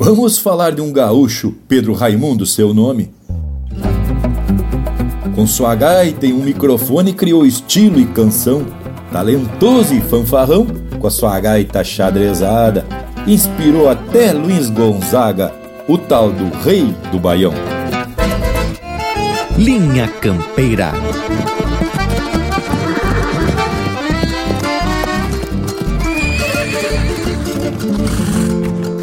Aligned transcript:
Vamos 0.00 0.38
falar 0.38 0.70
de 0.70 0.80
um 0.80 0.92
gaúcho, 0.92 1.52
Pedro 1.66 1.92
Raimundo, 1.92 2.46
seu 2.46 2.72
nome. 2.72 3.10
Com 5.34 5.44
sua 5.44 5.74
gaita 5.74 6.24
e 6.24 6.32
um 6.32 6.40
microfone 6.40 7.12
criou 7.12 7.44
estilo 7.44 7.98
e 7.98 8.06
canção, 8.06 8.64
talentoso 9.10 9.92
e 9.92 10.00
fanfarrão, 10.00 10.68
com 11.00 11.06
a 11.08 11.10
sua 11.10 11.38
gaita 11.40 11.82
xadrezada, 11.82 12.86
inspirou 13.26 13.90
até 13.90 14.32
Luiz 14.32 14.70
Gonzaga, 14.70 15.52
o 15.88 15.98
tal 15.98 16.30
do 16.30 16.48
rei 16.58 16.94
do 17.10 17.18
baião. 17.18 17.52
Linha 19.58 20.06
Campeira. 20.06 20.92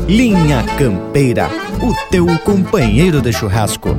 Linha 0.07 0.63
Campeira, 0.77 1.49
o 1.81 2.11
teu 2.11 2.27
companheiro 2.43 3.19
de 3.23 3.33
churrasco. 3.33 3.89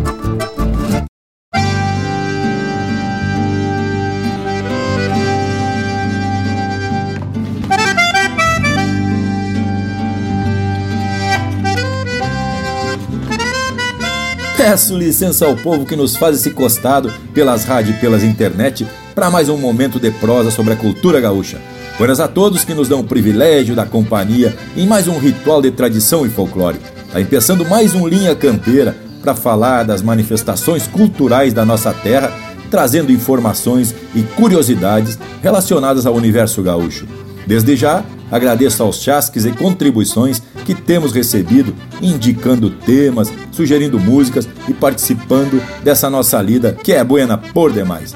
Peço 14.57 14.97
licença 14.97 15.45
ao 15.45 15.57
povo 15.57 15.85
que 15.85 15.97
nos 15.97 16.15
faz 16.15 16.37
esse 16.37 16.53
costado 16.53 17.13
pelas 17.35 17.65
rádios 17.65 17.97
e 17.97 18.01
pelas 18.01 18.23
internet 18.23 18.87
para 19.13 19.29
mais 19.29 19.49
um 19.49 19.59
momento 19.59 19.99
de 19.99 20.13
prosa 20.13 20.53
sobre 20.53 20.75
a 20.75 20.77
cultura 20.77 21.21
gaúcha. 21.21 21.61
Buenas 21.99 22.21
a 22.21 22.29
todos 22.29 22.63
que 22.63 22.75
nos 22.75 22.91
dão 22.91 23.01
o 23.01 23.05
privilégio 23.05 23.75
da 23.75 23.87
companhia 23.87 24.55
em 24.77 24.87
mais 24.87 25.09
um 25.09 25.19
ritual 25.19 25.63
de 25.63 25.71
tradição 25.71 26.27
e 26.27 26.29
folclore. 26.29 26.79
Está 27.07 27.25
começando 27.25 27.65
mais 27.65 27.95
um 27.95 28.07
Linha 28.07 28.35
Campeira 28.37 28.95
para 29.23 29.35
falar 29.35 29.83
das 29.83 30.03
manifestações 30.03 30.87
culturais 30.87 31.55
da 31.55 31.65
nossa 31.65 31.95
terra, 31.95 32.31
trazendo 32.71 33.11
informações 33.11 33.95
e 34.15 34.23
curiosidades 34.23 35.19
relacionadas 35.43 36.05
ao 36.05 36.15
universo 36.15 36.63
gaúcho. 36.63 37.07
Desde 37.47 37.75
já, 37.77 38.05
agradeço 38.31 38.83
aos 38.83 39.01
chasques 39.01 39.47
e 39.47 39.53
contribuições 39.53 40.43
que 40.67 40.75
temos 40.75 41.13
recebido, 41.13 41.75
indicando 42.03 42.69
temas, 42.69 43.33
sugerindo 43.51 43.99
músicas 43.99 44.47
e 44.69 44.75
participando 44.75 45.63
dessa 45.83 46.11
nossa 46.11 46.43
lida 46.43 46.75
que 46.75 46.93
é 46.93 47.03
buena 47.03 47.39
por 47.39 47.73
demais. 47.73 48.15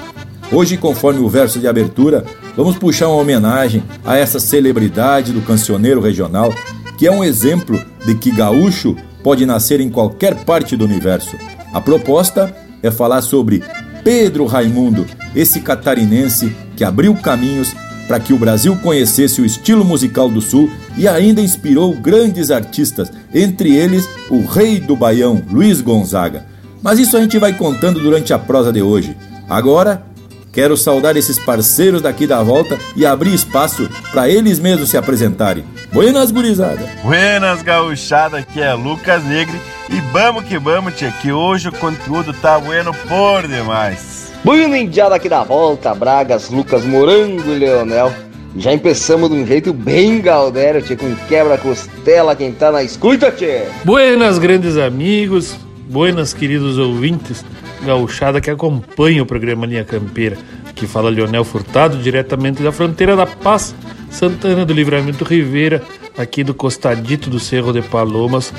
Hoje, 0.51 0.75
conforme 0.75 1.21
o 1.21 1.29
verso 1.29 1.59
de 1.59 1.67
abertura, 1.67 2.25
vamos 2.57 2.77
puxar 2.77 3.07
uma 3.07 3.21
homenagem 3.21 3.81
a 4.03 4.17
essa 4.17 4.37
celebridade 4.37 5.31
do 5.31 5.41
cancioneiro 5.41 6.01
regional, 6.01 6.53
que 6.97 7.07
é 7.07 7.11
um 7.11 7.23
exemplo 7.23 7.81
de 8.05 8.15
que 8.15 8.31
gaúcho 8.31 8.97
pode 9.23 9.45
nascer 9.45 9.79
em 9.79 9.89
qualquer 9.89 10.43
parte 10.43 10.75
do 10.75 10.83
universo. 10.83 11.37
A 11.73 11.79
proposta 11.79 12.53
é 12.83 12.91
falar 12.91 13.21
sobre 13.21 13.63
Pedro 14.03 14.45
Raimundo, 14.45 15.05
esse 15.33 15.61
catarinense 15.61 16.53
que 16.75 16.83
abriu 16.83 17.15
caminhos 17.15 17.73
para 18.05 18.19
que 18.19 18.33
o 18.33 18.37
Brasil 18.37 18.75
conhecesse 18.83 19.41
o 19.41 19.45
estilo 19.45 19.85
musical 19.85 20.27
do 20.27 20.41
Sul 20.41 20.69
e 20.97 21.07
ainda 21.07 21.39
inspirou 21.39 21.95
grandes 21.95 22.51
artistas, 22.51 23.09
entre 23.33 23.73
eles 23.73 24.09
o 24.29 24.45
rei 24.45 24.81
do 24.81 24.97
baião, 24.97 25.41
Luiz 25.49 25.79
Gonzaga. 25.79 26.45
Mas 26.81 26.99
isso 26.99 27.15
a 27.15 27.21
gente 27.21 27.39
vai 27.39 27.53
contando 27.53 28.01
durante 28.01 28.33
a 28.33 28.39
prosa 28.39 28.73
de 28.73 28.81
hoje. 28.81 29.15
Agora, 29.47 30.10
quero 30.51 30.75
saudar 30.75 31.15
esses 31.15 31.39
parceiros 31.39 32.01
daqui 32.01 32.27
da 32.27 32.43
volta 32.43 32.77
e 32.95 33.05
abrir 33.05 33.33
espaço 33.33 33.89
para 34.11 34.29
eles 34.29 34.59
mesmos 34.59 34.89
se 34.89 34.97
apresentarem. 34.97 35.63
Buenas, 35.91 36.31
gurizada! 36.31 36.87
Buenas, 37.03 37.61
gauchada, 37.61 38.39
aqui 38.39 38.61
é 38.61 38.73
Lucas 38.73 39.23
Negre 39.23 39.59
e 39.89 39.99
vamos 40.11 40.43
que 40.45 40.57
vamos, 40.57 40.95
tia, 40.95 41.11
que 41.21 41.31
hoje 41.31 41.69
o 41.69 41.73
conteúdo 41.73 42.33
tá 42.33 42.59
bueno 42.59 42.93
por 43.07 43.47
demais. 43.47 44.31
Bueno, 44.43 44.75
indiada 44.75 45.15
aqui 45.15 45.29
da 45.29 45.43
volta, 45.43 45.93
Bragas, 45.93 46.49
Lucas 46.49 46.83
Morango 46.83 47.49
e 47.51 47.59
Leonel. 47.59 48.11
Já 48.57 48.73
empeçamos 48.73 49.29
de 49.29 49.35
um 49.35 49.45
jeito 49.45 49.71
bem 49.71 50.19
galdério, 50.19 50.81
tchê, 50.81 50.95
com 50.97 51.15
quebra-costela 51.27 52.35
quem 52.35 52.51
tá 52.51 52.71
na 52.71 52.83
escuta, 52.83 53.31
tchê. 53.31 53.63
Buenas, 53.85 54.39
grandes 54.39 54.77
amigos, 54.77 55.55
buenas, 55.87 56.33
queridos 56.33 56.77
ouvintes, 56.77 57.45
gauchada 57.83 58.39
que 58.39 58.49
acompanha 58.49 59.23
o 59.23 59.25
programa 59.25 59.65
Linha 59.65 59.83
Campeira, 59.83 60.37
que 60.75 60.87
fala 60.87 61.09
Leonel 61.09 61.43
Furtado, 61.43 61.97
diretamente 61.97 62.61
da 62.61 62.71
fronteira 62.71 63.15
da 63.15 63.25
Paz, 63.25 63.75
Santana 64.09 64.65
do 64.65 64.73
Livramento 64.73 65.23
Ribeira, 65.23 65.81
aqui 66.17 66.43
do 66.43 66.53
costadito 66.53 67.29
do 67.29 67.39
Cerro 67.39 67.71
de 67.71 67.81
Palomas, 67.81 68.53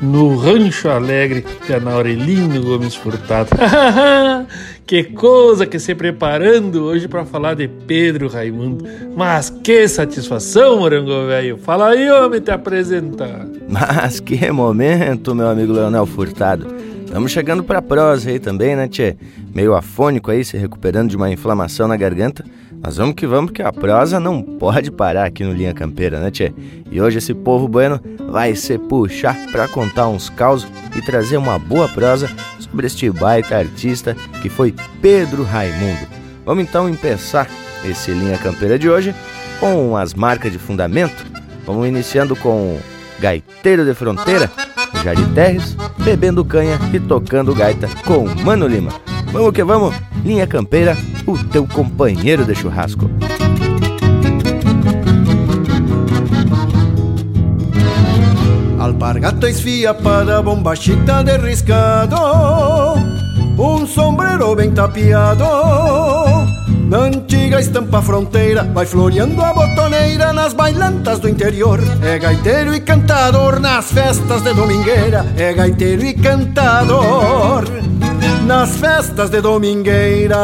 no 0.00 0.36
Rancho 0.36 0.88
Alegre, 0.88 1.44
é 1.68 1.80
na 1.80 1.92
Aurelino 1.92 2.62
Gomes 2.62 2.94
Furtado. 2.94 3.50
que 4.86 5.04
coisa 5.04 5.66
que 5.66 5.78
se 5.78 5.94
preparando 5.94 6.84
hoje 6.84 7.08
para 7.08 7.24
falar 7.24 7.54
de 7.54 7.66
Pedro 7.66 8.28
Raimundo. 8.28 8.84
Mas 9.16 9.50
que 9.50 9.88
satisfação, 9.88 10.78
morango 10.78 11.26
velho. 11.26 11.58
Fala 11.58 11.88
aí, 11.88 12.08
homem, 12.10 12.40
te 12.40 12.50
apresentar. 12.50 13.46
Mas 13.68 14.20
que 14.20 14.50
momento, 14.52 15.34
meu 15.34 15.48
amigo 15.48 15.72
Leonel 15.72 16.06
Furtado. 16.06 16.66
Estamos 17.08 17.32
chegando 17.32 17.64
para 17.64 17.80
prosa 17.80 18.28
aí 18.28 18.38
também, 18.38 18.76
né, 18.76 18.86
Tchê? 18.86 19.16
Meio 19.54 19.74
afônico 19.74 20.30
aí, 20.30 20.44
se 20.44 20.58
recuperando 20.58 21.08
de 21.08 21.16
uma 21.16 21.30
inflamação 21.30 21.88
na 21.88 21.96
garganta. 21.96 22.44
Mas 22.82 22.98
vamos 22.98 23.14
que 23.14 23.26
vamos, 23.26 23.50
que 23.50 23.62
a 23.62 23.72
prosa 23.72 24.20
não 24.20 24.42
pode 24.42 24.90
parar 24.90 25.24
aqui 25.24 25.42
no 25.42 25.54
Linha 25.54 25.72
Campeira, 25.72 26.20
né, 26.20 26.30
Tchê? 26.30 26.52
E 26.90 27.00
hoje 27.00 27.16
esse 27.16 27.32
povo 27.32 27.66
bueno 27.66 27.98
vai 28.28 28.54
se 28.54 28.76
puxar 28.76 29.34
para 29.50 29.66
contar 29.66 30.06
uns 30.06 30.28
causos 30.28 30.68
e 30.94 31.00
trazer 31.00 31.38
uma 31.38 31.58
boa 31.58 31.88
prosa 31.88 32.28
sobre 32.58 32.86
este 32.86 33.10
baita 33.10 33.56
artista 33.56 34.14
que 34.42 34.50
foi 34.50 34.74
Pedro 35.00 35.44
Raimundo. 35.44 36.06
Vamos 36.44 36.62
então 36.62 36.94
começar 36.94 37.48
esse 37.86 38.10
Linha 38.10 38.36
Campeira 38.36 38.78
de 38.78 38.88
hoje 38.88 39.14
com 39.58 39.96
as 39.96 40.12
marcas 40.12 40.52
de 40.52 40.58
fundamento. 40.58 41.24
Vamos 41.64 41.88
iniciando 41.88 42.36
com 42.36 42.78
Gaiteiro 43.18 43.84
de 43.84 43.94
Fronteira, 43.94 44.50
Jardim 45.08 45.32
Terres, 45.32 45.74
bebendo 46.04 46.44
canha 46.44 46.78
e 46.92 47.00
tocando 47.00 47.54
gaita 47.54 47.88
com 48.04 48.26
Mano 48.44 48.66
Lima. 48.66 48.90
Vamos 49.32 49.52
que 49.52 49.64
vamos, 49.64 49.94
Linha 50.22 50.46
Campeira, 50.46 50.94
o 51.26 51.38
teu 51.44 51.66
companheiro 51.66 52.44
de 52.44 52.54
churrasco. 52.54 53.10
Alpargata 58.78 59.48
esfia 59.48 59.94
para 59.94 60.42
bombachita 60.42 61.24
de 61.24 61.38
riscado 61.38 62.16
Um 63.58 63.86
sombrero 63.86 64.54
bem 64.54 64.72
tapiado 64.72 65.44
Na 66.88 67.00
antiga 67.00 67.60
estampa 67.60 68.00
fronteira 68.00 68.64
Vai 68.64 68.86
floreando 68.86 69.42
a 69.42 69.52
botoneira 69.52 70.32
Nas 70.32 70.54
bailantas 70.54 71.18
do 71.18 71.28
interior 71.28 71.78
É 72.02 72.18
gaiteiro 72.18 72.74
e 72.74 72.80
cantador 72.80 73.60
Nas 73.60 73.92
festas 73.92 74.42
de 74.42 74.54
domingueira 74.54 75.26
É 75.36 75.52
gaiteiro 75.52 76.04
e 76.04 76.14
cantador 76.14 77.64
nas 78.48 78.78
festas 78.78 79.28
de 79.28 79.42
domingueira. 79.42 80.38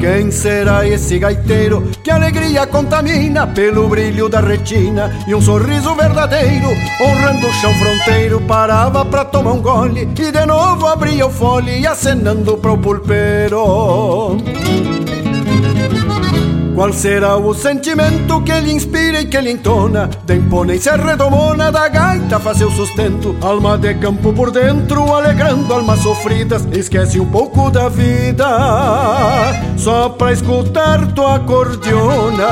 Quem 0.00 0.30
será 0.30 0.88
esse 0.88 1.18
gaiteiro 1.18 1.90
que 2.02 2.10
alegria 2.10 2.66
contamina 2.66 3.46
pelo 3.46 3.88
brilho 3.88 4.26
da 4.26 4.40
retina 4.40 5.14
e 5.28 5.34
um 5.34 5.40
sorriso 5.42 5.94
verdadeiro, 5.94 6.68
honrando 6.98 7.46
o 7.46 7.52
chão 7.52 7.74
fronteiro, 7.74 8.40
parava 8.40 9.04
pra 9.04 9.22
tomar 9.22 9.52
um 9.52 9.60
gole 9.60 10.08
e 10.18 10.32
de 10.32 10.46
novo 10.46 10.86
abria 10.86 11.26
o 11.26 11.30
fole 11.30 11.86
acenando 11.86 12.56
pro 12.56 12.78
pulpeiro. 12.78 14.38
Qual 16.82 16.92
será 16.92 17.36
o 17.36 17.54
sentimento 17.54 18.42
que 18.42 18.60
lhe 18.60 18.72
inspira 18.72 19.20
e 19.20 19.26
que 19.26 19.40
lhe 19.40 19.52
entona. 19.52 20.10
Da 20.26 20.34
imponência 20.34 20.96
redomona 20.96 21.70
da 21.70 21.86
gaita 21.86 22.40
faz 22.40 22.58
seu 22.58 22.72
sustento. 22.72 23.36
Alma 23.40 23.78
de 23.78 23.94
campo 23.94 24.32
por 24.32 24.50
dentro, 24.50 25.14
alegrando 25.14 25.72
almas 25.72 26.00
sofridas 26.00 26.66
Esquece 26.72 27.20
um 27.20 27.26
pouco 27.30 27.70
da 27.70 27.88
vida. 27.88 28.48
Só 29.76 30.08
pra 30.08 30.32
escutar 30.32 31.06
tua 31.12 31.38
cordiona 31.38 32.48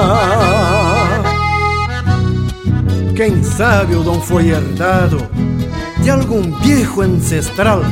Quem 3.17 3.43
sabe 3.43 3.97
o 3.97 4.05
dom 4.05 4.21
foi 4.21 4.51
herdado 4.51 5.27
De 6.05 6.09
algum 6.09 6.57
viejo 6.61 7.01
ancestral 7.01 7.83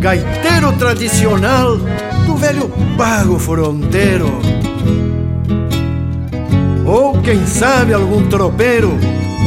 Gaiteiro 0.00 0.72
tradicional 0.78 1.76
Do 2.24 2.36
velho 2.36 2.72
pago 2.96 3.38
fronteiro 3.38 4.51
ou 6.84 7.20
quem 7.20 7.46
sabe 7.46 7.92
algum 7.92 8.28
tropeiro, 8.28 8.98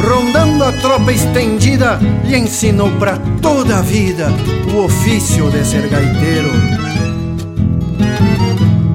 rondando 0.01 0.63
a 0.63 0.71
tropa 0.73 1.11
estendida, 1.11 1.99
lhe 2.23 2.37
ensinou 2.37 2.89
para 2.91 3.17
toda 3.41 3.77
a 3.77 3.81
vida 3.81 4.27
o 4.73 4.85
ofício 4.85 5.49
de 5.49 5.65
ser 5.65 5.87
gaiteiro. 5.89 6.49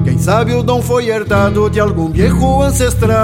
Quem 0.03 0.17
sabe 0.17 0.53
o 0.53 0.63
dom 0.63 0.81
foi 0.81 1.09
herdado 1.09 1.69
de 1.69 1.79
algum 1.79 2.09
viejo 2.09 2.61
ancestral, 2.61 3.15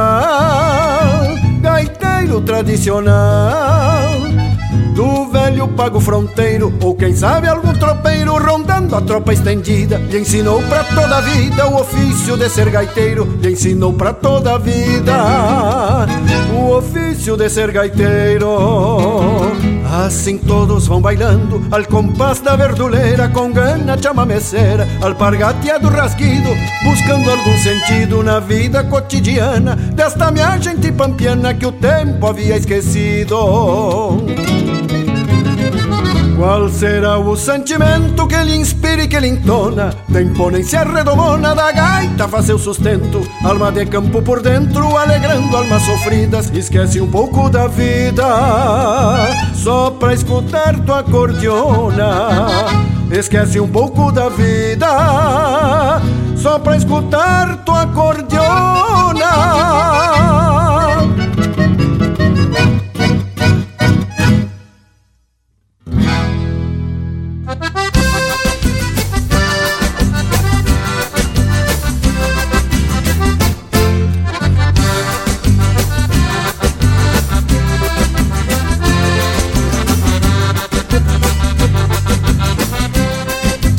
gaiteiro 1.61 2.41
tradicional, 2.41 4.06
do 4.97 5.27
velho 5.27 5.67
pago 5.67 5.99
fronteiro, 5.99 6.73
ou 6.81 6.95
quem 6.95 7.15
sabe 7.15 7.47
algum 7.47 7.71
tropeiro 7.71 8.35
rondando 8.43 8.95
a 8.95 9.01
tropa 9.01 9.31
estendida. 9.31 9.99
Lhe 9.99 10.21
ensinou 10.21 10.59
pra 10.63 10.83
toda 10.85 11.17
a 11.17 11.21
vida 11.21 11.67
o 11.67 11.79
ofício 11.79 12.35
de 12.35 12.49
ser 12.49 12.71
gaiteiro, 12.71 13.37
lhe 13.39 13.51
ensinou 13.51 13.93
pra 13.93 14.11
toda 14.11 14.55
a 14.55 14.57
vida 14.57 16.07
o 16.51 16.71
ofício 16.75 17.37
de 17.37 17.47
ser 17.47 17.71
gaiteiro. 17.71 18.47
Assim 20.03 20.39
todos 20.39 20.87
vão 20.87 20.99
bailando 20.99 21.61
al 21.69 21.85
compás 21.85 22.39
da 22.41 22.55
verduleira, 22.55 23.29
com 23.29 23.51
gana 23.51 23.95
chamameceira, 24.01 24.87
alpargateado 24.99 25.89
rasguido, 25.89 26.49
buscando 26.83 27.29
algum 27.29 27.57
sentido 27.59 28.23
na 28.23 28.39
vida 28.39 28.83
cotidiana 28.83 29.75
desta 29.75 30.31
minha 30.31 30.57
gente 30.57 30.91
pampiana 30.91 31.53
que 31.53 31.67
o 31.67 31.71
tempo 31.71 32.25
havia 32.25 32.57
esquecido. 32.57 33.37
Qual 36.37 36.69
será 36.69 37.17
o 37.17 37.35
sentimento 37.35 38.27
que 38.27 38.37
lhe 38.37 38.55
inspira 38.55 39.01
e 39.01 39.07
que 39.07 39.19
lhe 39.19 39.27
entona? 39.27 39.91
Da 40.07 40.21
imponência 40.21 40.83
redomona 40.83 41.55
da 41.55 41.71
gaita 41.71 42.27
faz 42.27 42.45
seu 42.45 42.59
sustento. 42.59 43.27
Alma 43.43 43.71
de 43.71 43.87
campo 43.87 44.21
por 44.21 44.39
dentro, 44.43 44.95
alegrando 44.95 45.57
almas 45.57 45.81
sofridas 45.81 46.51
Esquece 46.53 47.01
um 47.01 47.09
pouco 47.09 47.49
da 47.49 47.67
vida. 47.67 48.23
Só 49.55 49.89
pra 49.89 50.13
escutar 50.13 50.79
tua 50.81 51.01
cordiona 51.01 52.27
Esquece 53.11 53.59
um 53.59 53.67
pouco 53.67 54.11
da 54.11 54.29
vida. 54.29 55.99
Só 56.35 56.59
pra 56.59 56.77
escutar 56.77 57.63
tua 57.65 57.87
cordiona 57.87 59.25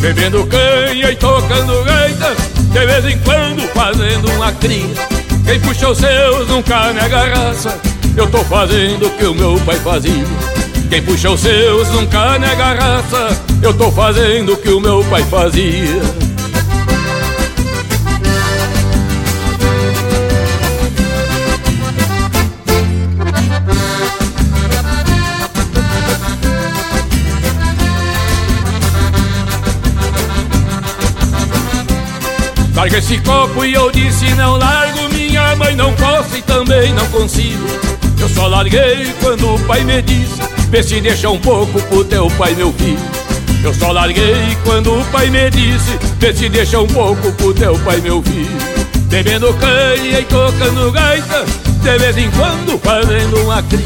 Bebendo 0.09 0.47
canha 0.47 1.11
e 1.11 1.17
tocando 1.17 1.85
gaita 1.85 2.35
De 2.73 2.87
vez 2.87 3.05
em 3.05 3.19
quando 3.19 3.61
fazendo 3.75 4.31
uma 4.33 4.51
cria. 4.53 4.95
Quem 5.45 5.61
puxa 5.61 5.91
os 5.91 5.99
seus 5.99 6.49
nunca 6.49 6.95
nega 6.95 7.27
raça 7.27 7.79
Eu 8.17 8.27
tô 8.31 8.39
fazendo 8.45 9.07
o 9.07 9.11
que 9.11 9.27
o 9.27 9.35
meu 9.35 9.61
pai 9.67 9.77
fazia. 9.77 10.25
Quem 10.89 11.03
puxa 11.03 11.29
os 11.29 11.41
seus 11.41 11.91
nunca 11.91 12.39
nega 12.39 12.73
raça 12.73 13.39
Eu 13.61 13.75
tô 13.75 13.93
fazendo 13.93 14.55
o 14.55 14.57
que 14.57 14.71
o 14.71 14.81
meu 14.81 15.05
pai 15.11 15.23
fazia 15.25 16.01
Larga 32.79 32.99
esse 32.99 33.19
copo 33.19 33.65
e 33.65 33.75
eu 33.75 33.91
disse 33.91 34.33
não 34.37 34.57
largo 34.57 35.13
Minha 35.13 35.57
mãe 35.57 35.75
não 35.75 35.93
posso 35.95 36.37
e 36.37 36.43
também 36.43 36.93
não 36.93 37.05
consigo. 37.09 37.67
Eu 38.21 38.29
só 38.29 38.47
larguei 38.47 39.13
quando 39.21 39.53
o 39.53 39.59
pai 39.65 39.83
me 39.83 40.01
disse 40.01 40.41
Vê 40.71 40.81
se 40.81 41.01
deixa 41.01 41.29
um 41.29 41.41
pouco 41.41 41.83
pro 41.83 42.05
teu 42.05 42.31
pai 42.39 42.55
meu 42.55 42.73
filho. 42.75 43.01
Eu 43.65 43.75
só 43.75 43.91
larguei 43.91 44.57
quando 44.63 44.97
o 44.97 45.05
pai 45.07 45.29
me 45.29 45.51
disse 45.51 45.99
Vê 46.21 46.33
se 46.33 46.49
deixa 46.49 46.79
um 46.79 46.87
pouco 46.87 47.33
pro 47.33 47.53
teu 47.53 47.77
pai 47.81 48.01
meu 48.01 48.23
filho. 48.23 48.57
Bebendo 49.09 49.53
canha 49.55 50.21
e 50.21 50.25
tocando 50.27 50.93
gaita 50.93 51.45
De 51.83 51.99
vez 51.99 52.17
em 52.17 52.31
quando 52.31 52.79
fazendo 52.79 53.43
uma 53.43 53.61
cria 53.61 53.83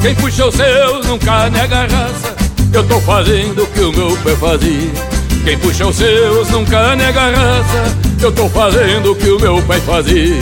Quem 0.00 0.14
puxa 0.14 0.46
os 0.46 0.54
seus 0.54 1.04
nunca 1.04 1.50
nega 1.50 1.80
raça 1.82 2.34
Eu 2.72 2.88
tô 2.88 2.98
fazendo 3.02 3.64
o 3.64 3.66
que 3.66 3.80
o 3.80 3.92
meu 3.92 4.16
pai 4.16 4.34
fazia. 4.36 4.92
Quem 5.44 5.58
puxa 5.58 5.86
os 5.86 5.96
seus 5.96 6.48
nunca 6.48 6.96
nega 6.96 7.20
raça 7.20 8.13
Eu 8.24 8.32
tô 8.32 8.48
fazendo 8.48 9.12
o 9.12 9.14
que 9.14 9.28
o 9.28 9.38
meu 9.38 9.60
pai 9.64 9.78
fazia. 9.82 10.40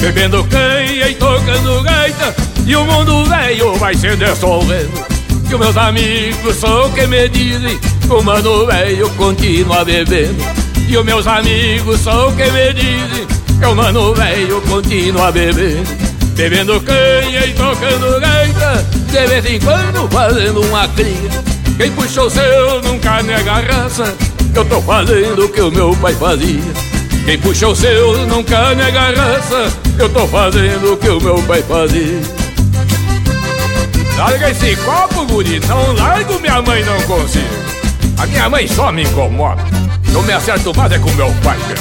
Bebendo 0.00 0.42
canha 0.44 1.08
e 1.10 1.14
tocando 1.16 1.82
gaita 1.82 2.34
E 2.64 2.74
o 2.74 2.84
mundo 2.86 3.26
velho 3.26 3.74
vai 3.74 3.94
se 3.94 4.16
dissolvendo. 4.16 5.04
Que 5.46 5.54
os 5.56 5.60
meus 5.60 5.76
amigos 5.76 6.56
são 6.56 6.90
quem 6.92 7.06
me 7.06 7.28
dizem 7.28 7.78
o 8.08 8.22
mano 8.22 8.64
velho 8.64 9.10
continua 9.10 9.84
bebendo 9.84 10.65
E 10.88 10.96
os 10.96 11.04
meus 11.04 11.26
amigos 11.26 12.00
são 12.00 12.34
quem 12.36 12.50
me 12.52 12.72
dizem. 12.72 13.26
Que 13.58 13.66
o 13.66 13.74
mano 13.74 14.14
velho 14.14 14.60
continua 14.62 15.32
bebendo 15.32 15.88
Bebendo 16.34 16.78
canha 16.82 17.46
e 17.46 17.54
tocando 17.54 18.20
gaita 18.20 18.86
De 19.10 19.26
vez 19.26 19.46
em 19.46 19.58
quando 19.58 20.08
fazendo 20.10 20.60
uma 20.62 20.86
cria. 20.88 21.30
Quem 21.78 21.90
puxou 21.92 22.28
seu 22.28 22.82
nunca 22.82 23.22
nega 23.22 23.54
raça 23.54 24.14
Eu 24.54 24.64
tô 24.66 24.80
fazendo 24.82 25.46
o 25.46 25.48
que 25.48 25.60
o 25.62 25.70
meu 25.70 25.96
pai 25.96 26.14
fazia. 26.14 26.60
Quem 27.24 27.38
puxou 27.38 27.74
seu 27.74 28.26
nunca 28.26 28.74
nega 28.74 29.12
raça 29.16 29.72
Eu 29.98 30.08
tô 30.10 30.26
fazendo 30.28 30.92
o 30.92 30.96
que 30.96 31.08
o 31.08 31.20
meu 31.20 31.42
pai 31.42 31.62
fazia. 31.62 32.20
Larga 34.18 34.50
esse 34.50 34.76
copo, 34.76 35.26
guri, 35.26 35.60
não 35.66 35.92
largo, 35.94 36.38
minha 36.40 36.62
mãe 36.62 36.82
não 36.84 37.00
consigo 37.02 37.76
a 38.18 38.26
minha 38.26 38.48
mãe 38.48 38.66
só 38.66 38.90
me 38.90 39.02
incomoda. 39.02 39.62
Eu 40.16 40.22
me 40.22 40.32
acerto 40.32 40.74
mais 40.74 40.90
é 40.90 40.98
com 40.98 41.12
meu 41.12 41.30
pai, 41.44 41.58
velho. 41.58 41.78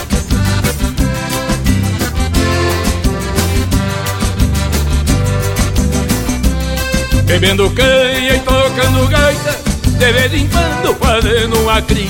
Bebendo 7.23 7.69
canha 7.69 8.35
e 8.35 8.39
tocando 8.39 9.07
gaita 9.07 9.57
De 9.85 10.11
vez 10.11 10.33
em 10.33 10.49
quando 10.49 10.95
fazendo 10.99 11.59
uma 11.61 11.81
cria. 11.81 12.09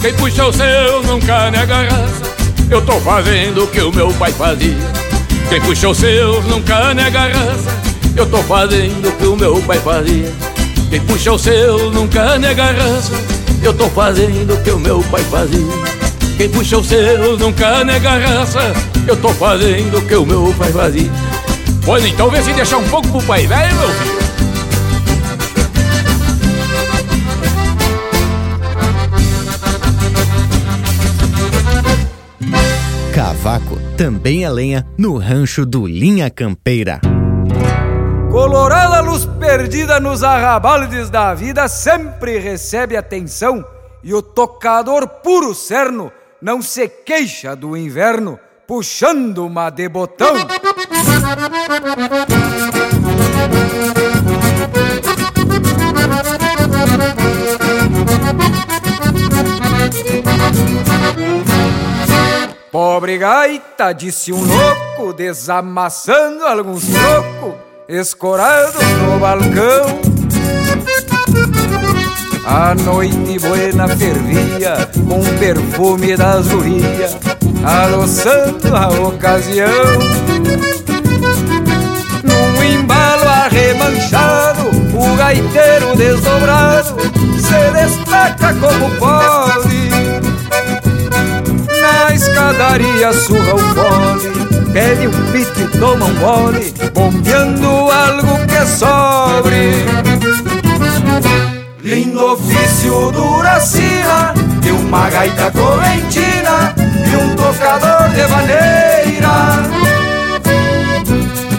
Quem 0.00 0.12
puxa 0.14 0.46
o 0.46 0.52
seu 0.52 1.02
nunca 1.04 1.48
nega 1.52 1.82
raça 1.82 2.22
Eu 2.68 2.82
tô 2.84 2.98
fazendo 3.00 3.62
o 3.62 3.68
que 3.68 3.82
o 3.82 3.92
meu 3.92 4.12
pai 4.14 4.32
fazia. 4.32 4.76
Quem 5.48 5.60
puxa 5.60 5.88
o 5.88 5.94
seu 5.94 6.42
nunca 6.42 6.92
nega 6.92 7.20
raça 7.20 7.70
Eu 8.16 8.26
tô 8.28 8.42
fazendo 8.42 9.10
o 9.10 9.12
que 9.12 9.26
o 9.26 9.36
meu 9.36 9.62
pai 9.62 9.78
fazia. 9.78 10.32
Quem 10.90 11.00
puxa 11.02 11.30
o 11.30 11.38
seu 11.38 11.88
nunca 11.92 12.36
nega 12.36 12.64
raça 12.64 13.41
eu 13.62 13.72
tô 13.72 13.88
fazendo 13.90 14.54
o 14.54 14.62
que 14.62 14.70
o 14.70 14.78
meu 14.78 15.02
pai 15.04 15.22
fazia. 15.24 15.66
Quem 16.36 16.48
puxa 16.48 16.78
o 16.78 16.84
seu 16.84 17.38
nunca 17.38 17.84
nega 17.84 18.18
raça 18.18 18.72
Eu 19.06 19.16
tô 19.16 19.28
fazendo 19.28 19.98
o 19.98 20.02
que 20.02 20.14
o 20.14 20.26
meu 20.26 20.52
pai 20.58 20.72
fazia. 20.72 21.10
Pois 21.84 22.04
então 22.04 22.30
vê 22.30 22.42
se 22.42 22.52
deixar 22.52 22.78
um 22.78 22.88
pouco 22.88 23.08
pro 23.08 23.22
pai 23.22 23.46
velho, 23.46 23.74
meu 23.76 23.88
filho. 23.88 24.22
Cavaco 33.14 33.78
também 33.96 34.44
é 34.44 34.50
lenha 34.50 34.86
no 34.96 35.18
rancho 35.18 35.66
do 35.66 35.86
Linha 35.86 36.30
Campeira. 36.30 37.00
Colorada 38.30 39.00
luz 39.02 39.26
perdida 39.42 39.98
nos 39.98 40.22
arrabaldes 40.22 41.10
da 41.10 41.34
vida 41.34 41.66
sempre 41.66 42.38
recebe 42.38 42.96
atenção 42.96 43.66
e 44.00 44.14
o 44.14 44.22
tocador 44.22 45.08
puro 45.08 45.52
cerno 45.52 46.12
não 46.40 46.62
se 46.62 46.88
queixa 46.88 47.56
do 47.56 47.76
inverno 47.76 48.38
puxando 48.68 49.44
uma 49.44 49.68
de 49.68 49.88
botão. 49.88 50.32
Pobre 62.70 63.18
gaita, 63.18 63.92
disse 63.92 64.32
um 64.32 64.40
louco, 64.40 65.12
desamassando 65.12 66.46
alguns 66.46 66.84
trocos 66.86 67.71
escorado 67.94 68.78
no 68.98 69.18
balcão. 69.18 70.00
A 72.44 72.74
noite 72.74 73.38
buena 73.38 73.86
fervia 73.88 74.88
com 75.08 75.22
perfume 75.38 76.16
das 76.16 76.48
gurias, 76.48 77.16
aloçando 77.64 78.74
a 78.74 78.88
ocasião. 78.88 79.68
Num 82.24 82.62
embalo 82.62 83.28
arremanchado, 83.28 84.70
o 84.94 85.16
gaiteiro 85.16 85.96
desdobrado 85.96 86.96
se 87.38 87.70
destaca 87.72 88.54
como 88.54 88.90
pode. 88.96 89.90
Na 91.80 92.14
escadaria 92.14 93.12
surra 93.12 93.54
o 93.54 93.58
fole, 93.58 94.51
pede 94.72 95.06
um 95.06 95.32
pito 95.32 95.60
e 95.60 95.78
toma 95.78 96.06
um 96.06 96.14
gole, 96.14 96.74
bombeando 96.94 97.68
algo 97.68 98.46
que 98.46 98.66
sobre. 98.66 99.84
Lindo 101.82 102.32
ofício 102.32 103.12
duracina, 103.12 104.32
de 104.60 104.70
uma 104.70 105.10
gaita 105.10 105.50
correntina 105.50 106.74
e 107.10 107.16
um 107.16 107.36
tocador 107.36 108.08
de 108.10 108.26
maneira. 108.28 108.72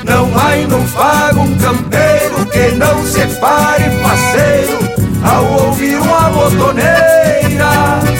Não 0.03 0.31
há 0.37 0.55
no 0.67 0.87
pago 0.89 1.41
um 1.41 1.57
campeiro 1.57 2.45
que 2.47 2.75
não 2.75 3.05
separe 3.05 3.83
parceiro 4.01 4.79
ao 5.23 5.65
ouvir 5.65 5.97
uma 5.97 6.29
botoneira. 6.29 8.12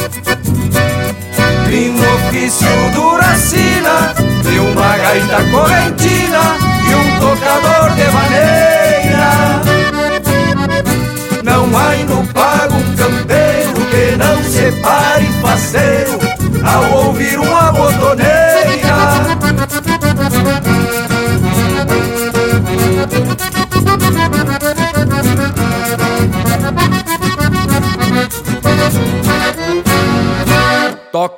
Lindo 1.74 2.03
ofício 2.03 2.68
duracina, 2.94 4.13
de 4.44 4.60
uma 4.60 4.96
gaita 4.96 5.44
correntina 5.50 6.56
e 6.88 6.94
um 6.94 7.20
tocador 7.20 7.89
de 7.96 8.12
maneira. 8.12 9.32
Não 11.44 11.63
há 11.75 11.96
no 12.08 12.27
pago 12.27 12.75
um 12.75 12.96
campeiro 12.96 13.74
que 13.89 14.15
não 14.18 14.44
separe 14.44 15.25
parceiro 15.42 16.20
ao 16.63 17.08
ouvir 17.08 17.39
uma 17.39 17.72
botoneira. 17.72 18.43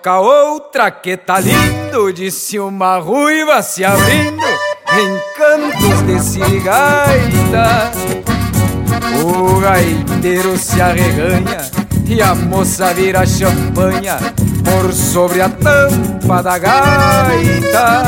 Toca 0.06 0.20
outra 0.20 0.92
que 0.92 1.18
tá 1.18 1.40
lindo, 1.40 2.14
disse 2.14 2.60
uma 2.60 3.00
ruiva 3.00 3.64
se 3.64 3.84
abrindo 3.84 4.46
em 4.94 5.20
cantos 5.36 6.06
de 6.06 6.20
sirigaita. 6.20 7.92
O 9.24 9.60
gaiteiro 9.60 10.60
se 10.60 10.80
arreganha 10.80 11.58
e 12.08 12.22
a 12.22 12.36
moça 12.36 12.94
vira 12.94 13.26
champanha 13.26 14.20
por 14.64 14.94
sobre 14.94 15.42
a 15.42 15.50
tampa 15.50 16.44
da 16.44 16.60
gaita. 16.60 18.04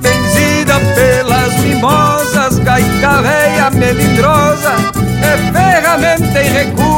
Benzida 0.00 0.80
pelas 0.96 1.54
mimosas, 1.60 2.58
gaita 2.58 3.22
véia 3.22 3.70
melindrosa, 3.70 4.74
é 5.22 5.52
ferramenta 5.52 6.42
e 6.42 6.48
recurso 6.48 6.91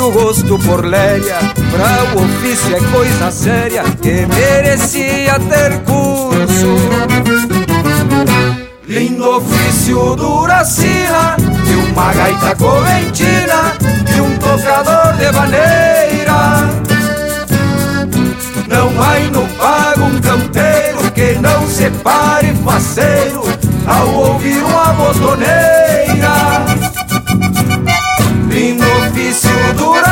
O 0.00 0.10
gosto 0.12 0.58
por 0.58 0.82
léria, 0.86 1.36
pra 1.70 2.14
o 2.14 2.24
ofício 2.24 2.74
é 2.74 2.80
coisa 2.90 3.30
séria 3.30 3.84
que 4.00 4.26
merecia 4.26 5.38
ter 5.38 5.78
curso. 5.80 6.76
Lindo 8.88 9.36
ofício 9.36 10.16
duracina, 10.16 11.36
de 11.38 11.74
uma 11.74 12.12
gaita 12.14 12.56
correntina 12.56 13.76
e 14.16 14.20
um 14.22 14.36
tocador 14.38 15.12
de 15.18 15.30
maneira. 15.32 16.70
Não 18.68 18.88
há 19.02 19.18
no 19.30 19.46
pago 19.58 20.04
um 20.04 20.20
campeiro 20.20 21.12
que 21.14 21.38
não 21.40 21.68
separe 21.68 22.54
faceiro 22.64 23.42
ao 23.86 24.08
ouvir 24.14 24.62
uma 24.64 24.94
botoneira. 24.94 25.69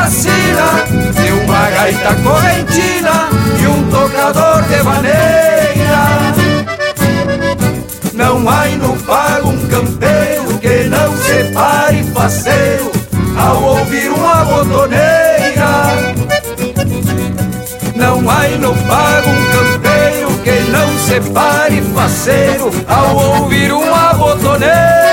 Duracina 0.09 0.85
De 1.13 1.31
uma 1.31 1.69
gaita 1.69 2.15
correntina 2.23 3.29
E 3.61 3.67
um 3.67 3.89
tocador 3.89 4.63
de 4.63 4.83
maneira. 4.83 5.19
Não 8.13 8.49
há 8.49 8.65
no 8.67 8.97
pago 9.03 9.49
um 9.49 9.67
campeiro 9.67 10.57
Que 10.59 10.89
não 10.89 11.15
separe 11.17 12.03
faceiro 12.13 12.91
Ao 13.37 13.61
ouvir 13.61 14.09
uma 14.09 14.43
botoneira. 14.45 15.09
Não 17.95 18.29
há 18.29 18.47
no 18.59 18.75
pago 18.87 19.29
um 19.29 19.45
campeiro 19.51 20.29
Que 20.43 20.71
não 20.71 20.97
separe 20.97 21.81
faceiro 21.93 22.71
Ao 22.87 23.41
ouvir 23.41 23.71
uma 23.71 24.13
botoneira 24.13 25.08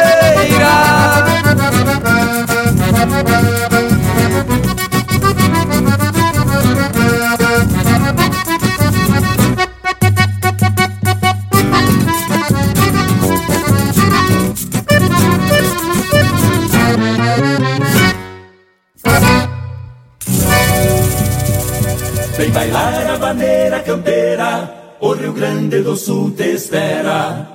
bailar 22.56 23.10
a 23.10 23.18
bandeira 23.18 23.80
campeira, 23.80 24.96
o 24.98 25.12
Rio 25.12 25.32
Grande 25.34 25.82
do 25.82 25.94
Sul 25.94 26.30
te 26.30 26.54
espera. 26.54 27.52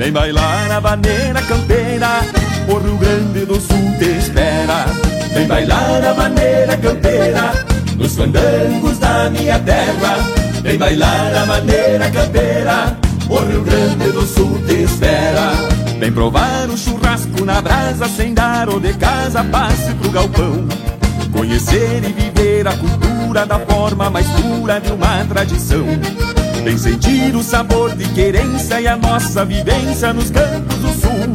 Vem 0.00 0.12
bailar 0.12 0.72
a 0.72 0.80
bandeira 0.80 1.42
campeira 1.42 2.22
O 2.66 2.78
Rio 2.78 2.96
Grande 2.96 3.44
do 3.44 3.60
Sul 3.60 3.98
te 3.98 4.06
espera. 4.06 4.86
Vem 5.34 5.46
bailar 5.46 6.02
a 6.02 6.14
bandeira 6.14 6.74
campeira 6.78 7.52
Nos 7.98 8.16
fandangos 8.16 8.98
da 8.98 9.28
minha 9.28 9.58
terra. 9.58 10.16
Vem 10.62 10.78
bailar 10.78 11.36
a 11.42 11.44
bandeira 11.44 12.10
campeira 12.10 12.96
O 13.28 13.40
Rio 13.40 13.62
Grande 13.62 14.10
do 14.10 14.22
Sul 14.22 14.58
te 14.66 14.84
espera. 14.84 15.52
Vem 15.98 16.10
provar 16.10 16.70
o 16.70 16.78
churrasco 16.78 17.44
na 17.44 17.60
brasa 17.60 18.08
Sem 18.08 18.32
dar 18.32 18.70
o 18.70 18.80
de 18.80 18.94
casa, 18.94 19.44
passe 19.44 19.92
pro 19.96 20.10
galpão. 20.10 20.66
Conhecer 21.30 22.02
e 22.02 22.10
viver 22.10 22.66
a 22.66 22.74
cultura 22.74 23.44
da 23.44 23.58
forma 23.58 24.08
mais 24.08 24.26
pura 24.28 24.80
de 24.80 24.92
uma 24.92 25.26
tradição. 25.26 25.84
Vem 26.64 26.76
sentir 26.76 27.34
o 27.34 27.42
sabor 27.42 27.94
de 27.96 28.06
querência 28.10 28.80
e 28.80 28.86
a 28.86 28.96
nossa 28.96 29.44
vivência 29.44 30.12
nos 30.12 30.30
campos 30.30 30.76
do 30.76 30.88
sul. 31.00 31.34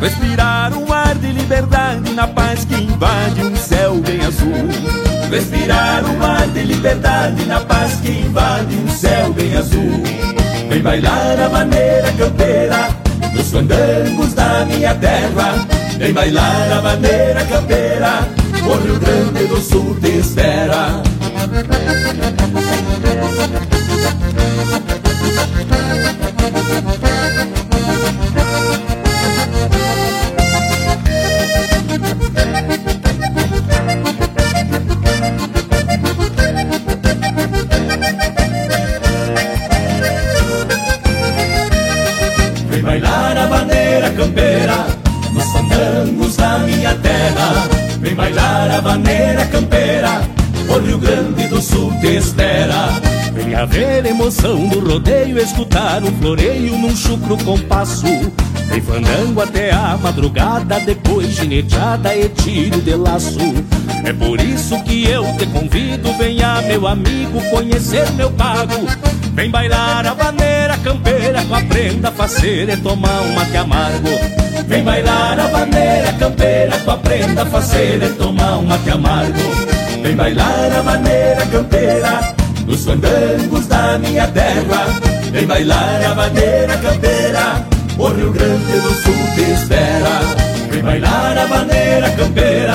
Respirar 0.00 0.72
um 0.76 0.92
ar 0.92 1.14
de 1.16 1.32
liberdade 1.32 2.12
na 2.12 2.28
paz 2.28 2.64
que 2.64 2.74
invade 2.74 3.42
um 3.42 3.56
céu 3.56 3.96
bem 3.96 4.20
azul. 4.20 4.68
Respirar 5.30 6.04
um 6.04 6.22
ar 6.22 6.46
de 6.48 6.62
liberdade 6.62 7.44
na 7.46 7.60
paz 7.60 8.00
que 8.00 8.10
invade 8.10 8.76
um 8.76 8.88
céu 8.88 9.32
bem 9.32 9.56
azul. 9.56 10.02
Vem 10.68 10.80
bailar 10.80 11.40
a 11.40 11.48
maneira 11.48 12.12
campeira 12.12 12.88
nos 13.34 13.50
fandangos 13.50 14.32
da 14.34 14.64
minha 14.64 14.94
terra. 14.94 15.66
Vem 15.98 16.12
bailar 16.12 16.72
a 16.72 16.82
maneira 16.82 17.44
campeira 17.46 18.28
o 18.64 18.74
Rio 18.74 18.98
Grande 19.00 19.46
do 19.46 19.60
Sul 19.60 19.96
te 20.00 20.18
espera. 20.18 21.02
Vem 48.00 48.14
bailar 48.16 48.70
a 48.70 48.82
maneira 48.82 49.46
campeira, 49.46 50.22
o 50.68 50.78
Rio 50.78 50.98
Grande 50.98 51.46
do 51.46 51.62
Sul 51.62 51.92
te 52.00 52.16
espera. 52.16 53.11
Venha 53.52 53.66
ver 53.66 54.06
a 54.06 54.08
emoção 54.08 54.66
do 54.66 54.80
rodeio, 54.80 55.38
escutar 55.38 56.02
um 56.02 56.10
floreio 56.22 56.74
num 56.78 56.96
chucro 56.96 57.36
compasso. 57.44 58.06
Vem 58.70 58.80
fandango 58.80 59.42
até 59.42 59.70
a 59.70 59.94
madrugada, 59.98 60.80
depois 60.80 61.34
gineteada 61.34 62.16
e 62.16 62.30
tiro 62.30 62.80
de 62.80 62.94
laço. 62.94 63.38
É 64.06 64.12
por 64.14 64.40
isso 64.40 64.82
que 64.84 65.06
eu 65.06 65.24
te 65.36 65.44
convido, 65.48 66.14
venha 66.14 66.62
meu 66.62 66.86
amigo 66.86 67.42
conhecer 67.50 68.10
meu 68.12 68.30
pago. 68.30 68.86
Vem 69.34 69.50
bailar 69.50 70.06
a 70.06 70.14
bandeira 70.14 70.78
campeira 70.78 71.44
com 71.44 71.54
a 71.54 71.60
prenda 71.60 72.10
faceira 72.10 72.72
e 72.72 72.76
tomar 72.78 73.20
um 73.20 73.34
mate 73.34 73.56
amargo. 73.58 74.08
Vem 74.66 74.82
bailar 74.82 75.38
a 75.38 75.48
bandeira 75.48 76.12
campeira 76.14 76.78
com 76.78 76.90
a 76.90 76.96
prenda 76.96 77.44
faceira 77.44 78.06
e 78.06 78.12
tomar 78.14 78.56
um 78.56 78.62
mate 78.64 78.88
amargo. 78.88 79.38
Vem 80.02 80.16
bailar 80.16 80.72
a 80.74 80.82
bandeira 80.82 81.46
campeira 81.48 82.41
nos 82.72 82.86
fandangos 82.86 83.66
da 83.66 83.98
minha 83.98 84.26
terra. 84.28 84.86
Vem 85.30 85.46
bailar 85.46 86.04
a 86.10 86.14
bandeira 86.14 86.76
campeira, 86.78 87.66
o 87.98 88.08
Rio 88.08 88.32
Grande 88.32 88.80
do 88.80 88.94
Sul 88.94 89.34
te 89.34 89.52
espera. 89.52 90.20
Vem 90.70 90.82
bailar 90.82 91.36
a 91.36 91.46
bandeira 91.46 92.10
campeira, 92.12 92.74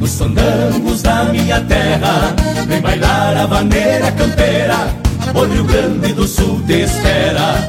nos 0.00 0.18
fandangos 0.18 1.02
da 1.02 1.24
minha 1.26 1.60
terra. 1.60 2.34
Vem 2.66 2.80
bailar 2.80 3.36
a 3.36 3.46
bandeira 3.46 4.10
campeira, 4.12 4.88
o 5.32 5.44
Rio 5.44 5.64
Grande 5.64 6.12
do 6.14 6.26
Sul 6.26 6.60
te 6.66 6.82
espera. 6.82 7.68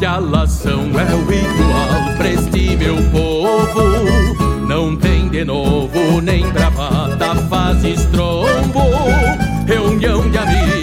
A 0.00 0.08
pialação 0.18 0.88
é 0.98 1.14
o 1.14 1.30
igual 1.30 2.16
pra 2.16 2.30
este 2.30 2.74
meu 2.74 2.96
povo. 3.10 4.66
Não 4.66 4.96
tem 4.96 5.28
de 5.28 5.44
novo 5.44 6.22
nem 6.22 6.50
bravata 6.52 7.34
faz 7.50 7.84
estrombo 7.84 8.80
Reunião 9.66 10.30
de 10.30 10.38
amigos 10.38 10.79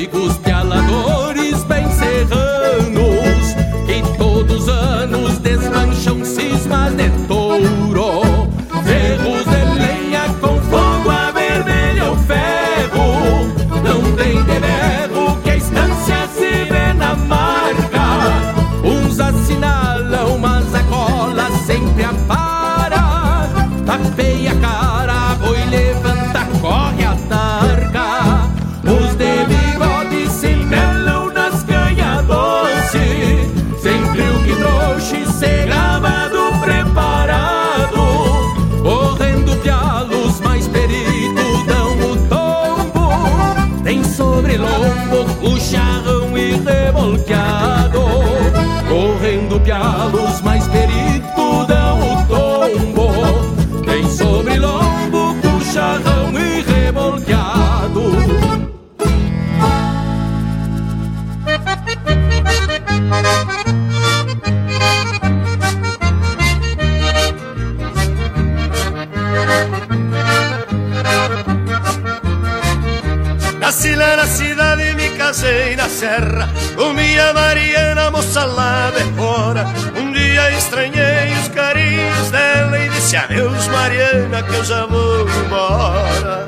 Mariana 83.69 84.43
que 84.43 84.53
eu 84.53 84.63
já 84.63 84.85
vou 84.85 85.27
embora 85.29 86.47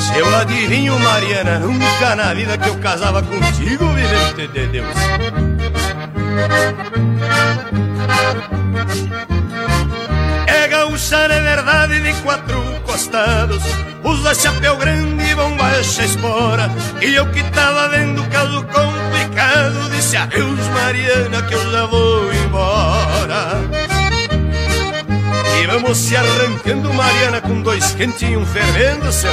Se 0.00 0.18
eu 0.18 0.36
adivinho 0.36 0.98
Mariana, 0.98 1.58
nunca 1.58 2.16
na 2.16 2.34
vida 2.34 2.58
que 2.58 2.68
eu 2.68 2.78
casava 2.78 3.22
contigo 3.22 3.86
Vivente 3.92 4.48
de 4.48 4.66
Deus. 4.66 4.96
É 10.46 10.68
gaúcha 10.68 11.16
é 11.16 11.40
verdade 11.40 12.00
de 12.00 12.12
quatro 12.22 12.62
costados. 12.84 13.62
Usa 14.04 14.34
chapéu 14.34 14.76
grande 14.76 15.24
e 15.24 15.34
bombacha 15.34 16.04
espora. 16.04 16.70
E 17.00 17.14
eu 17.14 17.26
que 17.30 17.42
tava 17.50 17.88
vendo 17.88 18.24
caso 18.30 18.64
complicado 18.64 19.90
Disse 19.90 20.16
adeus 20.16 20.66
Mariana 20.68 21.42
que 21.42 21.54
eu 21.54 21.70
já 21.70 21.86
vou 21.86 22.32
embora 22.32 23.81
vamos 25.72 25.96
se 25.96 26.14
arrancando 26.14 26.92
Mariana 26.92 27.40
com 27.40 27.62
dois 27.62 27.92
quentinhos 27.92 28.42
um 28.42 28.46
fervendo, 28.46 29.10
seu 29.10 29.30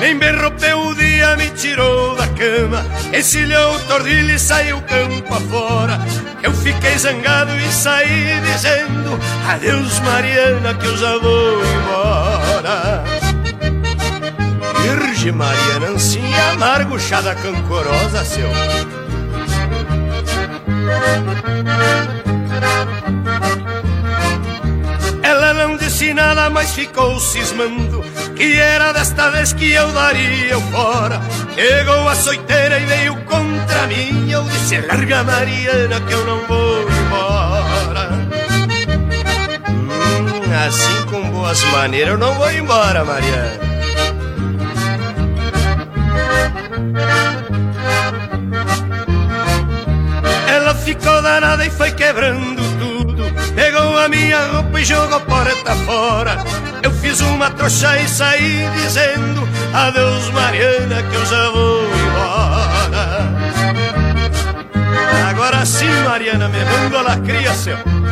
Nem 0.00 0.18
bem 0.18 0.34
rompeu 0.36 0.86
o 0.86 0.94
dia, 0.94 1.36
me 1.36 1.50
tirou 1.50 2.16
da 2.16 2.26
cama. 2.28 2.84
Encilhou 3.12 3.74
o 3.74 3.80
tordilho 3.80 4.34
e 4.34 4.38
saiu 4.38 4.80
campo 4.82 5.34
afora. 5.34 6.00
Eu 6.42 6.52
fiquei 6.52 6.96
zangado 6.98 7.54
e 7.54 7.70
saí 7.70 8.40
dizendo 8.40 9.18
Adeus 9.46 10.00
Mariana 10.00 10.74
que 10.74 10.86
eu 10.86 10.96
já 10.96 11.18
vou 11.18 11.62
embora. 11.62 13.04
Virgem 14.82 15.32
Mariana, 15.32 15.88
ansinha 15.88 16.52
amargo, 16.52 16.98
chá 16.98 17.20
da 17.20 17.34
cancorosa, 17.34 18.24
seu 18.24 18.48
Ela 25.22 25.54
não 25.54 25.76
disse 25.76 26.12
nada, 26.12 26.50
mas 26.50 26.72
ficou 26.72 27.18
cismando 27.18 28.02
Que 28.36 28.56
era 28.56 28.92
desta 28.92 29.30
vez 29.30 29.52
que 29.52 29.72
eu 29.72 29.90
daria 29.92 30.58
o 30.58 30.60
fora. 30.70 31.20
Chegou 31.54 32.08
a 32.08 32.14
soiteira 32.14 32.78
e 32.78 32.84
veio 32.84 33.16
contra 33.24 33.86
mim. 33.86 34.30
Eu 34.30 34.44
disse, 34.44 34.78
larga 34.80 35.22
Mariana 35.22 36.00
que 36.00 36.12
eu 36.12 36.26
não 36.26 36.46
vou 36.46 36.82
embora. 36.82 38.10
Hum, 39.68 40.66
Assim 40.66 41.06
com 41.10 41.30
boas 41.30 41.62
maneiras 41.64 42.12
eu 42.12 42.18
não 42.18 42.34
vou 42.34 42.50
embora, 42.50 43.04
Mariana 43.04 43.63
danada 51.34 51.66
e 51.66 51.70
foi 51.70 51.90
quebrando 51.90 52.62
tudo. 52.78 53.24
Pegou 53.54 53.98
a 53.98 54.08
minha 54.08 54.46
roupa 54.52 54.80
e 54.80 54.84
jogou 54.84 55.20
porta 55.20 55.74
fora. 55.84 56.36
Eu 56.82 56.92
fiz 56.92 57.20
uma 57.20 57.50
trouxa 57.50 57.98
e 57.98 58.08
saí 58.08 58.68
dizendo 58.74 59.48
Adeus 59.72 60.30
Mariana 60.30 61.02
que 61.02 61.16
eu 61.16 61.26
já 61.26 61.50
vou 61.50 61.82
embora. 61.86 63.34
Agora 65.28 65.66
sim 65.66 65.90
Mariana, 66.04 66.48
me 66.48 66.64
manda 66.64 67.02
la 67.02 67.16
cria 67.16 67.52
seu 67.52 68.03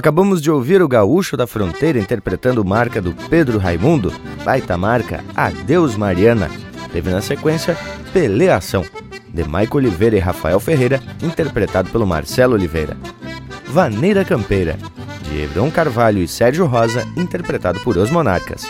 Acabamos 0.00 0.40
de 0.40 0.50
ouvir 0.50 0.80
o 0.80 0.88
Gaúcho 0.88 1.36
da 1.36 1.46
Fronteira 1.46 1.98
interpretando 1.98 2.64
marca 2.64 3.02
do 3.02 3.12
Pedro 3.28 3.58
Raimundo, 3.58 4.10
baita 4.42 4.74
marca 4.74 5.22
Adeus 5.36 5.94
Mariana. 5.94 6.50
Teve 6.90 7.10
na 7.10 7.20
sequência 7.20 7.76
Peleação, 8.10 8.82
de 9.28 9.44
Maico 9.44 9.76
Oliveira 9.76 10.16
e 10.16 10.18
Rafael 10.18 10.58
Ferreira, 10.58 11.02
interpretado 11.22 11.90
pelo 11.90 12.06
Marcelo 12.06 12.54
Oliveira. 12.54 12.96
Vaneira 13.66 14.24
Campeira, 14.24 14.78
de 15.24 15.42
Hebron 15.42 15.70
Carvalho 15.70 16.22
e 16.22 16.26
Sérgio 16.26 16.64
Rosa, 16.64 17.06
interpretado 17.14 17.78
por 17.80 17.98
Os 17.98 18.10
Monarcas. 18.10 18.66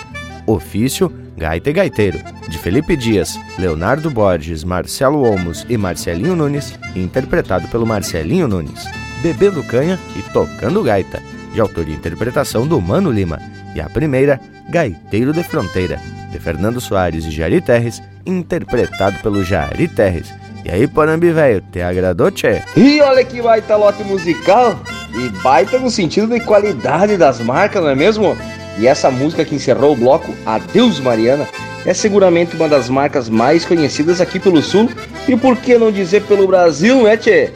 Ofício 0.48 1.12
Gaita 1.36 1.70
e 1.70 1.72
Gaiteiro, 1.72 2.18
de 2.48 2.58
Felipe 2.58 2.96
Dias, 2.96 3.38
Leonardo 3.56 4.10
Borges, 4.10 4.64
Marcelo 4.64 5.22
Olmos 5.22 5.64
e 5.68 5.76
Marcelinho 5.76 6.34
Nunes, 6.34 6.76
interpretado 6.96 7.68
pelo 7.68 7.86
Marcelinho 7.86 8.48
Nunes 8.48 8.84
bebendo 9.22 9.62
canha 9.62 9.98
e 10.16 10.22
tocando 10.32 10.82
gaita, 10.82 11.22
de 11.52 11.60
autoria 11.60 11.94
e 11.94 11.96
interpretação 11.96 12.66
do 12.66 12.80
Mano 12.80 13.10
Lima, 13.10 13.40
e 13.74 13.80
a 13.80 13.88
primeira, 13.88 14.40
Gaiteiro 14.68 15.32
de 15.32 15.42
Fronteira, 15.42 16.00
de 16.30 16.38
Fernando 16.38 16.80
Soares 16.80 17.24
e 17.24 17.30
Jari 17.30 17.60
Terres, 17.60 18.02
interpretado 18.24 19.18
pelo 19.20 19.42
Jari 19.42 19.88
Terres. 19.88 20.32
E 20.64 20.70
aí, 20.70 20.86
Panambi, 20.86 21.30
velho, 21.32 21.62
te 21.72 21.80
agradou, 21.80 22.30
tchê? 22.30 22.62
E 22.76 23.00
olha 23.00 23.24
que 23.24 23.40
baita 23.40 23.76
lote 23.76 24.04
musical! 24.04 24.78
E 25.14 25.28
baita 25.42 25.78
no 25.78 25.90
sentido 25.90 26.28
de 26.28 26.40
qualidade 26.40 27.16
das 27.16 27.40
marcas, 27.40 27.82
não 27.82 27.90
é 27.90 27.94
mesmo? 27.96 28.36
E 28.78 28.86
essa 28.86 29.10
música 29.10 29.44
que 29.44 29.54
encerrou 29.54 29.92
o 29.92 29.96
bloco, 29.96 30.32
Adeus 30.46 31.00
Mariana, 31.00 31.48
é 31.84 31.92
seguramente 31.92 32.54
uma 32.54 32.68
das 32.68 32.88
marcas 32.88 33.28
mais 33.28 33.64
conhecidas 33.64 34.20
aqui 34.20 34.38
pelo 34.38 34.62
Sul 34.62 34.88
e 35.26 35.36
por 35.36 35.56
que 35.56 35.76
não 35.78 35.90
dizer 35.90 36.22
pelo 36.22 36.46
Brasil, 36.46 37.02
né, 37.02 37.16
tchê? 37.16 37.50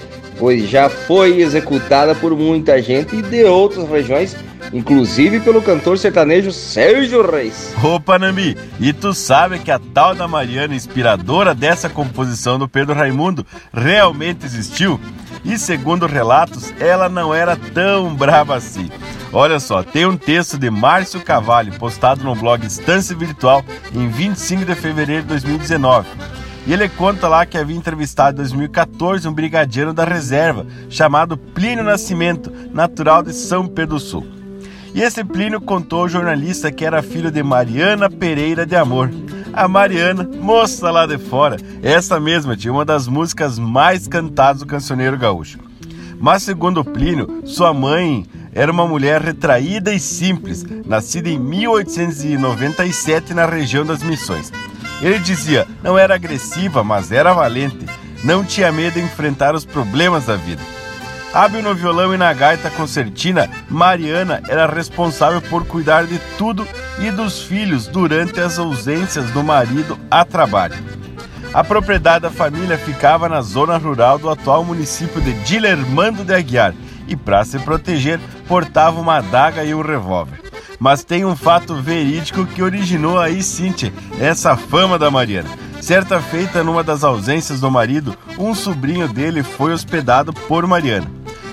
Pois 0.44 0.68
já 0.68 0.90
foi 0.90 1.40
executada 1.40 2.14
por 2.14 2.36
muita 2.36 2.82
gente 2.82 3.22
de 3.22 3.44
outras 3.44 3.88
regiões, 3.88 4.36
inclusive 4.74 5.40
pelo 5.40 5.62
cantor 5.62 5.96
sertanejo 5.96 6.52
Sérgio 6.52 7.26
Reis. 7.26 7.74
Opa, 7.82 8.18
Nambi, 8.18 8.54
e 8.78 8.92
tu 8.92 9.14
sabe 9.14 9.58
que 9.58 9.70
a 9.70 9.78
tal 9.78 10.14
da 10.14 10.28
Mariana, 10.28 10.74
inspiradora 10.74 11.54
dessa 11.54 11.88
composição 11.88 12.58
do 12.58 12.68
Pedro 12.68 12.92
Raimundo, 12.92 13.46
realmente 13.72 14.44
existiu? 14.44 15.00
E 15.46 15.56
segundo 15.56 16.06
relatos, 16.06 16.74
ela 16.78 17.08
não 17.08 17.34
era 17.34 17.56
tão 17.56 18.14
brava 18.14 18.54
assim. 18.54 18.90
Olha 19.32 19.58
só, 19.58 19.82
tem 19.82 20.04
um 20.04 20.14
texto 20.14 20.58
de 20.58 20.68
Márcio 20.68 21.22
Cavalli 21.22 21.70
postado 21.78 22.22
no 22.22 22.34
blog 22.34 22.66
Estância 22.66 23.16
Virtual 23.16 23.64
em 23.94 24.08
25 24.08 24.66
de 24.66 24.74
fevereiro 24.74 25.22
de 25.22 25.28
2019 25.28 26.06
e 26.66 26.72
ele 26.72 26.88
conta 26.88 27.28
lá 27.28 27.44
que 27.44 27.58
havia 27.58 27.76
entrevistado 27.76 28.36
em 28.36 28.44
2014 28.44 29.28
um 29.28 29.32
brigadeiro 29.32 29.92
da 29.92 30.04
reserva 30.04 30.66
chamado 30.88 31.36
Plínio 31.36 31.84
Nascimento, 31.84 32.50
natural 32.72 33.22
de 33.22 33.32
São 33.32 33.66
Pedro 33.66 33.96
do 33.96 34.00
Sul. 34.00 34.26
E 34.94 35.02
esse 35.02 35.22
Plínio 35.24 35.60
contou 35.60 36.02
ao 36.02 36.08
jornalista 36.08 36.70
que 36.70 36.84
era 36.84 37.02
filho 37.02 37.30
de 37.30 37.42
Mariana 37.42 38.08
Pereira 38.08 38.64
de 38.64 38.76
Amor. 38.76 39.10
A 39.52 39.68
Mariana, 39.68 40.28
moça 40.40 40.90
lá 40.90 41.04
de 41.04 41.18
fora, 41.18 41.56
essa 41.82 42.18
mesma 42.18 42.56
tinha 42.56 42.72
uma 42.72 42.84
das 42.84 43.06
músicas 43.08 43.58
mais 43.58 44.08
cantadas 44.08 44.60
do 44.60 44.66
cancioneiro 44.66 45.18
gaúcho. 45.18 45.58
Mas 46.18 46.44
segundo 46.44 46.84
Plínio, 46.84 47.42
sua 47.44 47.74
mãe 47.74 48.24
era 48.52 48.70
uma 48.70 48.86
mulher 48.86 49.20
retraída 49.20 49.92
e 49.92 49.98
simples, 49.98 50.64
nascida 50.86 51.28
em 51.28 51.38
1897 51.38 53.34
na 53.34 53.44
região 53.46 53.84
das 53.84 54.02
Missões. 54.02 54.52
Ele 55.00 55.18
dizia: 55.18 55.66
não 55.82 55.98
era 55.98 56.14
agressiva, 56.14 56.82
mas 56.84 57.12
era 57.12 57.32
valente. 57.32 57.86
Não 58.22 58.44
tinha 58.44 58.72
medo 58.72 58.94
de 58.94 59.00
enfrentar 59.00 59.54
os 59.54 59.64
problemas 59.64 60.26
da 60.26 60.36
vida. 60.36 60.62
Hábil 61.34 61.62
no 61.62 61.74
violão 61.74 62.14
e 62.14 62.16
na 62.16 62.32
gaita 62.32 62.70
concertina, 62.70 63.50
Mariana 63.68 64.40
era 64.48 64.66
responsável 64.66 65.42
por 65.42 65.66
cuidar 65.66 66.06
de 66.06 66.18
tudo 66.38 66.66
e 67.00 67.10
dos 67.10 67.42
filhos 67.42 67.88
durante 67.88 68.40
as 68.40 68.56
ausências 68.56 69.28
do 69.32 69.42
marido 69.42 69.98
a 70.08 70.24
trabalho. 70.24 70.76
A 71.52 71.64
propriedade 71.64 72.22
da 72.22 72.30
família 72.30 72.78
ficava 72.78 73.28
na 73.28 73.42
zona 73.42 73.76
rural 73.76 74.18
do 74.18 74.30
atual 74.30 74.64
município 74.64 75.20
de 75.20 75.32
Dilermando 75.44 76.24
de 76.24 76.32
Aguiar 76.32 76.72
e, 77.08 77.16
para 77.16 77.44
se 77.44 77.58
proteger, 77.58 78.20
portava 78.46 79.00
uma 79.00 79.16
adaga 79.16 79.64
e 79.64 79.74
um 79.74 79.82
revólver. 79.82 80.43
Mas 80.78 81.04
tem 81.04 81.24
um 81.24 81.36
fato 81.36 81.74
verídico 81.76 82.46
que 82.46 82.62
originou 82.62 83.18
aí, 83.18 83.42
Cintia, 83.42 83.92
essa 84.20 84.56
fama 84.56 84.98
da 84.98 85.10
Mariana. 85.10 85.48
Certa 85.80 86.20
feita, 86.20 86.64
numa 86.64 86.82
das 86.82 87.04
ausências 87.04 87.60
do 87.60 87.70
marido, 87.70 88.16
um 88.38 88.54
sobrinho 88.54 89.06
dele 89.06 89.42
foi 89.42 89.72
hospedado 89.72 90.32
por 90.32 90.66
Mariana. 90.66 91.10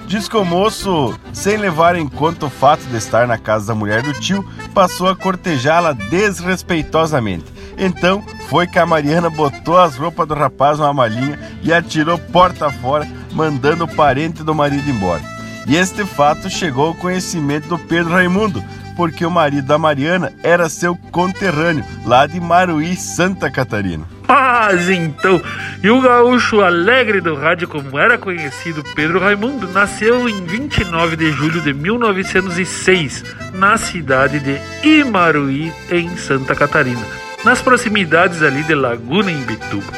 Diz 0.07 0.27
que 0.27 0.35
o 0.35 0.43
moço, 0.43 1.17
sem 1.31 1.55
levar 1.55 1.95
em 1.95 2.07
conta 2.07 2.45
o 2.45 2.49
fato 2.49 2.83
de 2.83 2.97
estar 2.97 3.25
na 3.27 3.37
casa 3.37 3.67
da 3.67 3.75
mulher 3.75 4.01
do 4.01 4.13
tio, 4.13 4.45
passou 4.73 5.07
a 5.07 5.15
cortejá-la 5.15 5.93
desrespeitosamente. 5.93 7.45
Então, 7.77 8.21
foi 8.49 8.67
que 8.67 8.77
a 8.77 8.85
Mariana 8.85 9.29
botou 9.29 9.79
as 9.79 9.95
roupas 9.95 10.27
do 10.27 10.33
rapaz 10.33 10.79
numa 10.79 10.93
malinha 10.93 11.39
e 11.63 11.71
atirou 11.71 12.17
porta 12.17 12.69
fora, 12.69 13.07
mandando 13.31 13.85
o 13.85 13.95
parente 13.95 14.43
do 14.43 14.53
marido 14.53 14.89
embora. 14.89 15.21
E 15.65 15.75
este 15.75 16.05
fato 16.05 16.49
chegou 16.49 16.87
ao 16.87 16.95
conhecimento 16.95 17.69
do 17.69 17.79
Pedro 17.79 18.11
Raimundo, 18.11 18.63
porque 18.95 19.25
o 19.25 19.31
marido 19.31 19.67
da 19.67 19.77
Mariana 19.77 20.33
era 20.43 20.69
seu 20.69 20.95
conterrâneo, 21.11 21.83
lá 22.05 22.25
de 22.25 22.39
Maruí, 22.39 22.95
Santa 22.95 23.49
Catarina. 23.49 24.05
Mas 24.27 24.89
então, 24.89 25.41
e 25.83 25.89
o 25.89 25.99
gaúcho 25.99 26.61
alegre 26.61 27.19
do 27.19 27.35
rádio, 27.35 27.67
como 27.67 27.99
era 27.99 28.17
conhecido 28.17 28.83
Pedro 28.95 29.19
Raimundo, 29.19 29.67
nasceu 29.67 30.29
em 30.29 30.45
29 30.45 31.17
de 31.17 31.31
julho 31.31 31.59
de 31.59 31.73
1906, 31.73 33.25
na 33.53 33.75
cidade 33.77 34.39
de 34.39 34.59
Imaruí, 34.87 35.73
em 35.91 36.15
Santa 36.15 36.55
Catarina, 36.55 37.01
nas 37.43 37.61
proximidades 37.61 38.41
ali 38.41 38.63
de 38.63 38.73
Laguna, 38.73 39.31
em 39.31 39.41
Bituba. 39.43 39.91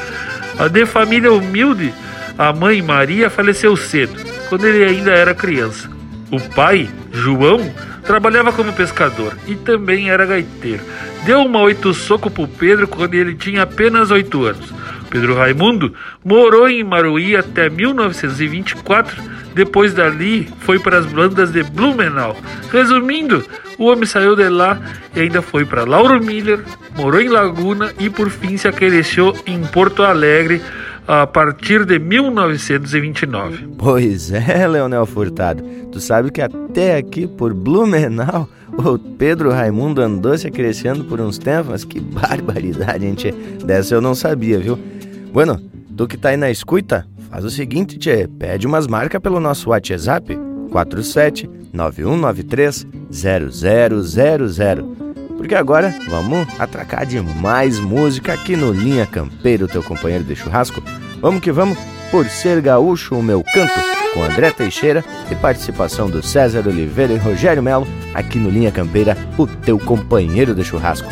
De 0.72 0.86
família 0.86 1.32
humilde, 1.32 1.94
a 2.38 2.52
mãe 2.52 2.82
Maria 2.82 3.30
faleceu 3.30 3.76
cedo, 3.76 4.20
quando 4.50 4.66
ele 4.66 4.84
ainda 4.84 5.12
era 5.12 5.36
criança. 5.36 5.90
O 6.32 6.40
pai, 6.40 6.90
João, 7.12 7.60
trabalhava 8.06 8.52
como 8.52 8.74
pescador 8.74 9.38
e 9.48 9.56
também 9.56 10.10
era 10.10 10.26
gaiteiro. 10.26 10.84
Deu 11.26 11.42
uma 11.42 11.60
oito 11.62 11.94
soco 11.94 12.30
pro 12.30 12.48
Pedro 12.48 12.88
quando 12.88 13.14
ele 13.14 13.34
tinha 13.36 13.64
apenas 13.64 14.12
oito 14.12 14.44
anos. 14.44 14.74
Pedro 15.10 15.36
Raimundo 15.36 15.94
morou 16.26 16.68
em 16.68 16.84
Maruí 16.84 17.36
até 17.36 17.70
1924. 17.70 19.34
Depois 19.54 19.94
dali, 19.94 20.50
foi 20.62 20.80
para 20.80 20.98
as 20.98 21.06
bandas 21.06 21.52
de 21.52 21.62
Blumenau. 21.62 22.36
Resumindo, 22.72 23.46
o 23.78 23.86
homem 23.86 24.06
saiu 24.06 24.36
de 24.36 24.50
lá 24.50 24.80
e 25.16 25.20
ainda 25.20 25.44
foi 25.44 25.66
para 25.66 25.86
Lauro 25.86 26.20
Miller, 26.20 26.62
morou 26.96 27.22
em 27.22 27.30
Laguna 27.30 27.94
e 28.00 28.10
por 28.10 28.32
fim 28.32 28.58
se 28.58 28.68
acresceu 28.68 29.38
em 29.46 29.64
Porto 29.66 30.02
Alegre 30.02 30.62
a 31.08 31.28
partir 31.28 31.86
de 31.86 32.00
1929. 32.00 33.68
Pois 33.78 34.32
é, 34.32 34.68
Leonel 34.68 35.06
Furtado. 35.06 35.64
Tu 35.92 36.00
sabe 36.00 36.32
que 36.32 36.42
até 36.42 36.98
aqui 36.98 37.28
por 37.28 37.54
Blumenau 37.54 38.50
o 38.78 38.98
Pedro 38.98 39.52
Raimundo 39.52 40.02
andou 40.02 40.38
se 40.38 40.50
crescendo 40.50 41.04
por 41.04 41.22
uns 41.22 41.38
tempos. 41.38 41.84
Que 41.84 42.00
barbaridade, 42.00 43.06
gente. 43.06 43.32
Dessa 43.64 43.96
eu 43.96 44.02
não 44.02 44.16
sabia, 44.16 44.60
viu? 44.60 44.80
Bueno, 45.32 45.60
tu 45.96 46.08
que 46.08 46.18
tá 46.18 46.30
aí 46.30 46.38
na 46.38 46.50
escuta, 46.50 47.06
faz 47.30 47.46
o 47.46 47.50
seguinte, 47.50 47.98
tchê. 47.98 48.28
Pede 48.28 48.66
umas 48.66 48.88
marcas 48.88 49.22
pelo 49.22 49.40
nosso 49.40 49.70
WhatsApp 49.70 50.38
47 50.72 51.50
9193 51.72 52.88
0000. 53.12 55.13
Porque 55.44 55.56
agora 55.56 55.94
vamos 56.08 56.48
atracar 56.58 57.06
de 57.06 57.20
mais 57.20 57.78
música 57.78 58.32
aqui 58.32 58.56
no 58.56 58.72
Linha 58.72 59.06
Campeiro, 59.06 59.68
teu 59.68 59.84
companheiro 59.84 60.24
de 60.24 60.38
churrasco. 60.38 60.82
Vamos 61.20 61.42
que 61.42 61.52
vamos, 61.52 61.78
por 62.10 62.26
ser 62.30 62.62
gaúcho 62.62 63.20
o 63.20 63.22
meu 63.22 63.44
canto, 63.54 63.74
com 64.14 64.24
André 64.24 64.52
Teixeira 64.52 65.04
e 65.30 65.36
participação 65.36 66.10
do 66.10 66.24
César 66.24 66.66
Oliveira 66.66 67.12
e 67.12 67.18
Rogério 67.18 67.62
Melo, 67.62 67.86
aqui 68.14 68.40
no 68.40 68.50
Linha 68.50 68.72
Campeira, 68.72 69.18
o 69.38 69.46
teu 69.46 69.78
companheiro 69.78 70.56
de 70.56 70.64
churrasco. 70.64 71.12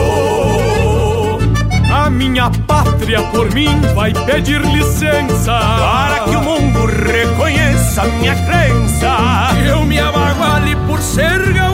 minha 2.21 2.51
pátria 2.67 3.19
por 3.31 3.51
mim 3.51 3.81
vai 3.95 4.13
pedir 4.13 4.61
licença. 4.61 5.59
Para 5.59 6.19
que 6.25 6.35
o 6.35 6.41
mundo 6.41 6.85
reconheça 6.85 8.03
minha 8.03 8.35
crença. 8.35 9.17
Eu 9.65 9.83
me 9.83 9.99
abaguale 9.99 10.75
por 10.87 10.99
ser 11.01 11.51
gaúcho 11.51 11.70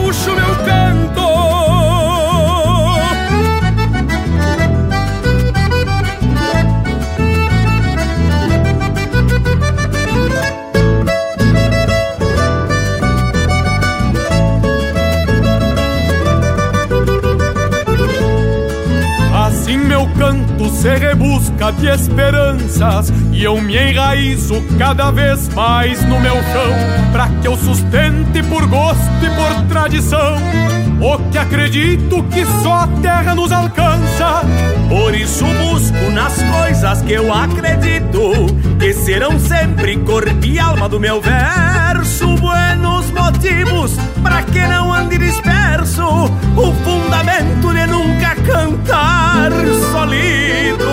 se 20.70 20.88
rebusca 20.94 21.72
de 21.72 21.88
esperanças 21.88 23.12
E 23.32 23.44
eu 23.44 23.60
me 23.60 23.76
enraizo 23.76 24.62
cada 24.78 25.10
vez 25.10 25.48
mais 25.54 26.02
no 26.04 26.20
meu 26.20 26.34
chão 26.34 26.72
Pra 27.12 27.28
que 27.40 27.48
eu 27.48 27.56
sustente 27.56 28.42
por 28.44 28.66
gosto 28.66 29.02
e 29.22 29.30
por 29.30 29.68
tradição 29.68 30.36
O 31.00 31.18
que 31.30 31.38
acredito 31.38 32.22
que 32.24 32.44
só 32.62 32.80
a 32.80 32.88
terra 33.00 33.34
nos 33.34 33.52
alcança. 33.52 34.42
Por 34.88 35.14
isso 35.14 35.44
busco 35.44 36.10
nas 36.12 36.42
coisas 36.42 37.02
que 37.02 37.12
eu 37.12 37.32
acredito 37.32 38.32
Que 38.78 38.92
serão 38.92 39.38
sempre 39.38 39.96
corpo 39.98 40.44
e 40.44 40.58
alma 40.58 40.88
do 40.88 40.98
meu 40.98 41.20
verso 41.20 42.26
Buenos 42.36 42.97
motivos 43.28 43.92
pra 44.22 44.42
que 44.42 44.66
não 44.66 44.92
ande 44.92 45.18
disperso. 45.18 46.02
O 46.56 46.72
fundamento 46.84 47.72
de 47.74 47.86
nunca 47.86 48.34
cantar 48.36 49.50
solido. 49.92 50.88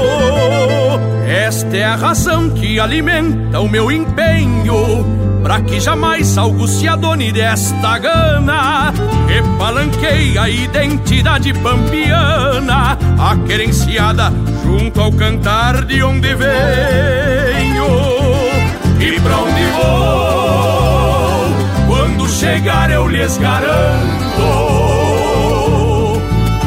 Esta 1.25 1.77
é 1.77 1.83
a 1.85 1.95
razão 1.95 2.49
que 2.49 2.79
alimenta 2.79 3.59
o 3.59 3.67
meu 3.67 3.91
empenho 3.91 5.05
Pra 5.41 5.59
que 5.61 5.79
jamais 5.79 6.37
algo 6.37 6.67
se 6.67 6.87
adone 6.87 7.31
desta 7.31 7.97
gana. 7.97 8.93
Que 9.27 9.41
palanqueia 9.57 10.43
a 10.43 10.49
identidade 10.49 11.53
pampiana 11.53 12.97
A 13.17 13.35
querenciada 13.47 14.31
junto 14.63 15.01
ao 15.01 15.11
cantar 15.11 15.85
de 15.85 16.03
onde 16.03 16.35
venho. 16.35 17.85
E 18.99 19.19
pra 19.19 19.37
onde 19.37 19.63
vou 19.71 20.34
chegar 22.45 22.91
eu 22.91 23.07
lhes 23.07 23.37
garanto. 23.37 24.45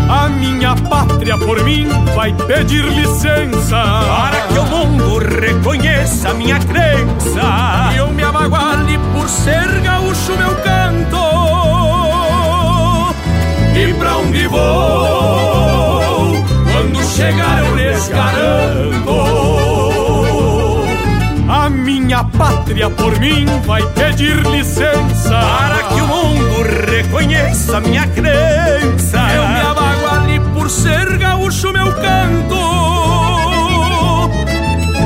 A 0.09 0.29
minha 0.29 0.75
pátria 0.75 1.39
por 1.39 1.63
mim 1.63 1.87
vai 2.17 2.33
pedir 2.33 2.85
licença. 2.85 3.77
Para 3.77 4.41
que 4.49 4.59
o 4.59 4.65
mundo 4.65 5.19
reconheça 5.19 6.35
minha 6.35 6.59
crença. 6.59 7.93
E 7.93 7.97
eu 7.97 8.09
me 8.09 8.25
abaguale 8.25 8.99
por 9.15 9.29
ser 9.29 9.69
gaúcho 9.83 10.33
meu 10.37 10.55
canto. 10.67 11.19
E 13.77 13.95
pra 13.95 14.17
onde 14.17 14.47
vou? 14.49 16.45
Quando 16.73 17.05
chegar 17.05 17.65
eu 17.65 17.77
lhes 17.77 18.09
garanto 18.09 19.18
pátria 22.39 22.89
por 22.89 23.19
mim 23.19 23.45
vai 23.67 23.83
pedir 23.93 24.37
licença. 24.47 25.41
Para 25.41 25.83
que 25.83 26.01
o 26.01 26.07
mundo 26.07 26.63
reconheça 26.89 27.81
minha 27.81 28.07
crença. 28.07 29.19
Eu 29.35 29.49
me 29.49 29.61
abaguale 29.61 30.41
por 30.55 30.71
ser 30.71 31.19
gaúcho 31.19 31.73
meu 31.73 31.93
canto. 31.95 32.57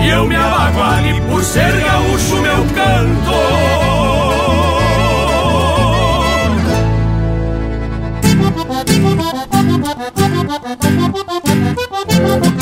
E 0.02 0.08
eu 0.10 0.26
me 0.26 0.36
abaguale 0.36 1.20
por 1.22 1.42
ser 1.42 1.72
gaúcho 1.80 2.36
meu 2.42 2.66
canto 2.74 3.32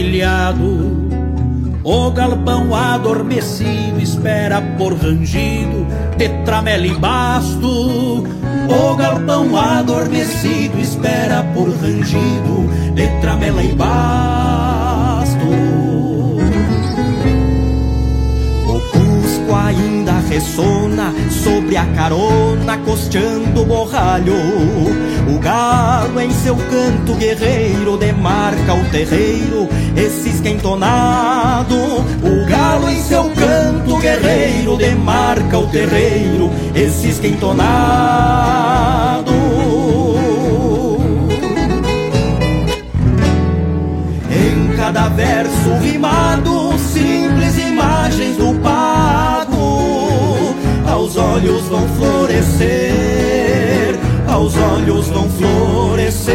Ser 0.00 0.06
encilhado. 0.06 1.10
O 1.82 2.10
galpão 2.10 2.74
adormecido 2.74 4.00
espera 4.00 4.60
por 4.76 4.94
rangido 4.94 5.86
de 6.16 6.28
tramela 6.44 6.86
e 6.86 6.94
basto. 6.94 8.24
O 8.68 8.96
galpão 8.96 9.56
adormecido 9.56 10.78
espera 10.78 11.42
por 11.54 11.68
rangido 11.70 12.68
de 12.94 13.08
tramela 13.20 13.62
e 13.62 13.72
basto. 13.72 14.19
Ressona 20.40 21.12
sobre 21.44 21.76
a 21.76 21.84
carona, 21.94 22.78
costeando 22.78 23.60
o 23.60 23.66
borralho. 23.66 24.34
O 25.28 25.38
galo 25.38 26.18
em 26.18 26.30
seu 26.30 26.56
canto 26.56 27.14
guerreiro 27.14 27.98
demarca 27.98 28.74
o 28.74 28.84
terreiro, 28.90 29.68
esse 29.94 30.30
esquentonado. 30.30 31.76
O 31.76 32.46
galo 32.48 32.88
em 32.88 33.02
seu 33.02 33.24
canto 33.30 33.98
guerreiro 33.98 34.76
demarca 34.76 35.58
o 35.58 35.66
terreiro, 35.66 36.50
esse 36.74 37.08
esquentonado. 37.08 39.32
Em 44.30 44.76
cada 44.76 45.08
verso 45.10 45.74
rimado, 45.82 46.72
simples 46.78 47.58
imagens 47.58 48.36
do 48.36 48.54
pago, 48.60 48.89
aos 51.10 51.16
olhos 51.16 51.62
vão 51.62 51.88
florescer 51.88 52.70
aos 54.28 54.56
olhos 54.56 55.08
vão 55.08 55.28
florescer. 55.28 56.34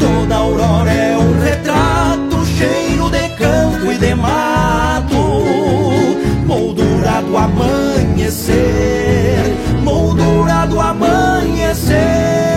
Toda 0.00 0.34
aurora 0.34 0.90
é 0.92 1.16
um 1.16 1.40
retrato 1.40 2.44
cheiro 2.44 3.08
de 3.10 3.28
campo 3.36 3.92
e 3.92 3.98
de 3.98 4.14
mato, 4.16 5.44
moldura 6.44 7.22
do 7.22 7.36
amanhecer, 7.36 8.58
moldura 9.84 10.66
do 10.66 10.80
amanhecer. 10.80 12.53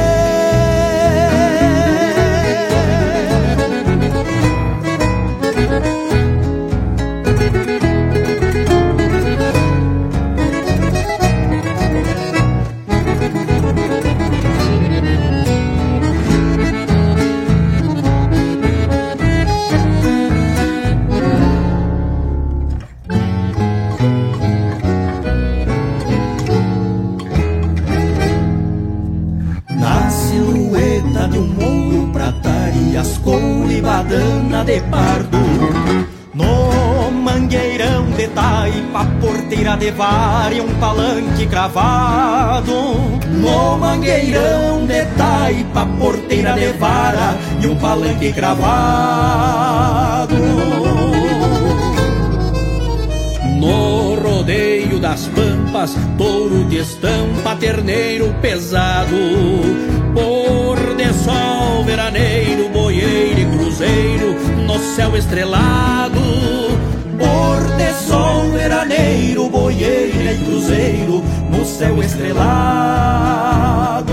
Pardo 34.82 35.38
No 36.34 37.12
mangueirão 37.12 38.12
de 38.12 38.28
taipa, 38.28 39.06
porteira 39.20 39.76
de 39.78 39.92
vara 39.92 40.54
e 40.54 40.62
um 40.62 40.74
palanque 40.80 41.46
cravado. 41.48 42.74
No 43.28 43.78
mangueirão 43.78 44.86
de 44.86 45.06
taipa, 45.18 45.86
porteira 46.00 46.54
de 46.54 46.74
vara 46.74 47.38
e 47.62 47.68
um 47.68 47.76
palanque 47.78 48.32
cravado. 48.34 48.68
No 53.60 54.16
rodeio 54.16 55.00
das 55.00 55.28
pampas, 55.28 55.96
touro 56.18 56.66
de 56.66 56.78
estampa, 56.78 57.56
terneiro 57.56 58.34
pesado 58.42 59.18
pôr 60.18 60.96
de 60.96 61.14
sol 61.14 61.84
veraneiro, 61.84 62.70
boieiro 62.70 63.40
e 63.40 63.46
cruzeiro 63.46 64.36
no 64.66 64.80
céu 64.96 65.16
estrelado. 65.16 66.20
Por 67.20 67.78
de 67.78 67.94
sol 67.94 68.50
veraneiro, 68.52 69.48
boieiro 69.50 70.32
e 70.32 70.38
cruzeiro 70.44 71.24
no 71.52 71.64
céu 71.66 72.02
estrelado. 72.02 74.12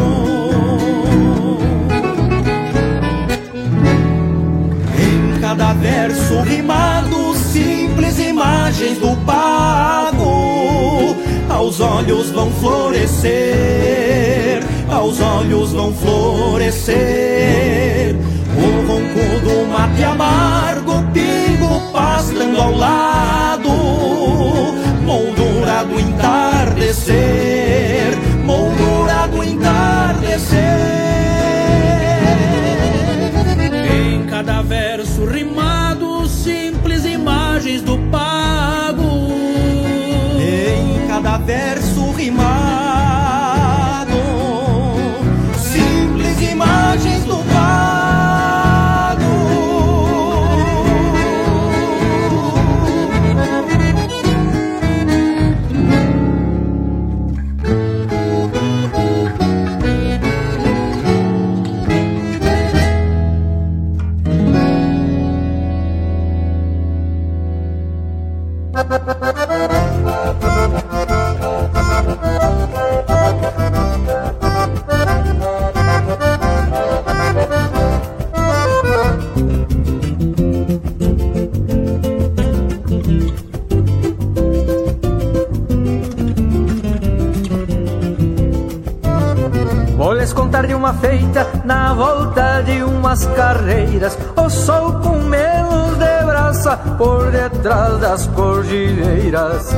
Em 4.99 5.41
cada 5.41 5.73
verso 5.73 6.43
rimado, 6.43 7.35
simples 7.35 8.19
imagens 8.19 8.99
do 8.99 9.17
pago 9.25 11.17
aos 11.49 11.81
olhos 11.81 12.31
vão 12.31 12.51
florescer 12.51 14.14
aos 14.95 15.21
olhos 15.21 15.73
vão 15.73 15.93
florescer. 15.93 16.95
O 18.57 18.87
ronco 18.87 19.41
do 19.41 19.67
mate 19.71 20.05
amargo, 20.05 21.03
pingo 21.13 21.93
pastando 21.93 22.61
ao 22.61 22.77
lado, 22.77 23.69
moldura 25.05 25.85
do 25.85 25.99
entardecer, 26.01 27.15
moldura 28.45 29.27
do 29.29 29.43
entardecer. 29.43 30.95
cada 34.31 34.63
verso 34.63 35.25
rimado, 35.27 36.29
simples 36.29 37.05
imagens 37.05 37.83
do 37.83 37.99
pago. 38.11 39.33
Em 40.39 41.07
cada 41.07 41.39
verso 41.39 42.11
rimado, 42.13 42.94
por 97.25 97.31
detrás 97.31 98.01
das 98.01 98.27
cordilheiras. 98.29 99.71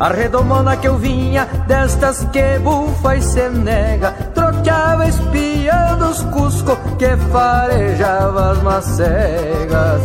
A 0.00 0.08
redomona 0.08 0.76
que 0.76 0.88
eu 0.88 0.96
vinha, 0.96 1.46
destas 1.66 2.24
que 2.32 2.58
bufa 2.60 3.16
e 3.16 3.22
se 3.22 3.48
nega, 3.48 4.12
trocava 4.34 5.06
espiando 5.06 6.06
os 6.06 6.22
cusco 6.24 6.76
que 6.98 7.16
farejava 7.30 8.52
as 8.52 8.62
macegas. 8.62 10.02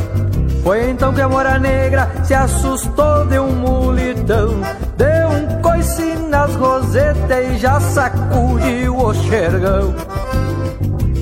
Foi 0.63 0.89
então 0.89 1.13
que 1.13 1.21
a 1.21 1.29
mora 1.29 1.59
negra 1.59 2.09
se 2.23 2.33
assustou 2.33 3.25
de 3.25 3.37
um 3.37 3.51
mulitão, 3.51 4.61
deu 4.97 5.29
um 5.29 5.61
coice 5.61 6.15
nas 6.29 6.55
rosetas 6.55 7.47
e 7.47 7.57
já 7.57 7.79
sacudiu 7.79 8.97
o 8.97 9.13
xergão. 9.13 9.93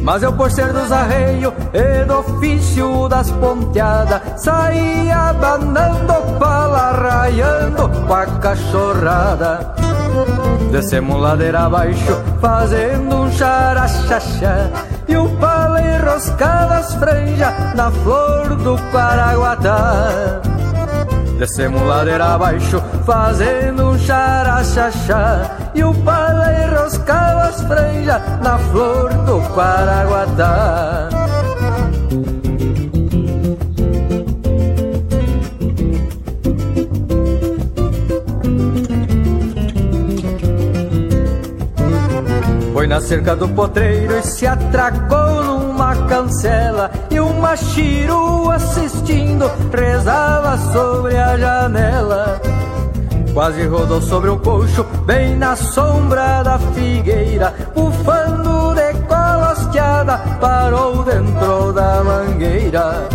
Mas 0.01 0.23
eu 0.23 0.33
por 0.33 0.49
ser 0.51 0.73
dos 0.73 0.91
arreios 0.91 1.53
e 1.73 2.05
do 2.05 2.19
ofício 2.19 3.07
das 3.07 3.29
ponteadas 3.31 4.21
Saía 4.41 5.29
abanando 5.29 6.13
pala, 6.39 6.91
raiando 6.91 7.89
com 8.07 8.13
a 8.13 8.25
cachorrada. 8.25 9.75
Descemos 10.71 11.21
ladeira 11.21 11.65
abaixo 11.65 12.21
fazendo 12.39 13.15
um 13.15 13.31
xaraxaxá 13.31 14.69
E 15.07 15.15
o 15.15 15.29
pala 15.37 15.81
enroscado 15.81 16.73
as 16.73 16.93
franjas 16.95 17.75
na 17.75 17.91
flor 17.91 18.55
do 18.55 18.77
Paraguatá 18.91 20.41
Descemos 21.41 21.81
ladeira 21.81 22.35
abaixo 22.35 22.79
fazendo 23.03 23.89
um 23.89 23.97
xaraxaxá. 23.97 25.71
E 25.73 25.83
o 25.83 25.91
pala 25.91 26.53
enroscava 26.65 27.45
as 27.45 27.63
franjas 27.63 28.21
na 28.43 28.59
flor 28.59 29.11
do 29.25 29.41
Paraguatá. 29.55 31.09
Foi 42.71 42.85
na 42.85 43.01
cerca 43.01 43.35
do 43.35 43.49
potreiro 43.49 44.15
e 44.15 44.21
se 44.21 44.45
atracou 44.45 45.70
cancela 46.07 46.91
E 47.09 47.19
uma 47.19 47.55
chiru 47.55 48.49
assistindo 48.51 49.49
rezava 49.73 50.57
sobre 50.71 51.17
a 51.17 51.37
janela. 51.37 52.41
Quase 53.33 53.65
rodou 53.65 54.01
sobre 54.01 54.29
o 54.29 54.37
coxo, 54.39 54.83
bem 55.05 55.37
na 55.37 55.55
sombra 55.55 56.43
da 56.43 56.59
figueira. 56.59 57.53
Bufando 57.73 58.75
de 58.75 58.93
cola 59.07 59.51
hasteada, 59.51 60.17
parou 60.39 61.03
dentro 61.03 61.71
da 61.71 62.03
mangueira. 62.03 63.07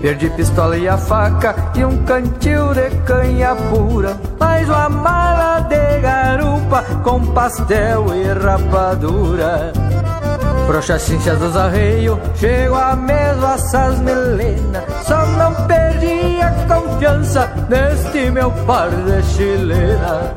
Perdi 0.00 0.30
pistola 0.30 0.78
e 0.78 0.88
a 0.88 0.96
faca 0.96 1.54
e 1.74 1.84
um 1.84 2.04
cantil 2.04 2.72
de 2.72 2.88
canha 3.04 3.54
pura. 3.54 4.16
Mais 4.38 4.66
uma 4.68 4.88
mala 4.88 5.60
de 5.60 6.00
garupa 6.00 6.82
com 7.02 7.20
pastel 7.32 8.06
e 8.14 8.32
rapadura 8.32 9.87
Frouxa 10.68 10.98
cinchas 10.98 11.38
dos 11.38 11.56
arreios, 11.56 12.18
chego 12.34 12.74
a 12.74 12.94
mesma 12.94 13.54
essas 13.54 13.98
melenas 14.00 14.84
Só 15.06 15.24
não 15.24 15.54
perdi 15.66 16.42
a 16.42 16.50
confiança 16.68 17.50
neste 17.70 18.30
meu 18.30 18.50
par 18.66 18.90
de 18.90 19.22
chilena 19.22 20.34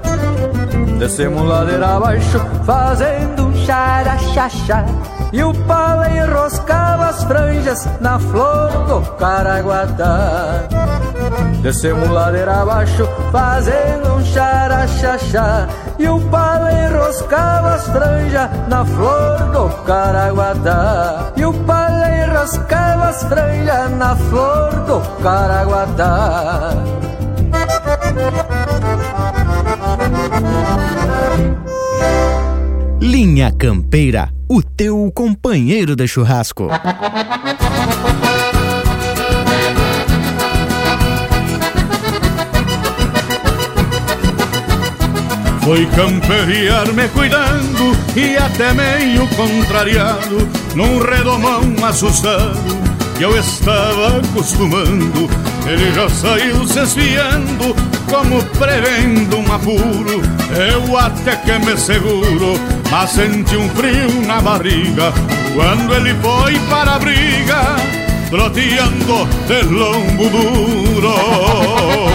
Descemos 0.98 1.46
ladeira 1.46 1.98
abaixo, 1.98 2.40
fazendo 2.66 3.48
um 3.48 3.66
xaraxaxá 3.66 4.86
E 5.34 5.44
o 5.44 5.54
pala 5.66 6.10
enroscava 6.10 7.08
as 7.08 7.26
franjas 7.26 7.90
na 8.00 8.18
flor 8.18 8.70
do 8.88 9.02
Caraguatá. 9.18 10.64
Descemos 11.62 12.10
ladeira 12.10 12.62
abaixo, 12.62 13.06
fazendo 13.34 14.14
um 14.16 14.24
xaraxaxá 14.24 15.68
E 16.02 16.08
o 16.10 16.20
pala 16.32 16.74
enroscava 16.74 17.76
as 17.76 17.84
franjas 17.86 18.50
na 18.68 18.84
flor 18.84 19.38
do 19.52 19.70
Caraguatá 19.84 21.32
E 21.38 21.46
o 21.46 21.54
pala 21.54 22.10
enroscava 22.10 23.10
as 23.10 23.24
franjas 23.26 23.92
na 23.92 24.16
flor 24.16 24.72
do 24.88 25.00
Caraguatá 25.22 26.74
Linha 33.00 33.52
Campeira, 33.52 34.34
o 34.50 34.64
teu 34.64 35.12
companheiro 35.14 35.96
de 35.96 36.08
churrasco. 36.08 36.70
Foi 45.72 45.86
camperiar 45.86 46.86
me 46.92 47.08
cuidando 47.08 47.96
e 48.14 48.36
até 48.36 48.74
meio 48.74 49.26
contrariado 49.38 50.46
Num 50.76 51.00
redomão 51.00 51.62
assustado 51.88 52.92
que 53.18 53.24
eu 53.24 53.38
estava 53.40 54.18
acostumando. 54.18 55.30
Ele 55.66 55.94
já 55.94 56.10
saiu 56.10 56.68
se 56.68 56.80
esfiando 56.80 57.74
como 58.10 58.44
prevendo 58.58 59.38
um 59.38 59.54
apuro. 59.54 60.22
Eu 60.58 60.98
até 60.98 61.38
que 61.38 61.58
me 61.60 61.78
seguro, 61.78 62.60
mas 62.90 63.12
senti 63.12 63.56
um 63.56 63.70
frio 63.70 64.28
na 64.28 64.42
barriga. 64.42 65.14
Quando 65.54 65.94
ele 65.96 66.14
foi 66.16 66.60
para 66.70 66.96
a 66.96 67.00
briga, 67.00 67.76
troteando 68.30 69.26
de 69.48 69.62
lombo 69.74 70.30
duro 70.30 72.11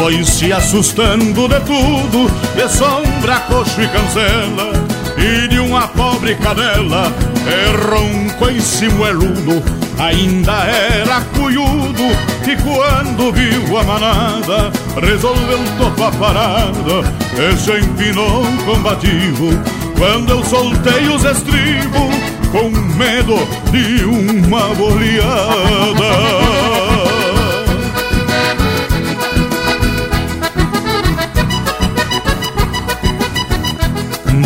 Foi 0.00 0.24
se 0.24 0.50
assustando 0.50 1.46
de 1.46 1.60
tudo, 1.60 2.30
de 2.56 2.66
sombra, 2.70 3.38
coxo 3.40 3.82
e 3.82 3.86
cancela 3.86 4.72
E 5.18 5.46
de 5.46 5.58
uma 5.58 5.88
pobre 5.88 6.36
cadela, 6.36 7.12
é 7.46 7.70
ronco 7.86 8.48
e 8.50 8.62
cimueludo 8.62 9.62
ainda 9.98 10.64
era 10.64 11.20
cuyudo 11.36 12.02
e 12.48 12.56
quando 12.56 13.30
viu 13.30 13.76
a 13.76 13.84
manada 13.84 14.72
resolveu 15.02 15.58
topar 15.76 16.12
parada 16.12 17.04
e 17.36 17.54
se 17.58 17.72
empinou 17.72 18.42
combativo 18.64 19.50
quando 19.98 20.30
eu 20.30 20.42
soltei 20.42 21.08
os 21.08 21.22
estribos 21.22 22.14
com 22.50 22.70
medo 22.96 23.36
de 23.70 24.02
uma 24.04 24.74
boleada. 24.74 26.00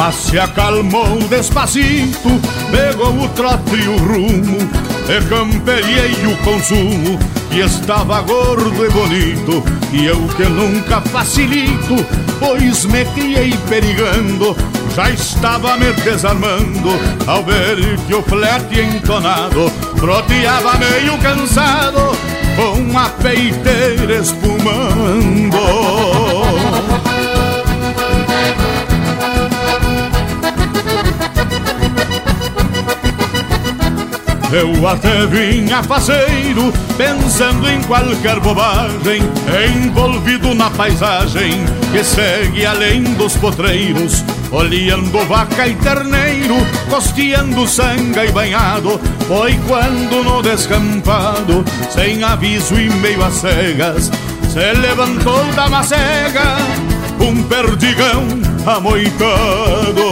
Mas 0.07 0.17
se 0.17 0.39
acalmou 0.39 1.19
despacito, 1.31 2.29
pegou 2.71 3.23
o 3.23 3.29
trote 3.31 3.75
e 3.75 3.89
o 3.89 3.97
rumo, 3.97 4.59
e 5.09 6.27
o 6.27 6.37
consumo, 6.45 7.19
que 7.51 7.61
estava 7.61 8.21
gordo 8.21 8.85
e 8.85 8.91
bonito, 8.91 9.65
e 9.95 10.05
eu 10.05 10.21
que 10.37 10.43
nunca 10.43 11.01
facilito, 11.01 12.05
pois 12.39 12.85
me 12.85 13.03
criei 13.15 13.57
perigando, 13.67 14.55
já 14.95 15.09
estava 15.09 15.79
me 15.79 15.91
desarmando, 15.95 16.91
ao 17.27 17.43
ver 17.43 17.99
que 18.07 18.15
o 18.15 18.23
flete 18.23 18.81
entonado, 18.81 19.73
troteava 19.97 20.77
meio 20.77 21.17
cansado, 21.17 22.15
com 22.57 22.99
a 22.99 23.09
peiteira 23.09 24.17
espumando. 24.17 25.57
Eu 34.55 34.87
até 34.87 35.27
vinha 35.27 35.83
faceiro, 35.83 36.73
pensando 36.97 37.69
em 37.69 37.83
qualquer 37.83 38.39
bobagem, 38.39 39.21
envolvido 39.77 40.55
na 40.55 40.71
paisagem 40.71 41.65
que 41.91 42.05
segue 42.05 42.65
além 42.65 43.03
dos 43.03 43.37
potreiros, 43.37 44.25
olhando 44.53 45.27
vaca 45.27 45.67
e 45.67 45.75
terneiro, 45.75 46.55
costeando 46.89 47.67
sanga 47.67 48.25
e 48.25 48.31
banhado. 48.31 49.01
Foi 49.27 49.59
quando 49.67 50.23
no 50.23 50.41
descampado, 50.41 51.65
sem 51.91 52.23
aviso 52.23 52.79
e 52.79 52.89
meio 52.91 53.25
a 53.25 53.33
cegas, 53.33 54.09
se 54.53 54.73
levantou 54.81 55.45
da 55.57 55.69
macega 55.69 56.59
um 57.21 57.43
perdigão 57.43 58.23
amoitado. 58.67 60.05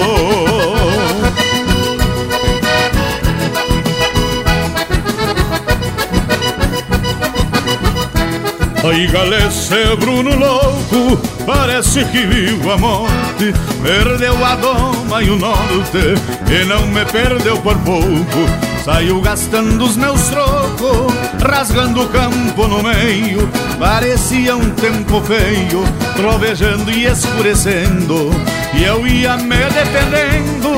Ai 8.84 9.06
galece 9.06 9.94
Bruno 9.96 10.34
louco, 10.34 11.16
parece 11.46 12.04
que 12.06 12.26
viu 12.26 12.72
a 12.72 12.76
morte. 12.76 13.54
Perdeu 13.80 14.44
a 14.44 14.56
doma 14.56 15.22
e 15.22 15.30
o 15.30 15.38
norte, 15.38 16.14
e 16.50 16.64
não 16.64 16.88
me 16.88 17.04
perdeu 17.04 17.58
por 17.58 17.78
pouco. 17.78 18.72
Saiu 18.84 19.20
gastando 19.20 19.84
os 19.84 19.96
meus 19.96 20.22
trocos, 20.22 21.14
rasgando 21.40 22.02
o 22.02 22.08
campo 22.08 22.66
no 22.66 22.82
meio. 22.82 23.48
Parecia 23.78 24.56
um 24.56 24.70
tempo 24.70 25.20
feio, 25.20 25.84
trovejando 26.16 26.90
e 26.90 27.06
escurecendo. 27.06 28.30
E 28.74 28.82
eu 28.82 29.06
ia 29.06 29.36
me 29.36 29.58
defendendo, 29.58 30.74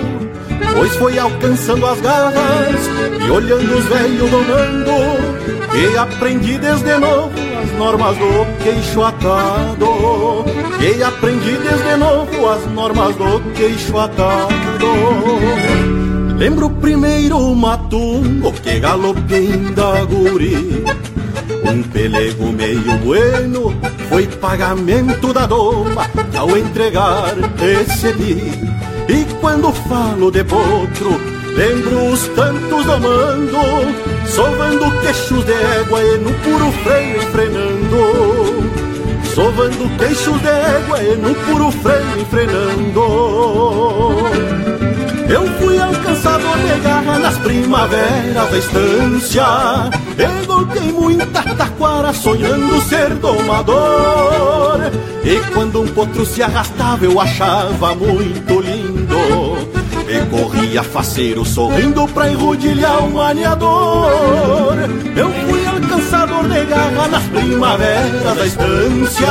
Pois 0.74 0.96
foi 0.96 1.18
alcançando 1.18 1.84
as 1.84 2.00
garras 2.00 2.88
e 3.26 3.30
olhando 3.30 3.76
os 3.76 3.84
velhos 3.84 4.30
domando 4.30 5.70
Que 5.70 5.98
aprendi 5.98 6.57
desde 6.57 6.96
novo 6.96 7.32
as 7.62 7.78
normas 7.78 8.16
do 8.16 8.64
queixo 8.64 9.03
atado 9.03 10.11
E 10.83 11.03
aprendi 11.03 11.57
desde 11.59 11.97
novo 11.97 12.49
as 12.49 12.66
normas 12.72 13.14
do 13.14 13.41
queixo 13.55 13.97
atado 13.99 14.89
Lembro 16.37 16.70
primeiro 16.70 17.39
o 17.39 17.55
matungo 17.55 18.53
que 18.53 18.80
galopei 18.80 19.49
da 19.74 20.05
guri 20.05 20.83
um 21.64 21.83
pelego 21.85 22.53
meio 22.53 22.99
bueno 22.99 23.74
foi 24.09 24.26
pagamento 24.26 25.33
da 25.33 25.47
doma 25.47 26.07
ao 26.37 26.57
entregar 26.57 27.35
dia. 28.16 28.72
E 29.09 29.24
quando 29.41 29.72
falo 29.72 30.30
de 30.30 30.45
potro, 30.45 31.20
lembro 31.57 32.12
os 32.12 32.26
tantos 32.28 32.85
domando, 32.85 33.59
sovando 34.26 34.91
queixos 35.01 35.45
de 35.45 35.53
égua 35.53 36.03
e 36.03 36.18
no 36.18 36.33
puro 36.41 36.72
freio 36.83 37.22
enfrenando. 37.22 38.82
Sovando 39.35 39.89
queixos 39.97 40.41
de 40.43 40.49
égua 40.49 41.03
e 41.03 41.16
no 41.16 41.35
puro 41.35 41.70
freio 41.70 42.20
enfrenando. 42.20 43.01
Eu 45.28 45.47
fui 45.59 45.80
alcançador 45.80 46.59
de 46.59 46.80
garra 46.80 47.18
nas 47.18 47.39
primaveras 47.39 48.51
da 48.51 48.59
estância 48.59 49.45
E 50.18 50.47
golpei 50.47 50.93
muita 50.93 51.43
taquara 51.43 52.12
sonhando 52.12 52.78
ser 52.83 53.14
domador. 53.14 54.80
E 55.24 55.41
quando 55.53 55.80
um 55.80 55.87
potro 55.87 56.26
se 56.26 56.43
arrastava 56.43 57.07
eu 57.07 57.18
achava 57.18 57.95
muito 57.95 58.61
lindo. 58.61 59.72
E 60.07 60.26
corria 60.26 60.83
faceiro 60.83 61.43
sorrindo 61.43 62.07
pra 62.09 62.28
enrodilhar 62.28 63.03
o 63.03 63.11
maniador 63.12 64.74
Eu 65.16 65.30
fui 65.30 65.64
alcançador 66.43 66.49
de 66.49 66.64
garra 66.66 67.09
nas 67.09 67.22
primaveras 67.24 68.36
da 68.36 68.47
estância. 68.47 69.28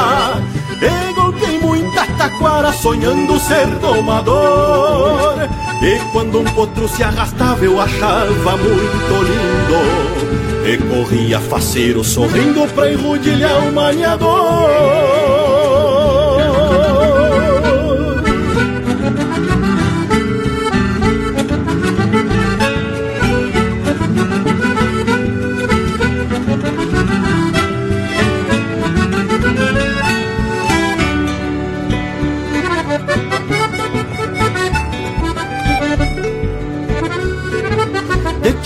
E 0.81 1.13
golpei 1.13 1.59
muita 1.59 2.05
taquara 2.17 2.71
sonhando 2.73 3.39
ser 3.39 3.67
domador. 3.79 5.35
E 5.81 5.99
quando 6.11 6.39
um 6.39 6.45
potro 6.45 6.87
se 6.87 7.03
arrastava 7.03 7.63
eu 7.63 7.79
achava 7.79 8.57
muito 8.57 9.23
lindo. 9.23 10.67
E 10.67 10.77
corria 10.77 11.39
faceiro 11.39 12.03
sorrindo 12.03 12.67
pra 12.73 12.91
enrudilhar 12.91 13.67
o 13.67 13.73
maniador 13.73 15.20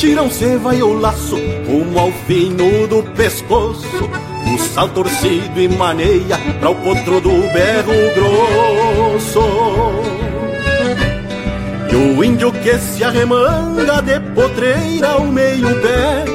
tiram 0.05 0.29
se 0.29 0.55
vai 0.57 0.83
o 0.83 0.93
laço, 0.93 1.35
rumo 1.67 1.97
ao 1.97 2.11
fino 2.27 2.87
do 2.87 3.01
pescoço. 3.13 3.87
O 4.53 4.57
sal 4.59 4.87
torcido 4.89 5.59
e 5.59 5.67
maneia 5.67 6.37
para 6.59 6.69
o 6.69 6.75
potro 6.75 7.19
do 7.19 7.31
berro 7.51 7.95
grosso. 8.13 9.39
E 11.91 11.95
o 11.95 12.23
índio 12.23 12.51
que 12.51 12.77
se 12.77 13.03
arremanga 13.03 13.99
de 14.03 14.19
potreira 14.35 15.09
ao 15.09 15.25
meio 15.25 15.81
pé, 15.81 16.25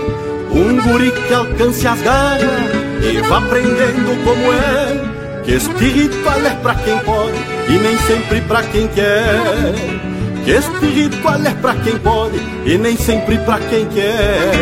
um 0.50 0.82
guri 0.82 1.12
que 1.12 1.32
alcance 1.32 1.86
as 1.86 2.02
garras 2.02 2.70
e 3.08 3.20
vá 3.20 3.38
aprendendo 3.38 4.24
como 4.24 4.52
é. 4.52 5.42
Que 5.44 5.52
este 5.52 5.84
ritual 5.84 6.40
é 6.40 6.50
pra 6.56 6.74
quem 6.74 6.98
pode 6.98 7.38
e 7.68 7.78
nem 7.78 7.96
sempre 7.98 8.40
pra 8.40 8.64
quem 8.64 8.88
quer. 8.88 9.99
Que 10.44 10.50
este 10.52 10.86
ritual 10.86 11.40
é 11.44 11.54
pra 11.54 11.74
quem 11.74 11.98
pode 11.98 12.38
e 12.64 12.78
nem 12.78 12.96
sempre 12.96 13.38
pra 13.38 13.58
quem 13.58 13.86
quer. 13.86 14.52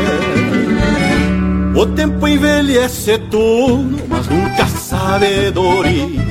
O 1.74 1.86
tempo 1.86 2.26
envelhece 2.26 3.18
tudo, 3.30 4.02
mas 4.08 4.26
nunca 4.26 4.66
sabedoria. 4.66 6.26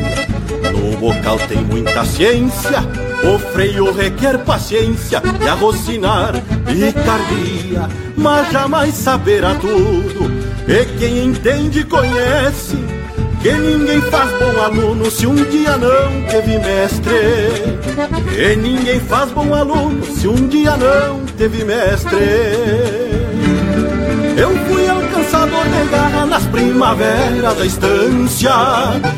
No 0.72 0.98
bocal 0.98 1.40
tem 1.48 1.60
muita 1.60 2.04
ciência, 2.06 2.80
o 3.24 3.40
freio 3.54 3.94
requer 3.94 4.40
paciência 4.40 5.22
e 5.42 5.48
arrocinar 5.48 6.34
picardia, 6.66 7.88
mas 8.18 8.52
jamais 8.52 8.94
saberá 8.94 9.56
tudo. 9.56 10.30
E 10.68 10.86
quem 11.00 11.26
entende 11.28 11.86
conhece 11.86 12.78
que 13.42 13.54
ninguém 13.54 14.02
faz 14.02 14.30
bom 14.32 14.62
aluno 14.62 15.10
se 15.10 15.26
um 15.26 15.36
dia 15.36 15.78
não 15.78 16.24
teve 16.30 16.58
mestre. 16.58 17.77
Que 18.30 18.56
ninguém 18.56 19.00
faz 19.00 19.32
bom 19.32 19.56
aluno 19.56 20.06
se 20.06 20.28
um 20.28 20.48
dia 20.48 20.78
não 20.78 21.26
teve 21.36 21.64
mestre. 21.64 22.18
Eu 24.38 24.56
fui 24.68 24.88
alcançador 24.88 25.64
de 25.64 25.90
garra 25.90 26.26
nas 26.28 26.46
primaveras 26.46 27.58
da 27.58 27.66
estância. 27.66 28.52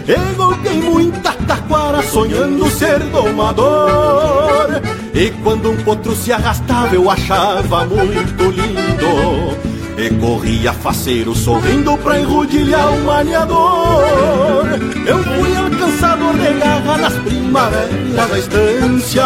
E 0.07 0.34
golpei 0.36 0.82
muita 0.82 1.34
taquara 1.34 2.01
sonhando 2.03 2.69
ser 2.69 2.99
domador. 2.99 4.82
E 5.13 5.30
quando 5.43 5.71
um 5.71 5.77
potro 5.84 6.15
se 6.15 6.32
arrastava 6.32 6.95
eu 6.95 7.09
achava 7.09 7.86
muito 7.86 8.43
lindo 8.51 9.68
e 10.00 10.10
corria 10.12 10.72
faceiro 10.72 11.36
sorrindo 11.36 11.97
pra 11.97 12.18
enrudilhar 12.18 12.93
o 12.93 13.04
maniador. 13.04 14.66
Eu 15.06 15.22
fui 15.24 15.58
alcançador 15.58 16.34
de 16.36 16.54
garra 16.54 16.97
nas 16.97 17.14
primaveras 17.16 18.16
da 18.16 18.39
estância. 18.39 19.24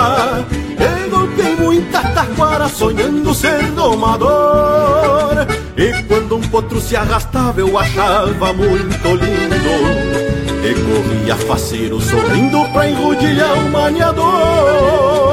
E 0.80 1.10
golpei 1.10 1.56
muita 1.58 2.02
taquara 2.02 2.68
sonhando 2.68 3.34
ser 3.36 3.72
domador. 3.72 5.46
E 5.78 6.04
quando 6.08 6.38
um 6.38 6.42
potro 6.42 6.82
se 6.82 6.96
arrastava 6.96 7.60
eu 7.60 7.78
achava 7.78 8.52
muito 8.54 9.08
lindo. 9.10 10.24
E 10.64 10.74
corria 10.74 11.36
faceiro 11.36 12.02
sorrindo 12.02 12.68
pra 12.70 12.90
enrudilhar 12.90 13.54
o 13.60 13.70
maniador 13.70 15.33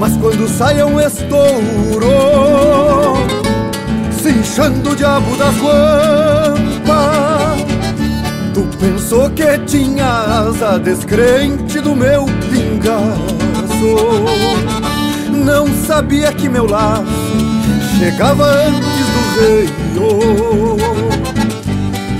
mas 0.00 0.16
quando 0.16 0.48
saia 0.48 0.86
um 0.86 0.98
estouro 0.98 2.08
Se 4.10 4.30
inchando 4.30 4.90
o 4.92 4.96
diabo 4.96 5.36
das 5.36 5.54
guampas 5.58 6.80
Tu 8.54 8.62
pensou 8.78 9.30
que 9.30 9.58
tinha 9.66 10.06
asa 10.06 10.78
descrente 10.78 11.78
do 11.80 11.94
meu 11.94 12.26
pingaço. 12.50 13.20
Não 15.30 15.68
sabia 15.86 16.32
que 16.32 16.48
meu 16.48 16.66
laço 16.66 17.04
chegava 17.96 18.46
antes 18.46 19.06
do 19.14 19.40
rei 19.40 19.68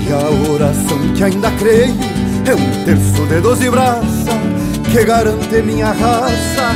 E 0.07 0.13
a 0.13 0.53
oração 0.53 0.99
que 1.15 1.23
ainda 1.23 1.51
creio 1.51 1.95
é 2.45 2.55
um 2.55 2.85
terço 2.85 3.25
de 3.27 3.41
doze 3.41 3.69
braças 3.69 4.51
que 4.91 5.05
garante 5.05 5.61
minha 5.61 5.91
raça, 5.93 6.75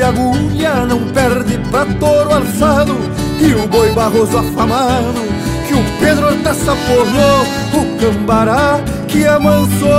de 0.00 0.04
agulha, 0.04 0.86
não 0.86 1.00
perde 1.12 1.58
pra 1.70 1.84
touro 1.84 2.32
alçado. 2.32 2.96
E 3.38 3.52
o 3.52 3.68
boi 3.68 3.92
barroso 3.92 4.38
afamado, 4.38 5.20
que 5.68 5.74
o 5.74 5.84
Pedro 6.00 6.28
Hortaça 6.28 6.74
porrou, 6.86 7.44
o 7.74 7.98
cambará 7.98 8.80
que 9.06 9.26
amansou. 9.26 9.90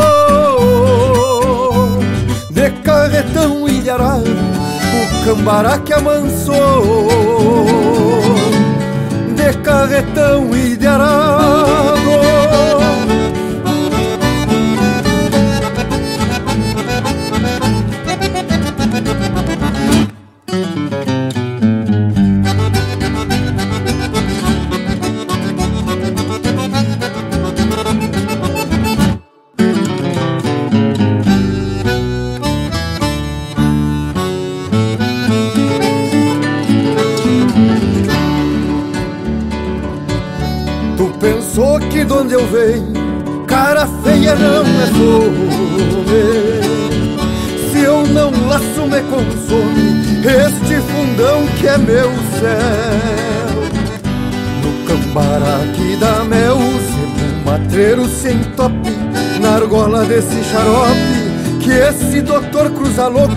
De 2.49 2.71
carretão 2.83 3.67
e 3.69 3.79
de 3.79 3.91
arado, 3.91 4.25
o 4.25 5.23
cambará 5.23 5.77
que 5.77 5.93
amansou. 5.93 7.07
De 9.35 9.53
carretão 9.59 10.49
e 10.55 10.75
bem 42.61 42.83
Cara 43.47 43.87
feia 44.03 44.35
não 44.35 44.61
é 44.61 44.87
fome. 44.87 45.51
Se 47.71 47.79
eu 47.79 48.05
não 48.07 48.31
laço 48.47 48.85
me 48.85 49.01
consome 49.09 50.01
Este 50.23 50.75
fundão 50.81 51.45
que 51.59 51.67
é 51.67 51.77
meu 51.77 52.09
céu. 52.39 53.61
No 54.61 54.71
cambará 54.87 55.59
que 55.75 55.97
dá 55.97 56.23
mel 56.23 56.57
Sebo 56.57 57.45
matreiro 57.45 58.07
sem 58.07 58.39
top 58.55 58.73
Na 59.41 59.55
argola 59.55 60.05
desse 60.05 60.43
xarope 60.43 61.59
Que 61.61 61.71
esse 61.71 62.21
doutor 62.21 62.69
cruza 62.71 63.07
louco 63.07 63.33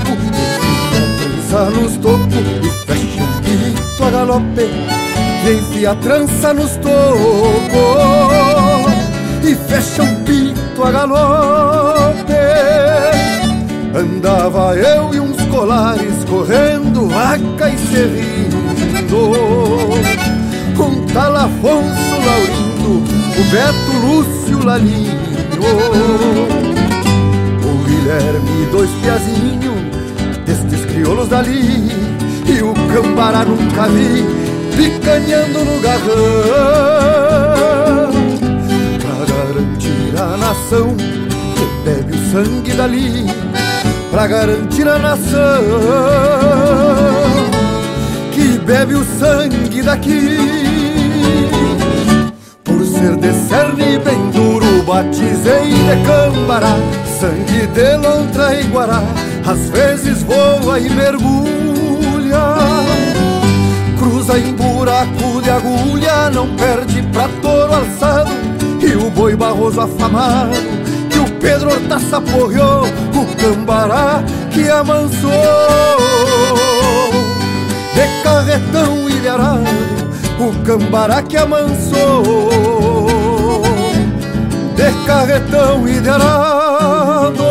E 0.92 1.42
fica 1.42 1.70
nos 1.70 1.96
topo 1.96 2.26
E 2.62 2.68
fecha 2.86 3.22
o 3.22 3.26
pito 3.42 4.04
a 4.04 4.10
galope 4.10 4.68
E 5.46 5.52
enfia 5.58 5.92
a 5.92 5.94
trança 5.94 6.52
nos 6.52 6.76
tocos 6.76 8.63
e 9.46 9.54
fecha 9.54 10.02
um 10.02 10.14
pito 10.24 10.82
a 10.82 10.90
galope. 10.90 12.32
Andava 13.94 14.74
eu 14.76 15.14
e 15.14 15.20
uns 15.20 15.40
colares 15.46 16.24
correndo, 16.28 17.06
vaca 17.08 17.70
e 17.70 17.78
serrindo, 17.78 18.58
com 20.76 21.06
tal 21.12 21.36
Afonso 21.36 22.16
Laurindo, 22.26 23.04
o 23.38 23.44
Beto 23.50 23.92
Lúcio 24.04 24.64
Lalinho, 24.64 25.14
o 27.62 27.72
Guilherme 27.84 28.54
dois 28.72 28.90
piazinhos, 29.00 29.78
destes 30.44 30.84
crioulos 30.86 31.28
dali, 31.28 31.88
e 32.46 32.62
o 32.62 32.74
Cambará 32.92 33.44
nunca 33.44 33.86
vi, 33.86 34.24
picanhando 34.76 35.64
no 35.64 35.80
garrão, 35.80 37.33
garantir 39.54 40.20
a 40.20 40.36
nação 40.36 40.96
que 40.96 41.88
bebe 41.88 42.16
o 42.16 42.32
sangue 42.32 42.72
dali 42.72 43.26
pra 44.10 44.26
garantir 44.26 44.88
a 44.88 44.98
nação 44.98 45.62
que 48.32 48.58
bebe 48.58 48.94
o 48.94 49.04
sangue 49.04 49.82
daqui. 49.82 50.38
Por 52.64 52.84
ser 52.84 53.16
de 53.16 53.32
cerne 53.48 53.98
bem 53.98 54.30
duro, 54.32 54.82
batizei 54.82 55.70
de 55.70 56.04
cambará, 56.04 56.74
sangue 57.20 57.68
de 57.68 57.96
lontra 57.96 58.60
e 58.60 58.64
guará, 58.64 59.02
às 59.46 59.70
vezes 59.70 60.24
voa 60.24 60.80
e 60.80 60.90
mergulha. 60.90 62.42
Cruza 63.98 64.36
em 64.36 64.52
buraco 64.52 65.40
de 65.42 65.50
agulha, 65.50 66.30
não 66.30 66.48
perde 66.56 67.02
pra 67.12 67.28
touro 67.40 67.74
alçado, 67.74 68.53
e 68.94 68.96
o 68.96 69.10
boi 69.10 69.36
barroso 69.36 69.80
afamado 69.80 70.74
Pedro 71.44 71.70
Hortaça 71.72 72.22
porreou 72.22 72.84
o 72.86 73.36
cambará 73.36 74.24
que 74.50 74.66
amansou. 74.70 75.30
De 77.94 78.22
carretão 78.22 79.10
ilharado, 79.10 79.68
o 80.40 80.64
cambará 80.64 81.22
que 81.22 81.36
amansou. 81.36 82.22
De 84.74 85.06
carretão 85.06 85.86
ilharado. 85.86 87.44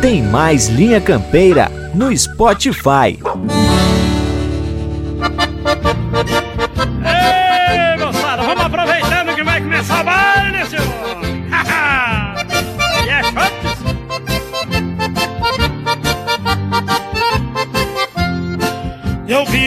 Tem 0.00 0.24
mais 0.24 0.66
Linha 0.66 1.00
Campeira 1.00 1.79
no 2.00 2.16
Spotify. 2.16 3.18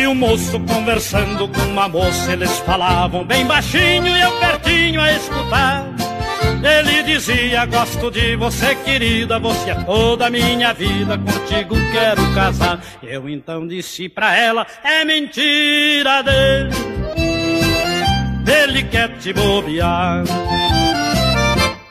um 0.08 0.16
moço 0.16 0.60
conversando 0.60 1.48
com 1.48 1.62
uma 1.62 1.88
moça, 1.88 2.34
eles 2.34 2.52
falavam 2.60 3.26
bem 3.26 3.48
baixinho 3.48 4.08
e 4.08 4.22
eu 4.22 4.32
pertinho 4.34 5.02
a 5.02 5.12
escutar. 5.12 5.86
Ele 6.64 7.04
dizia: 7.04 7.66
Gosto 7.66 7.93
de 8.12 8.36
você, 8.36 8.76
querida, 8.76 9.40
você 9.40 9.72
é 9.72 9.76
toda 9.76 10.28
a 10.28 10.30
minha 10.30 10.74
vida, 10.74 11.18
contigo 11.18 11.76
quero 11.92 12.34
casar. 12.34 12.80
Eu 13.02 13.30
então 13.30 13.68
disse 13.68 14.10
pra 14.10 14.36
ela: 14.36 14.66
É 14.84 15.06
mentira 15.06 16.22
dele, 16.22 16.72
ele 18.46 18.84
quer 18.84 19.18
te 19.18 19.34
bobear. 19.34 20.24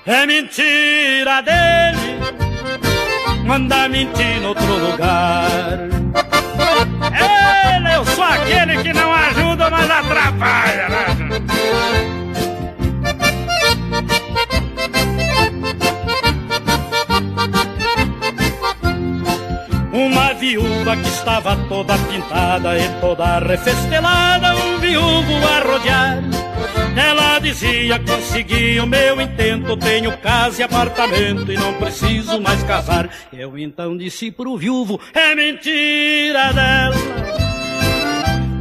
É 0.04 0.26
mentira 0.26 1.40
dele, 1.42 2.18
manda 3.44 3.88
mentir 3.88 4.40
no 4.40 4.48
outro 4.48 4.74
lugar. 4.90 5.78
Ele, 7.14 7.94
eu 7.94 8.04
sou 8.06 8.24
aquele 8.24 8.82
que 8.82 8.92
não 8.92 9.12
ajuda, 9.12 9.70
mas 9.70 9.90
atrapalha, 9.90 10.88
né? 10.88 12.21
Viúva 20.42 20.96
que 20.96 21.08
estava 21.08 21.56
toda 21.68 21.96
pintada 21.96 22.76
e 22.76 22.88
toda 23.00 23.38
refestelada, 23.38 24.56
um 24.56 24.80
viúvo 24.80 25.34
a 25.46 25.60
rodear. 25.60 26.18
Ela 26.96 27.38
dizia: 27.38 28.00
Consegui 28.00 28.80
o 28.80 28.86
meu 28.86 29.20
intento, 29.20 29.76
tenho 29.76 30.18
casa 30.18 30.60
e 30.60 30.64
apartamento 30.64 31.52
e 31.52 31.56
não 31.56 31.74
preciso 31.74 32.40
mais 32.40 32.60
casar. 32.64 33.08
Eu 33.32 33.56
então 33.56 33.96
disse 33.96 34.32
pro 34.32 34.56
viúvo: 34.56 34.98
É 35.14 35.32
mentira 35.36 36.52
dela, 36.52 36.96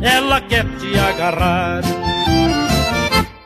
ela 0.04 0.40
quer 0.42 0.66
te 0.78 1.00
agarrar. 1.00 1.82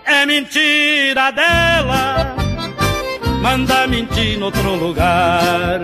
É 0.04 0.26
mentira 0.26 1.32
dela, 1.32 2.36
manda 3.42 3.88
mentir 3.88 4.38
no 4.38 4.48
outro 4.48 4.76
lugar. 4.76 5.80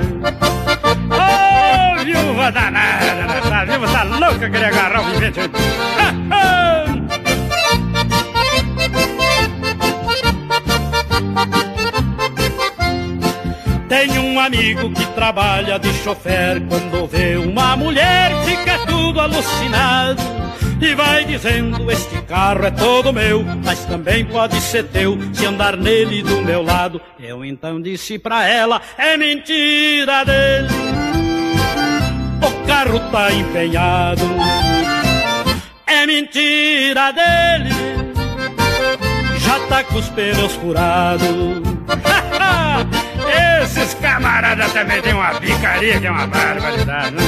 Oh, 1.13 1.50
viúva 2.03 2.51
danada, 2.51 3.05
essa 3.37 3.65
viúva 3.65 3.87
tá 3.87 4.03
louca 4.03 4.49
querer 4.49 4.65
agarrar 4.65 5.01
o 5.01 5.05
vivente. 5.11 5.39
Tenho 13.87 14.21
um 14.21 14.39
amigo 14.39 14.89
que 14.93 15.05
trabalha 15.07 15.77
de 15.77 15.93
chofer. 15.95 16.61
Quando 16.67 17.07
vê 17.07 17.35
uma 17.35 17.75
mulher, 17.75 18.31
fica 18.45 18.79
tudo 18.85 19.19
alucinado. 19.19 20.21
E 20.81 20.95
vai 20.95 21.25
dizendo: 21.25 21.91
Este 21.91 22.21
carro 22.23 22.65
é 22.65 22.71
todo 22.71 23.13
meu, 23.13 23.43
mas 23.63 23.85
também 23.85 24.25
pode 24.25 24.59
ser 24.61 24.85
teu 24.85 25.17
se 25.33 25.45
andar 25.45 25.77
nele 25.77 26.23
do 26.23 26.41
meu 26.41 26.63
lado. 26.63 26.99
Eu 27.19 27.45
então 27.45 27.81
disse 27.81 28.17
pra 28.17 28.47
ela: 28.47 28.81
É 28.97 29.15
mentira 29.17 30.23
dele. 30.23 30.69
O 32.41 32.67
carro 32.67 32.99
tá 33.11 33.31
empenhado. 33.31 34.23
É 35.85 36.05
mentira 36.05 37.11
dele. 37.11 37.69
Já 39.37 39.59
tá 39.67 39.83
com 39.83 39.97
os 39.97 40.09
pneus 40.09 40.53
furados. 40.53 41.27
Esses 43.63 43.93
camaradas 43.95 44.71
também 44.73 45.01
têm 45.01 45.13
uma 45.13 45.39
picaria 45.39 45.99
que 45.99 46.07
é 46.07 46.11
uma 46.11 46.27
barbaridade, 46.27 47.15
né? 47.15 47.21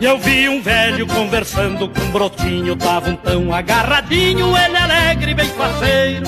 Eu 0.00 0.16
vi 0.16 0.48
um 0.48 0.62
velho 0.62 1.08
conversando 1.08 1.88
com 1.88 2.00
um 2.00 2.10
brotinho, 2.12 2.74
estavam 2.74 3.16
tão 3.16 3.52
agarradinho, 3.52 4.56
ele 4.56 4.76
alegre, 4.76 5.34
bem 5.34 5.48
faceiro. 5.48 6.24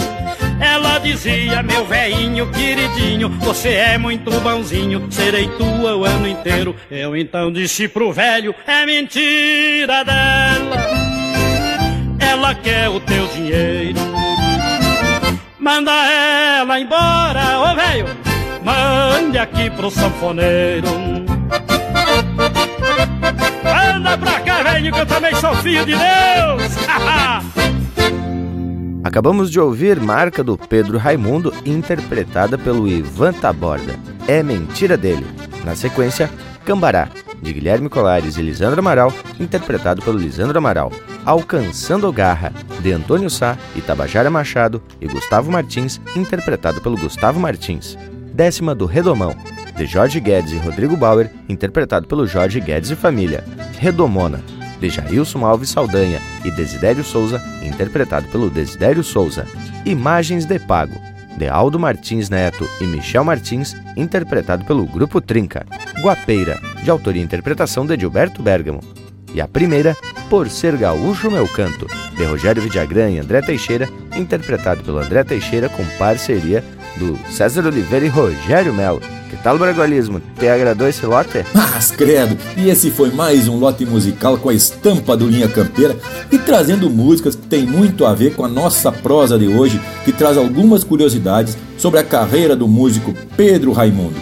Ela 0.60 0.98
dizia, 0.98 1.62
meu 1.62 1.86
velhinho 1.86 2.50
queridinho, 2.52 3.28
você 3.40 3.70
é 3.70 3.98
muito 3.98 4.30
bonzinho, 4.40 5.06
serei 5.10 5.48
tua 5.56 5.96
o 5.96 6.04
ano 6.04 6.28
inteiro. 6.28 6.76
Eu 6.90 7.16
então 7.16 7.50
disse 7.50 7.88
pro 7.88 8.12
velho, 8.12 8.54
é 8.66 8.84
mentira 8.84 10.04
dela 10.04 11.10
ela 12.30 12.54
quer 12.54 12.88
o 12.88 13.00
teu 13.00 13.26
dinheiro. 13.28 13.98
Manda 15.58 15.92
ela 15.92 16.80
embora, 16.80 17.60
ô 17.60 17.74
velho, 17.74 18.06
mande 18.62 19.38
aqui 19.38 19.68
pro 19.70 19.90
sanfoneiro. 19.90 20.88
Anda 23.94 24.16
pra 24.16 24.40
cá, 24.40 24.62
velho, 24.62 24.92
que 24.92 24.98
eu 24.98 25.06
também 25.06 25.34
sou 25.34 25.54
filho 25.56 25.84
de 25.84 25.92
Deus. 25.92 27.70
Acabamos 29.02 29.50
de 29.50 29.58
ouvir 29.58 29.98
Marca 29.98 30.44
do 30.44 30.58
Pedro 30.58 30.98
Raimundo, 30.98 31.52
interpretada 31.64 32.58
pelo 32.58 32.86
Ivan 32.86 33.32
Taborda. 33.32 33.98
É 34.28 34.42
Mentira 34.42 34.96
Dele. 34.96 35.26
Na 35.64 35.74
sequência, 35.74 36.30
Cambará, 36.66 37.08
de 37.40 37.52
Guilherme 37.52 37.88
Colares 37.88 38.36
e 38.36 38.42
Lisandro 38.42 38.80
Amaral, 38.80 39.12
interpretado 39.38 40.02
pelo 40.02 40.18
Lisandro 40.18 40.58
Amaral. 40.58 40.92
Alcançando 41.24 42.12
Garra, 42.12 42.52
de 42.80 42.92
Antônio 42.92 43.30
Sá, 43.30 43.56
Itabajara 43.74 44.30
Machado 44.30 44.82
e 45.00 45.06
Gustavo 45.06 45.50
Martins, 45.50 45.98
interpretado 46.14 46.80
pelo 46.82 46.98
Gustavo 46.98 47.40
Martins. 47.40 47.96
Décima 48.34 48.74
do 48.74 48.84
Redomão, 48.84 49.34
de 49.76 49.86
Jorge 49.86 50.20
Guedes 50.20 50.52
e 50.52 50.58
Rodrigo 50.58 50.96
Bauer, 50.96 51.30
interpretado 51.48 52.06
pelo 52.06 52.26
Jorge 52.26 52.60
Guedes 52.60 52.90
e 52.90 52.96
Família. 52.96 53.44
Redomona, 53.78 54.40
de 54.80 54.88
Jailson 54.88 55.44
Alves 55.44 55.70
Saldanha 55.70 56.20
e 56.44 56.50
Desidério 56.50 57.04
Souza, 57.04 57.40
interpretado 57.62 58.26
pelo 58.28 58.50
Desidério 58.50 59.04
Souza. 59.04 59.46
Imagens 59.84 60.46
de 60.46 60.58
Pago, 60.58 61.00
de 61.36 61.48
Aldo 61.48 61.78
Martins 61.78 62.28
Neto 62.28 62.68
e 62.80 62.84
Michel 62.84 63.24
Martins, 63.24 63.76
interpretado 63.96 64.64
pelo 64.64 64.86
Grupo 64.86 65.20
Trinca. 65.20 65.64
Guapeira, 66.02 66.60
de 66.82 66.90
autoria 66.90 67.22
e 67.22 67.24
interpretação 67.24 67.86
de 67.86 67.98
Gilberto 67.98 68.42
Bergamo. 68.42 68.80
E 69.32 69.40
a 69.40 69.46
primeira, 69.46 69.96
Por 70.28 70.50
Ser 70.50 70.76
Gaúcho 70.76 71.30
Meu 71.30 71.46
Canto, 71.46 71.86
de 72.16 72.24
Rogério 72.24 72.62
Vidagrã 72.62 73.08
e 73.10 73.18
André 73.18 73.42
Teixeira, 73.42 73.88
interpretado 74.16 74.82
pelo 74.82 74.98
André 74.98 75.22
Teixeira 75.22 75.68
com 75.68 75.84
parceria 75.98 76.64
do 76.96 77.18
César 77.30 77.66
Oliveira 77.66 78.06
e 78.06 78.08
Rogério 78.08 78.72
Melo. 78.72 79.00
Que 79.30 79.36
tal 79.36 79.54
o 79.54 79.58
bragualismo? 79.58 80.20
Te 80.38 80.48
agradou 80.48 80.88
esse 80.88 81.06
lote? 81.06 81.44
Mas 81.54 81.90
credo! 81.92 82.36
E 82.56 82.68
esse 82.68 82.90
foi 82.90 83.10
mais 83.12 83.46
um 83.46 83.58
lote 83.58 83.86
musical 83.86 84.36
com 84.36 84.48
a 84.48 84.54
estampa 84.54 85.16
do 85.16 85.28
Linha 85.28 85.48
Campeira 85.48 85.96
e 86.32 86.38
trazendo 86.38 86.90
músicas 86.90 87.36
que 87.36 87.46
tem 87.46 87.64
muito 87.64 88.04
a 88.04 88.12
ver 88.12 88.34
com 88.34 88.44
a 88.44 88.48
nossa 88.48 88.90
prosa 88.90 89.38
de 89.38 89.46
hoje, 89.46 89.80
que 90.04 90.12
traz 90.12 90.36
algumas 90.36 90.82
curiosidades 90.82 91.56
sobre 91.78 92.00
a 92.00 92.04
carreira 92.04 92.56
do 92.56 92.66
músico 92.66 93.14
Pedro 93.36 93.72
Raimundo. 93.72 94.16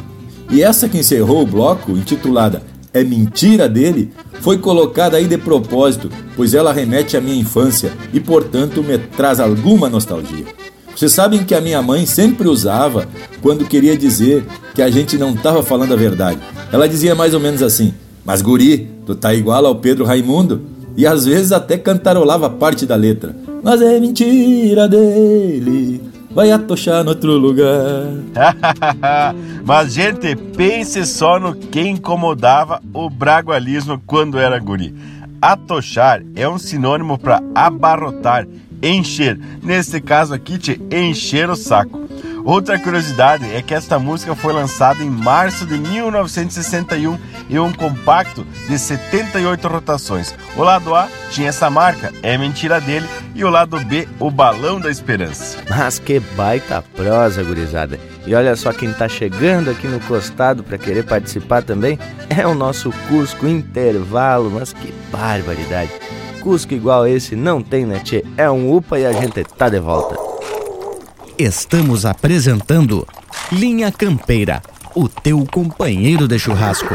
E 0.51 0.63
essa 0.63 0.89
que 0.89 0.99
encerrou 0.99 1.43
o 1.43 1.47
bloco, 1.47 1.93
intitulada 1.93 2.63
É 2.93 3.03
Mentira 3.03 3.69
dele, 3.69 4.13
foi 4.41 4.59
colocada 4.59 5.17
aí 5.17 5.27
de 5.27 5.37
propósito, 5.37 6.11
pois 6.37 6.55
ela 6.55 6.73
remete 6.73 7.17
à 7.17 7.21
minha 7.21 7.39
infância 7.39 7.93
e, 8.13 8.21
portanto, 8.21 8.83
me 8.83 8.99
traz 8.99 9.41
alguma 9.41 9.89
nostalgia. 9.89 10.47
Vocês 10.99 11.13
sabem 11.13 11.45
que 11.45 11.55
a 11.55 11.61
minha 11.61 11.81
mãe 11.81 12.05
sempre 12.05 12.49
usava 12.49 13.07
quando 13.41 13.65
queria 13.65 13.97
dizer 13.97 14.45
que 14.75 14.83
a 14.83 14.91
gente 14.91 15.17
não 15.17 15.31
estava 15.31 15.63
falando 15.63 15.93
a 15.93 15.97
verdade. 15.97 16.41
Ela 16.73 16.89
dizia 16.89 17.15
mais 17.15 17.35
ou 17.35 17.39
menos 17.39 17.63
assim: 17.63 17.95
Mas 18.25 18.43
guri, 18.43 18.91
tu 19.07 19.15
tá 19.15 19.33
igual 19.33 19.65
ao 19.65 19.77
Pedro 19.77 20.05
Raimundo? 20.05 20.61
E 20.97 21.07
às 21.07 21.25
vezes 21.25 21.53
até 21.53 21.79
cantarolava 21.79 22.51
parte 22.51 22.85
da 22.85 22.97
letra. 22.97 23.33
Mas 23.63 23.81
é 23.81 24.01
mentira 24.01 24.89
dele, 24.89 26.03
vai 26.33 26.51
atochar 26.51 27.05
no 27.05 27.11
outro 27.11 27.31
lugar. 27.39 28.09
Mas, 29.65 29.95
gente, 29.95 30.35
pense 30.35 31.07
só 31.07 31.39
no 31.39 31.55
que 31.55 31.81
incomodava 31.81 32.83
o 32.93 33.09
bragualismo 33.09 34.03
quando 34.05 34.37
era 34.37 34.59
guri. 34.59 34.93
Atochar 35.41 36.25
é 36.35 36.49
um 36.49 36.59
sinônimo 36.59 37.17
para 37.17 37.41
abarrotar 37.55 38.49
encher. 38.83 39.39
Nesse 39.63 40.01
caso 40.01 40.35
aqui, 40.35 40.59
te 40.59 40.81
encher 40.91 41.49
o 41.51 41.57
saco. 41.57 42.09
Outra 42.45 42.79
curiosidade 42.79 43.45
é 43.55 43.61
que 43.61 43.75
esta 43.75 43.99
música 43.99 44.35
foi 44.35 44.55
lançada 44.55 45.03
em 45.03 45.11
março 45.11 45.67
de 45.67 45.77
1961 45.77 47.19
em 47.51 47.59
um 47.59 47.71
compacto 47.71 48.47
de 48.67 48.79
78 48.79 49.69
rotações. 49.69 50.35
O 50.57 50.63
lado 50.63 50.95
A 50.95 51.09
tinha 51.31 51.51
essa 51.51 51.69
marca, 51.69 52.11
é 52.23 52.39
mentira 52.39 52.81
dele, 52.81 53.07
e 53.35 53.45
o 53.45 53.51
lado 53.51 53.79
B, 53.81 54.09
o 54.19 54.31
balão 54.31 54.81
da 54.81 54.91
esperança. 54.91 55.59
Mas 55.69 55.99
que 55.99 56.21
baita 56.21 56.83
prosa, 56.97 57.43
gurizada. 57.43 58.01
E 58.27 58.35
olha 58.35 58.57
só 58.57 58.73
quem 58.73 58.93
tá 58.95 59.09
chegando 59.09 59.71
aqui 59.71 59.87
no 59.87 60.01
costado 60.01 60.63
para 60.63 60.79
querer 60.79 61.05
participar 61.05 61.63
também, 61.63 61.99
é 62.31 62.47
o 62.47 62.55
nosso 62.55 62.91
Cusco 63.09 63.47
Intervalo, 63.47 64.51
mas 64.51 64.73
que 64.73 64.93
barbaridade. 65.11 65.91
Cusco 66.41 66.75
igual 66.75 67.07
esse 67.07 67.37
não 67.37 67.63
tem, 67.63 67.85
né, 67.85 68.01
tchê? 68.01 68.25
É 68.37 68.51
um 68.51 68.75
UPA 68.75 68.99
e 68.99 69.07
a 69.07 69.13
gente 69.13 69.45
tá 69.45 69.69
de 69.69 69.81
volta. 69.81 70.17
Estamos 71.39 72.05
apresentando 72.05 73.07
Linha 73.53 73.93
Campeira, 73.93 74.63
o 74.95 75.09
teu 75.09 75.47
companheiro 75.51 76.27
de 76.27 76.39
churrasco. 76.39 76.95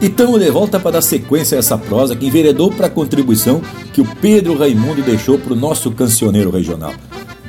E 0.00 0.06
estamos 0.06 0.40
de 0.40 0.50
volta 0.50 0.80
para 0.80 0.92
dar 0.92 1.02
sequência 1.02 1.56
a 1.56 1.58
essa 1.58 1.76
prosa 1.76 2.16
que 2.16 2.26
enveredou 2.26 2.72
para 2.72 2.86
a 2.86 2.90
contribuição 2.90 3.60
que 3.92 4.00
o 4.00 4.16
Pedro 4.16 4.56
Raimundo 4.56 5.02
deixou 5.02 5.38
para 5.38 5.52
o 5.52 5.56
nosso 5.56 5.90
cancioneiro 5.90 6.48
regional. 6.48 6.94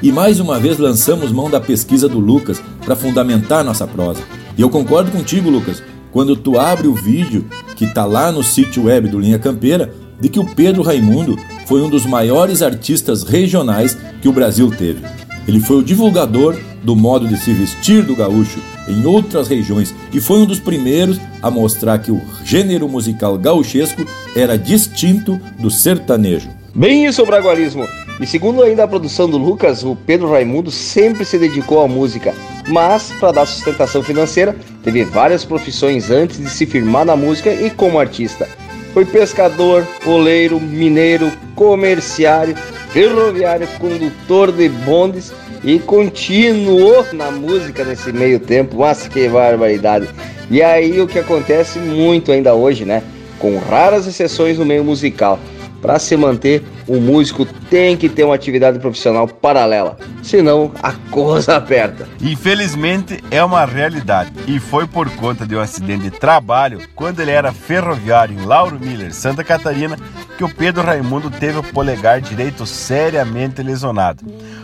E 0.03 0.11
mais 0.11 0.37
uma 0.41 0.59
vez 0.59 0.77
lançamos 0.77 1.31
mão 1.31 1.49
da 1.49 1.61
pesquisa 1.61 2.09
do 2.09 2.19
Lucas 2.19 2.61
para 2.83 2.93
fundamentar 2.93 3.63
nossa 3.63 3.87
prosa. 3.87 4.21
E 4.57 4.61
eu 4.61 4.69
concordo 4.69 5.11
contigo, 5.11 5.49
Lucas, 5.49 5.81
quando 6.11 6.35
tu 6.35 6.59
abre 6.59 6.89
o 6.89 6.93
vídeo 6.93 7.45
que 7.77 7.85
está 7.85 8.03
lá 8.03 8.33
no 8.33 8.43
sítio 8.43 8.83
web 8.83 9.07
do 9.07 9.17
Linha 9.17 9.39
Campeira, 9.39 9.93
de 10.19 10.27
que 10.27 10.39
o 10.39 10.45
Pedro 10.45 10.81
Raimundo 10.81 11.39
foi 11.65 11.81
um 11.81 11.89
dos 11.89 12.05
maiores 12.05 12.61
artistas 12.61 13.23
regionais 13.23 13.97
que 14.21 14.27
o 14.27 14.33
Brasil 14.33 14.69
teve. 14.77 15.05
Ele 15.47 15.61
foi 15.61 15.77
o 15.77 15.83
divulgador 15.83 16.57
do 16.83 16.97
modo 16.97 17.29
de 17.29 17.37
se 17.37 17.53
vestir 17.53 18.03
do 18.03 18.13
gaúcho 18.13 18.59
em 18.91 19.05
outras 19.05 19.47
regiões 19.47 19.93
e 20.11 20.19
foi 20.19 20.39
um 20.39 20.45
dos 20.45 20.59
primeiros 20.59 21.19
a 21.41 21.49
mostrar 21.49 21.99
que 21.99 22.11
o 22.11 22.21
gênero 22.43 22.87
musical 22.87 23.37
gauchesco 23.37 24.05
era 24.35 24.57
distinto 24.57 25.39
do 25.59 25.69
sertanejo. 25.69 26.49
Bem 26.73 27.05
isso, 27.05 27.25
Bragualismo! 27.25 27.87
E 28.19 28.27
segundo 28.27 28.61
ainda 28.61 28.83
a 28.83 28.87
produção 28.87 29.27
do 29.27 29.37
Lucas, 29.37 29.83
o 29.83 29.95
Pedro 29.95 30.29
Raimundo 30.29 30.69
sempre 30.69 31.25
se 31.25 31.37
dedicou 31.37 31.81
à 31.81 31.87
música, 31.87 32.33
mas 32.67 33.11
para 33.19 33.31
dar 33.31 33.45
sustentação 33.45 34.03
financeira, 34.03 34.55
teve 34.83 35.03
várias 35.03 35.43
profissões 35.43 36.11
antes 36.11 36.37
de 36.37 36.49
se 36.49 36.65
firmar 36.65 37.03
na 37.03 37.15
música 37.15 37.51
e 37.51 37.69
como 37.71 37.99
artista. 37.99 38.47
Foi 38.93 39.05
pescador, 39.05 39.87
oleiro, 40.05 40.59
mineiro, 40.59 41.31
comerciário, 41.55 42.55
ferroviário, 42.91 43.67
condutor 43.79 44.51
de 44.51 44.67
bondes 44.69 45.33
e 45.63 45.79
continuou 45.79 47.05
na 47.13 47.31
música 47.31 47.83
nesse 47.83 48.11
meio 48.11 48.39
tempo. 48.39 48.77
Mas 48.77 49.07
que 49.07 49.27
barbaridade! 49.27 50.09
E 50.49 50.61
aí 50.61 50.99
o 50.99 51.07
que 51.07 51.19
acontece 51.19 51.79
muito 51.79 52.31
ainda 52.31 52.53
hoje, 52.53 52.85
né? 52.85 53.01
Com 53.39 53.57
raras 53.57 54.05
exceções 54.05 54.57
no 54.57 54.65
meio 54.65 54.83
musical. 54.83 55.39
Para 55.81 55.97
se 55.97 56.15
manter, 56.15 56.63
o 56.87 56.99
músico 56.99 57.45
tem 57.69 57.97
que 57.97 58.07
ter 58.07 58.23
uma 58.23 58.35
atividade 58.35 58.77
profissional 58.79 59.27
paralela, 59.27 59.97
senão 60.21 60.71
a 60.81 60.91
coisa 61.09 61.57
aperta. 61.57 62.07
Infelizmente 62.21 63.23
é 63.31 63.43
uma 63.43 63.65
realidade 63.65 64.31
e 64.47 64.59
foi 64.59 64.85
por 64.85 65.09
conta 65.15 65.45
de 65.45 65.55
um 65.55 65.59
acidente 65.59 66.03
de 66.03 66.11
trabalho 66.11 66.81
quando 66.95 67.19
ele 67.19 67.31
era 67.31 67.51
ferroviário 67.51 68.37
em 68.37 68.45
Lauro 68.45 68.79
Miller, 68.79 69.13
Santa 69.13 69.43
Catarina, 69.43 69.97
que 70.37 70.43
o 70.43 70.49
Pedro 70.49 70.83
Raimundo 70.83 71.29
teve 71.29 71.57
o 71.59 71.63
polegar 71.63 72.21
direito 72.21 72.65
seriamente 72.65 73.61
lesionado, 73.63 74.23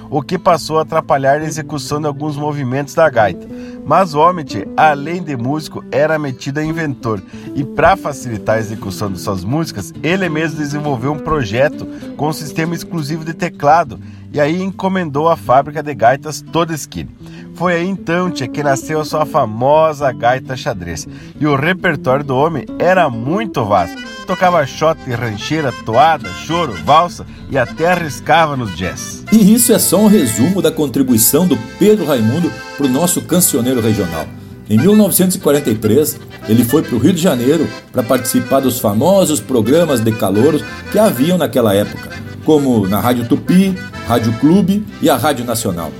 o 0.09 0.21
que 0.21 0.37
passou 0.37 0.79
a 0.79 0.81
atrapalhar 0.81 1.41
a 1.41 1.45
execução 1.45 1.99
de 1.99 2.07
alguns 2.07 2.35
movimentos 2.35 2.93
da 2.93 3.09
gaita. 3.09 3.47
Mas 3.85 4.13
o 4.13 4.19
homem, 4.19 4.45
além 4.75 5.23
de 5.23 5.35
músico, 5.37 5.83
era 5.91 6.19
metido 6.19 6.59
a 6.59 6.63
inventor 6.63 7.21
e 7.55 7.63
para 7.63 7.95
facilitar 7.95 8.57
a 8.57 8.59
execução 8.59 9.11
de 9.11 9.19
suas 9.19 9.43
músicas, 9.43 9.93
ele 10.03 10.27
mesmo 10.27 10.57
desenvolveu 10.57 11.13
um 11.13 11.19
projeto 11.19 11.85
com 12.15 12.27
um 12.27 12.33
sistema 12.33 12.75
exclusivo 12.75 13.23
de 13.23 13.33
teclado 13.33 13.99
e 14.31 14.39
aí 14.39 14.61
encomendou 14.61 15.29
a 15.29 15.37
fábrica 15.37 15.81
de 15.81 15.93
gaitas 15.95 16.41
toda 16.41 16.73
esquina. 16.73 17.09
Foi 17.55 17.73
aí 17.73 17.87
então 17.87 18.29
tia, 18.29 18.47
que 18.47 18.61
nasceu 18.61 18.99
a 18.99 19.05
sua 19.05 19.25
famosa 19.25 20.11
gaita 20.11 20.55
xadrez. 20.55 21.07
E 21.39 21.47
o 21.47 21.55
repertório 21.55 22.23
do 22.23 22.35
homem 22.35 22.65
era 22.77 23.09
muito 23.09 23.65
vasto. 23.65 24.16
Tocava 24.27 24.65
shot, 24.67 24.99
rancheira, 25.09 25.71
toada, 25.85 26.29
choro, 26.45 26.73
valsa 26.83 27.25
e 27.49 27.57
até 27.57 27.93
arriscava 27.93 28.57
nos 28.57 28.75
jazz. 28.75 29.23
E 29.31 29.53
isso 29.53 29.71
é 29.71 29.79
só 29.79 30.01
um 30.01 30.07
resumo 30.07 30.61
da 30.61 30.69
contribuição 30.69 31.47
do 31.47 31.57
Pedro 31.79 32.05
Raimundo 32.05 32.51
para 32.75 32.85
o 32.85 32.89
nosso 32.89 33.21
cancioneiro 33.21 33.79
regional. 33.79 34.27
Em 34.69 34.77
1943, 34.77 36.19
ele 36.49 36.65
foi 36.65 36.81
para 36.81 36.95
o 36.95 36.99
Rio 36.99 37.13
de 37.13 37.21
Janeiro 37.21 37.69
para 37.89 38.03
participar 38.03 38.59
dos 38.59 38.79
famosos 38.79 39.39
programas 39.39 40.01
de 40.01 40.11
calouros 40.11 40.61
que 40.91 40.99
haviam 40.99 41.37
naquela 41.37 41.73
época. 41.73 42.09
como 42.43 42.87
na 42.87 42.99
Rádio 42.99 43.27
Tupi, 43.27 43.75
Rádio 44.07 44.31
Clube 44.39 44.85
e 45.01 45.09
a 45.09 45.17
Rádio 45.17 45.43
Nacional. 45.43 45.91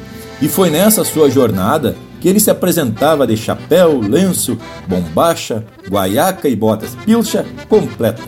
E 0.41 0.47
foi 0.47 0.69
nessa 0.69 1.03
sua 1.03 1.29
jornada 1.29 1.95
que 2.19 2.27
ele 2.27 2.39
se 2.39 2.49
apresentava 2.49 3.27
de 3.27 3.37
chapéu, 3.37 3.99
lenço, 3.99 4.57
bombacha, 4.87 5.63
guaiaca 5.89 6.47
e 6.49 6.55
botas 6.55 6.95
pilcha 7.05 7.45
completa, 7.69 8.21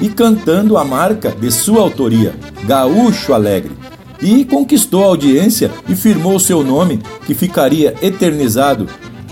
e 0.00 0.08
cantando 0.08 0.76
a 0.76 0.84
marca 0.84 1.30
de 1.30 1.50
sua 1.50 1.80
autoria, 1.80 2.34
Gaúcho 2.64 3.32
Alegre. 3.32 3.72
E 4.20 4.44
conquistou 4.44 5.04
a 5.04 5.08
audiência 5.08 5.70
e 5.88 5.94
firmou 5.94 6.38
seu 6.38 6.64
nome, 6.64 7.00
que 7.26 7.34
ficaria 7.34 7.94
eternizado, 8.00 8.86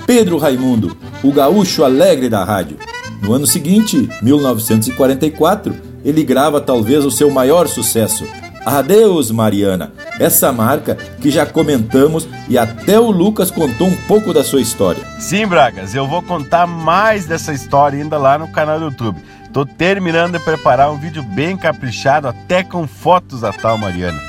Pedro 0.06 0.36
Raimundo, 0.36 0.94
o 1.22 1.32
gaúcho 1.32 1.82
alegre 1.82 2.28
da 2.28 2.44
rádio. 2.44 2.76
No 3.22 3.32
ano 3.32 3.46
seguinte, 3.46 4.08
1944, 4.20 5.74
ele 6.04 6.22
grava 6.22 6.60
talvez 6.60 7.04
o 7.06 7.10
seu 7.10 7.30
maior 7.30 7.66
sucesso, 7.66 8.24
Adeus 8.64 9.30
Mariana, 9.30 9.92
essa 10.18 10.50
marca 10.50 10.94
que 10.94 11.30
já 11.30 11.44
comentamos 11.44 12.26
e 12.48 12.56
até 12.56 12.98
o 12.98 13.10
Lucas 13.10 13.50
contou 13.50 13.88
um 13.88 13.96
pouco 14.08 14.32
da 14.32 14.42
sua 14.42 14.60
história. 14.60 15.04
Sim, 15.18 15.46
Bragas, 15.46 15.94
eu 15.94 16.08
vou 16.08 16.22
contar 16.22 16.66
mais 16.66 17.26
dessa 17.26 17.52
história 17.52 18.02
ainda 18.02 18.16
lá 18.16 18.38
no 18.38 18.48
canal 18.48 18.78
do 18.78 18.86
YouTube. 18.86 19.20
Tô 19.52 19.66
terminando 19.66 20.38
de 20.38 20.44
preparar 20.44 20.90
um 20.90 20.96
vídeo 20.96 21.22
bem 21.22 21.56
caprichado, 21.56 22.26
até 22.26 22.64
com 22.64 22.86
fotos 22.86 23.42
da 23.42 23.52
tal 23.52 23.76
Mariana. 23.76 24.20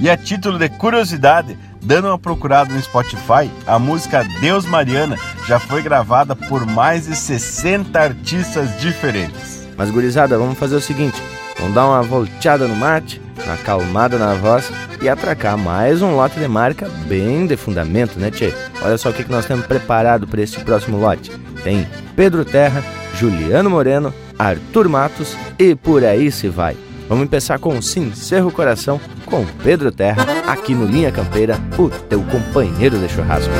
E 0.00 0.08
a 0.08 0.16
título 0.16 0.58
de 0.58 0.68
curiosidade, 0.70 1.56
dando 1.82 2.08
uma 2.08 2.18
procurada 2.18 2.72
no 2.74 2.82
Spotify, 2.82 3.50
a 3.66 3.78
música 3.78 4.26
Deus 4.40 4.64
Mariana 4.64 5.16
já 5.46 5.60
foi 5.60 5.82
gravada 5.82 6.34
por 6.34 6.66
mais 6.66 7.06
de 7.06 7.14
60 7.14 8.00
artistas 8.00 8.80
diferentes. 8.80 9.68
Mas 9.76 9.90
gurizada, 9.90 10.38
vamos 10.38 10.58
fazer 10.58 10.76
o 10.76 10.80
seguinte, 10.80 11.22
vamos 11.58 11.74
dar 11.74 11.86
uma 11.86 12.02
volteada 12.02 12.66
no 12.66 12.74
mate, 12.74 13.20
uma 13.44 13.54
acalmada 13.54 14.18
na 14.18 14.34
voz 14.34 14.70
e 15.00 15.08
atracar 15.08 15.56
mais 15.56 16.02
um 16.02 16.14
lote 16.14 16.38
de 16.38 16.48
marca 16.48 16.88
bem 17.06 17.46
de 17.46 17.56
fundamento, 17.56 18.18
né, 18.18 18.30
Tchê? 18.30 18.52
Olha 18.82 18.98
só 18.98 19.10
o 19.10 19.12
que 19.12 19.30
nós 19.30 19.46
temos 19.46 19.66
preparado 19.66 20.26
para 20.26 20.42
este 20.42 20.60
próximo 20.60 20.98
lote. 20.98 21.30
Tem 21.62 21.86
Pedro 22.16 22.44
Terra, 22.44 22.82
Juliano 23.14 23.70
Moreno, 23.70 24.12
Arthur 24.38 24.88
Matos 24.88 25.36
e 25.58 25.74
por 25.74 26.04
aí 26.04 26.30
se 26.30 26.48
vai. 26.48 26.76
Vamos 27.08 27.28
começar 27.28 27.58
com 27.58 27.74
um 27.74 27.82
sincero 27.82 28.50
coração 28.50 29.00
com 29.26 29.44
Pedro 29.62 29.92
Terra, 29.92 30.26
aqui 30.46 30.74
no 30.74 30.86
Linha 30.86 31.12
Campeira, 31.12 31.58
o 31.78 31.88
teu 31.88 32.22
companheiro 32.24 32.98
de 32.98 33.08
churrasco. 33.08 33.52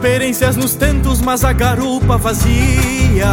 Experiências 0.00 0.56
nos 0.56 0.74
tentos, 0.74 1.20
mas 1.20 1.44
a 1.44 1.52
garupa 1.52 2.16
vazia. 2.16 3.26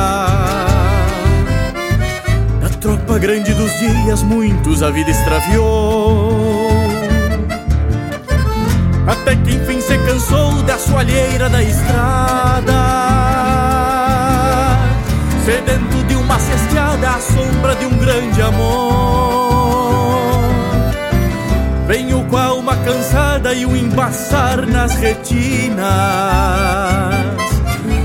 Da 2.62 2.68
tropa 2.82 3.18
grande 3.18 3.54
dos 3.54 3.72
dias, 3.80 4.22
muitos 4.22 4.84
a 4.84 4.90
vida 4.90 5.10
extraviou. 5.10 6.68
Até 9.08 9.38
que 9.38 9.56
enfim 9.56 9.80
se 9.80 9.98
cansou 10.00 10.62
da 10.64 10.78
soalheira 10.78 11.48
da 11.50 11.64
estrada. 11.64 12.74
Sedento 15.46 16.04
de 16.06 16.16
uma 16.16 16.38
cesteada 16.38 17.12
à 17.12 17.20
sombra 17.22 17.76
de 17.78 17.86
um 17.86 17.98
grande 17.98 18.42
amor. 18.42 18.97
Cansada 22.88 23.54
e 23.54 23.66
o 23.66 23.76
embaçar 23.76 24.66
nas 24.66 24.96
retinas. 24.96 25.86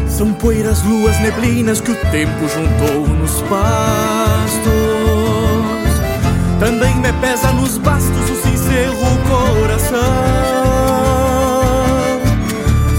São 0.08 0.32
poeiras, 0.32 0.82
luas, 0.82 1.16
neblinas 1.20 1.80
que 1.80 1.92
o 1.92 1.96
tempo 2.10 2.48
juntou 2.48 3.06
nos 3.06 3.40
pastos. 3.42 4.72
Também 6.58 6.96
me 6.96 7.12
pesa 7.14 7.52
nos 7.52 7.78
bastos 7.78 8.30
o 8.30 8.42
sincero 8.42 8.96
coração. 9.28 9.98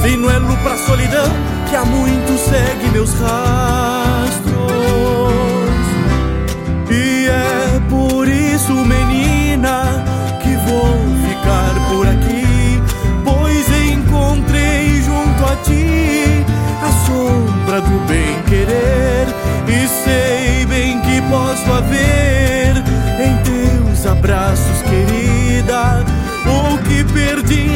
Sinuelo 0.02 0.58
pra 0.58 0.78
solidão 0.78 1.32
que 1.70 1.76
há 1.76 1.84
muito 1.84 2.38
segue 2.50 2.90
meus 2.92 3.14
rastros. 3.20 3.73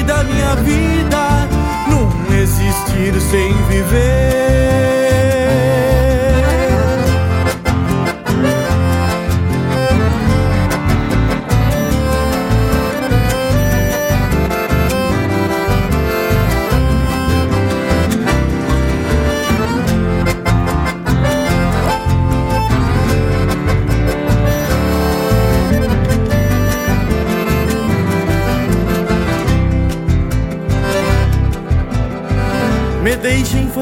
Da 0.07 0.23
minha 0.23 0.55
vida, 0.55 1.47
não 1.89 2.09
existir 2.33 3.19
sem 3.29 3.53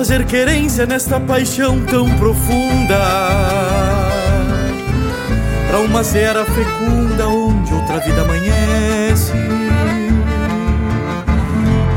fazer 0.06 0.24
querência 0.26 0.86
nesta 0.86 1.20
paixão 1.20 1.84
tão 1.86 2.08
profunda. 2.18 3.00
Pra 5.68 5.80
uma 5.80 6.04
seara 6.04 6.46
fecunda 6.46 7.28
onde 7.28 7.74
outra 7.74 7.98
vida 8.02 8.22
amanhece. 8.22 9.34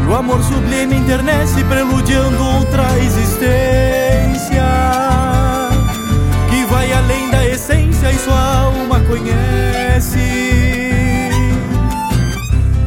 E 0.03 0.07
o 0.11 0.15
amor 0.17 0.43
sublime 0.43 0.97
internece, 0.97 1.63
preludiando 1.65 2.43
outra 2.43 2.99
existência. 2.99 4.65
Que 6.49 6.65
vai 6.65 6.91
além 6.91 7.29
da 7.29 7.47
essência 7.47 8.11
e 8.11 8.19
sua 8.21 8.41
alma 8.41 9.01
conhece. 9.01 10.19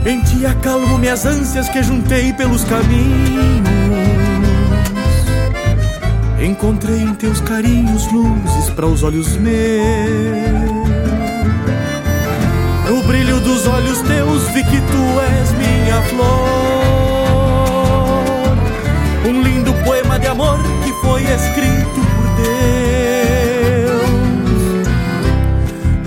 Em 0.03 0.19
ti 0.23 0.47
acalmo 0.47 0.97
minhas 0.97 1.27
ânsias 1.27 1.69
que 1.69 1.83
juntei 1.83 2.33
pelos 2.33 2.63
caminhos. 2.63 3.90
Encontrei 6.41 7.03
em 7.03 7.13
teus 7.13 7.39
carinhos 7.39 8.11
luzes 8.11 8.71
para 8.71 8.87
os 8.87 9.03
olhos 9.03 9.37
meus. 9.37 9.61
No 12.89 13.03
brilho 13.03 13.39
dos 13.41 13.67
olhos 13.67 14.01
teus 14.01 14.47
vi 14.49 14.63
que 14.63 14.81
tu 14.81 15.21
és 15.21 15.51
minha 15.51 16.01
flor. 16.09 16.27
Um 19.29 19.41
lindo 19.43 19.71
poema 19.85 20.17
de 20.17 20.25
amor 20.27 20.57
que 20.83 20.91
foi 21.01 21.21
escrito 21.25 22.01
por 22.15 22.27
Deus. 22.41 22.51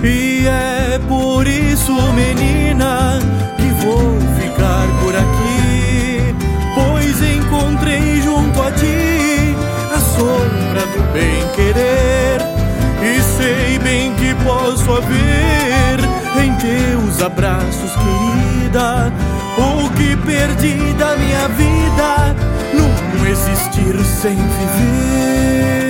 E 0.03 0.47
é 0.47 0.99
por 1.07 1.47
isso, 1.47 1.93
menina, 2.11 3.19
posso 14.85 14.97
haver 14.97 15.99
em 16.43 16.53
teus 16.57 17.21
abraços, 17.21 17.91
querida, 17.95 19.11
o 19.57 19.89
que 19.91 20.15
perdi 20.17 20.93
da 20.93 21.17
minha 21.17 21.47
vida, 21.49 22.35
não 22.73 23.25
existir 23.25 24.03
sem 24.05 24.35
viver. 24.35 25.84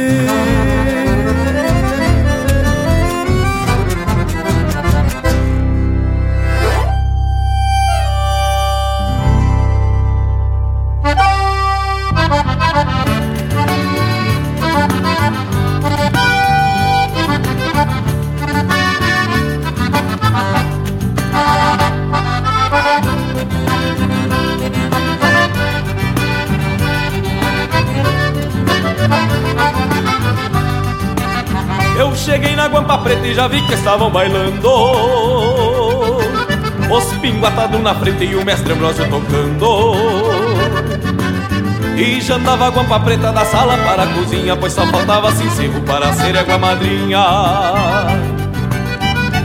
Na 33.16 33.22
Guampa 33.22 33.22
Preta 33.22 33.28
e 33.28 33.34
já 33.34 33.48
vi 33.48 33.62
que 33.62 33.74
estavam 33.74 34.10
bailando. 34.10 34.70
Os 36.90 37.06
pingos 37.20 37.48
atados 37.48 37.82
na 37.82 37.96
frente 37.96 38.26
e 38.26 38.36
o 38.36 38.46
mestre 38.46 38.74
Ambrosio 38.74 39.08
tocando. 39.10 39.96
E 41.98 42.22
já 42.22 42.36
andava 42.36 42.68
a 42.68 42.70
Guampa 42.70 43.00
Preta 43.00 43.32
da 43.32 43.46
sala 43.46 43.78
para 43.78 44.04
a 44.04 44.08
cozinha 44.08 44.58
Pois 44.58 44.74
só 44.74 44.86
faltava 44.88 45.32
sincero 45.32 45.82
para 45.82 46.12
ser 46.14 46.38
água 46.38 46.58
madrinha. 46.58 47.26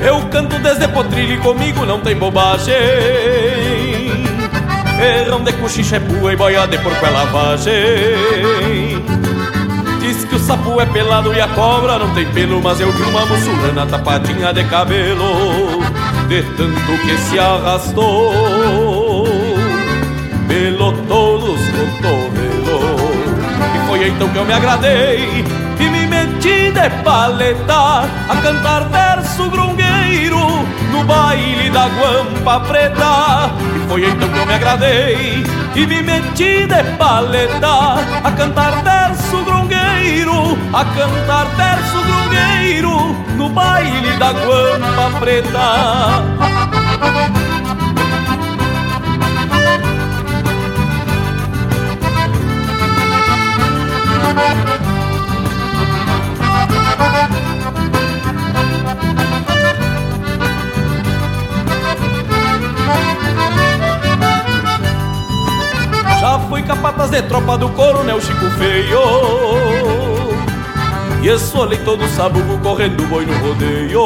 Eu 0.02 0.20
canto 0.30 0.58
desde 0.58 0.88
potrilho 0.88 1.34
e 1.34 1.38
comigo 1.38 1.84
não 1.86 2.00
tem 2.00 2.16
bobagem. 2.16 2.74
Ferrão 4.96 5.42
de 5.42 5.52
cochicha 5.54 5.96
é 5.96 6.00
pua 6.00 6.32
e 6.32 6.36
boia 6.36 6.66
de 6.66 6.78
porco 6.78 7.06
é 7.06 7.10
lavagem 7.10 8.89
sapo 10.41 10.80
é 10.80 10.86
pelado 10.86 11.32
e 11.34 11.41
a 11.41 11.49
cobra 11.49 11.99
não 11.99 12.12
tem 12.14 12.26
pelo 12.26 12.61
Mas 12.62 12.80
eu 12.80 12.93
vi 12.93 13.03
uma 13.03 13.26
muçulmana 13.26 13.86
tapadinha 13.86 14.53
de 14.53 14.64
cabelo 14.64 15.82
De 16.28 16.43
tanto 16.57 17.03
que 17.03 17.16
se 17.18 17.38
arrastou. 17.38 18.32
Pelo 20.49 20.93
todos 21.07 21.61
cotovelos 21.61 23.01
E 23.74 23.86
foi 23.86 24.09
então 24.09 24.28
que 24.28 24.36
eu 24.36 24.45
me 24.45 24.53
agradei 24.53 25.59
de 26.80 26.88
paleta 27.02 28.08
A 28.28 28.36
cantar 28.42 28.88
verso 28.88 29.50
grungueiro 29.50 30.40
No 30.92 31.04
baile 31.04 31.70
da 31.70 31.88
guampa 31.88 32.60
preta. 32.60 33.50
E 33.76 33.88
foi 33.88 34.08
então 34.08 34.28
que 34.28 34.38
eu 34.38 34.46
me 34.46 34.54
agradei 34.54 35.44
E 35.74 35.86
me 35.86 36.02
meti 36.02 36.66
de 36.66 36.82
paleta 36.96 38.00
A 38.24 38.32
cantar 38.32 38.82
verso 38.82 39.44
grungueiro 39.44 40.58
A 40.72 40.84
cantar 40.84 41.46
verso 41.56 41.98
grungueiro 42.02 43.14
No 43.36 43.48
baile 43.50 44.16
da 44.16 44.32
guampa 44.32 45.18
preta 45.20 46.70
Já 66.20 66.38
fui 66.38 66.62
capataz 66.62 67.10
de 67.10 67.22
tropa 67.22 67.56
do 67.56 67.70
coronel 67.70 68.20
Chico 68.20 68.50
Feio. 68.58 69.00
E 71.22 71.28
esfolei 71.28 71.78
todo 71.78 72.06
sabugo 72.08 72.58
correndo 72.58 73.02
boi 73.08 73.24
no 73.24 73.32
rodeio. 73.38 74.02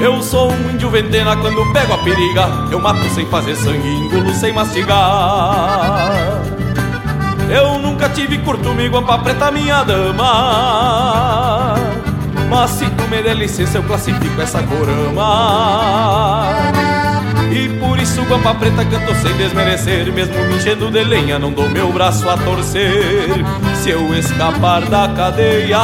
Eu 0.00 0.22
sou 0.22 0.52
um 0.52 0.70
índio 0.70 0.88
ventena 0.88 1.36
quando 1.36 1.72
pego 1.72 1.94
a 1.94 1.98
periga. 1.98 2.48
Eu 2.70 2.78
mato 2.78 3.08
sem 3.12 3.26
fazer 3.26 3.56
sangue, 3.56 3.88
engulo 3.88 4.32
sem 4.34 4.52
mastigar. 4.52 6.12
Eu 7.50 7.80
nunca 7.80 8.08
tive 8.08 8.38
curto-me 8.38 8.88
guampa 8.88 9.18
preta 9.18 9.50
minha 9.50 9.82
dama. 9.82 11.74
Mas 12.48 12.70
se 12.70 12.88
tu 12.90 13.02
me 13.08 13.20
der 13.20 13.34
licença 13.34 13.78
eu 13.78 13.82
classifico 13.82 14.40
essa 14.40 14.62
corama 14.62 15.98
e 17.50 17.68
por 17.80 17.98
isso 17.98 18.22
Guampa 18.24 18.54
Preta 18.54 18.84
canto 18.84 19.14
sem 19.16 19.32
desmerecer 19.36 20.12
Mesmo 20.12 20.34
me 20.44 20.56
enchendo 20.56 20.90
de 20.90 21.04
lenha 21.04 21.38
não 21.38 21.52
dou 21.52 21.68
meu 21.68 21.92
braço 21.92 22.28
a 22.28 22.36
torcer. 22.36 23.28
Se 23.82 23.90
eu 23.90 24.14
escapar 24.14 24.82
da 24.86 25.08
cadeia 25.08 25.78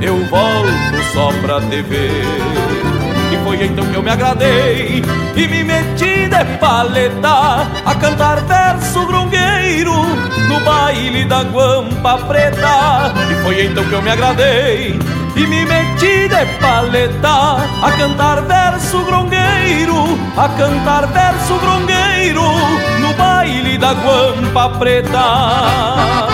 Eu 0.00 0.16
volto 0.26 1.02
só 1.12 1.30
pra 1.40 1.60
te 1.60 1.82
ver. 1.82 2.24
E 3.32 3.44
foi 3.44 3.64
então 3.64 3.84
que 3.86 3.94
eu 3.94 4.02
me 4.02 4.10
agradei 4.10 5.02
E 5.34 5.48
me 5.48 5.64
meti 5.64 6.28
de 6.28 6.44
paleta 6.58 7.66
A 7.84 7.94
cantar 7.94 8.40
verso 8.42 9.06
grungueiro 9.06 9.94
No 10.48 10.60
baile 10.60 11.24
da 11.24 11.42
Guampa 11.42 12.18
Preta. 12.26 13.12
E 13.30 13.42
foi 13.42 13.66
então 13.66 13.84
que 13.84 13.92
eu 13.92 14.02
me 14.02 14.10
agradei 14.10 14.98
e 15.36 15.46
me 15.46 15.64
meti 15.64 16.28
de 16.28 16.46
paleta 16.60 17.56
a 17.82 17.92
cantar 17.98 18.42
verso 18.42 19.04
grongueiro, 19.04 20.18
a 20.36 20.48
cantar 20.50 21.06
verso 21.08 21.58
grongueiro 21.58 22.42
no 23.00 23.12
baile 23.14 23.76
da 23.78 23.94
guampa 23.94 24.70
preta. 24.78 26.24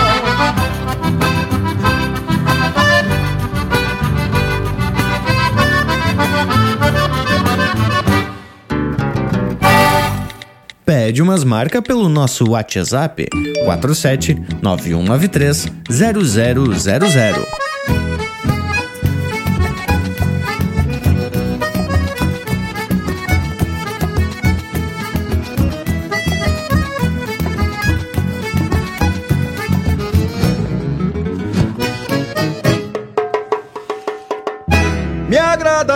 Pede 10.85 11.21
umas 11.21 11.43
marcas 11.43 11.81
pelo 11.81 12.09
nosso 12.09 12.49
WhatsApp 12.49 13.27
47 13.65 14.35
9193 14.61 15.71
0000. 15.89 17.70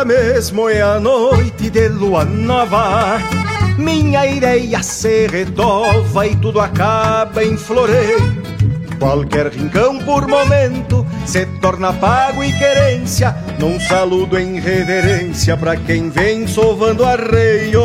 Mesmo 0.06 0.70
é 0.70 0.82
a 0.82 0.99
noite 0.99 1.70
de 1.70 1.89
lua 1.89 2.24
nova. 2.24 3.20
Minha 3.78 4.26
ideia 4.26 4.82
se 4.82 5.28
redova 5.28 6.28
e 6.28 6.36
tudo 6.38 6.62
acaba 6.62 7.43
em 7.43 7.58
floreio 7.58 8.17
Qualquer 8.97 9.47
rincão 9.47 10.00
por 10.00 10.25
momento 10.28 11.05
se 11.25 11.46
torna 11.59 11.92
pago 11.92 12.42
e 12.42 12.54
querência 12.54 13.36
Num 13.59 13.78
saludo 13.78 14.39
em 14.39 14.62
reverência 14.62 15.58
pra 15.58 15.75
quem 15.75 16.09
vem 16.09 16.47
sovando 16.47 17.04
arreio. 17.04 17.82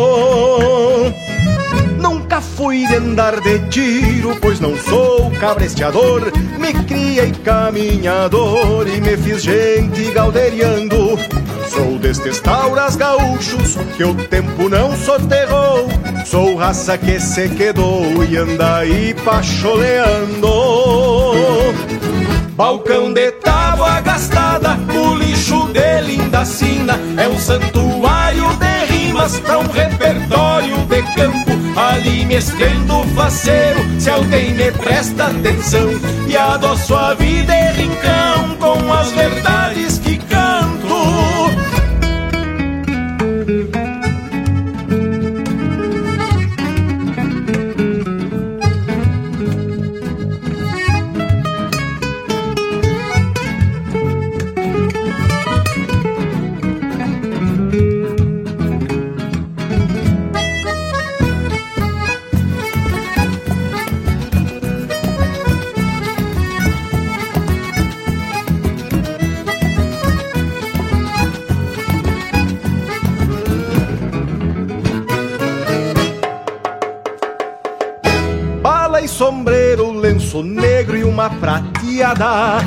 Nunca 1.98 2.40
fui 2.40 2.86
de 2.86 2.94
andar 2.94 3.40
de 3.40 3.58
tiro, 3.68 4.36
pois 4.40 4.60
não 4.60 4.76
sou 4.76 5.30
cabresteador 5.40 6.30
Me 6.56 6.72
criei 6.84 7.32
caminhador 7.44 8.86
e 8.86 9.00
me 9.00 9.16
fiz 9.16 9.42
gente 9.42 10.12
galderiando 10.12 11.18
Sou 11.70 12.00
destes 12.00 12.40
tauras 12.40 12.96
gaúchos 12.96 13.76
que 13.96 14.02
o 14.02 14.12
tempo 14.12 14.68
não 14.68 14.96
soterrou. 14.96 15.88
Sou 16.26 16.56
raça 16.56 16.98
que 16.98 17.20
se 17.20 17.48
quedou 17.50 18.24
e 18.28 18.36
anda 18.36 18.78
aí 18.78 19.14
pacholeando. 19.24 20.48
Balcão 22.56 23.12
de 23.12 23.30
tábua 23.30 24.00
gastada, 24.00 24.76
o 24.92 25.14
lixo 25.14 25.70
de 25.72 26.00
linda 26.00 26.44
sina. 26.44 26.98
É 27.16 27.28
um 27.28 27.38
santuário 27.38 28.48
de 28.56 28.92
rimas 28.92 29.38
pra 29.38 29.60
um 29.60 29.70
repertório 29.70 30.76
de 30.76 31.02
campo. 31.14 31.50
Ali 31.76 32.26
me 32.26 32.34
estendo 32.34 33.04
faceiro, 33.14 33.78
se 34.00 34.10
alguém 34.10 34.54
me 34.54 34.72
presta 34.72 35.26
atenção. 35.26 35.88
E 36.26 36.36
adoço 36.36 36.96
a 36.96 37.14
vida 37.14 37.54
e 37.54 37.72
rincão 37.74 38.56
com 38.58 38.92
as 38.92 39.12
verdades 39.12 39.59
lenço 80.40 80.42
negro 80.42 80.96
e 80.96 81.04
uma 81.04 81.30
prateada. 81.30 82.58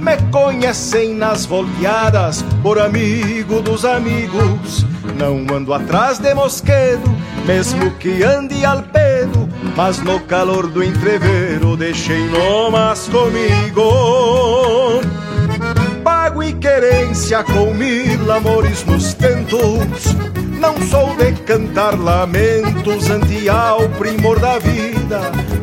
Me 0.00 0.16
conhecem 0.30 1.14
nas 1.14 1.44
volteadas 1.44 2.44
por 2.62 2.78
amigo 2.78 3.60
dos 3.60 3.84
amigos. 3.84 4.84
Não 5.16 5.44
ando 5.54 5.74
atrás 5.74 6.18
de 6.18 6.34
mosquedo, 6.34 7.08
mesmo 7.46 7.90
que 7.92 8.22
ande 8.22 8.64
al 8.64 8.82
pedo. 8.82 9.48
Mas 9.76 9.98
no 9.98 10.20
calor 10.20 10.68
do 10.68 10.82
entreveiro 10.82 11.76
deixei 11.76 12.28
nomas 12.28 13.08
comigo. 13.08 13.82
Querência 16.60 17.44
com 17.44 17.72
mil 17.74 18.32
amores 18.32 18.84
nos 18.84 19.14
tentos. 19.14 20.27
Não 20.58 20.76
sou 20.82 21.14
de 21.16 21.32
cantar 21.42 21.96
lamentos 21.98 23.08
ante 23.10 23.48
ao 23.48 23.88
primor 23.90 24.40
da 24.40 24.58
vida, 24.58 25.20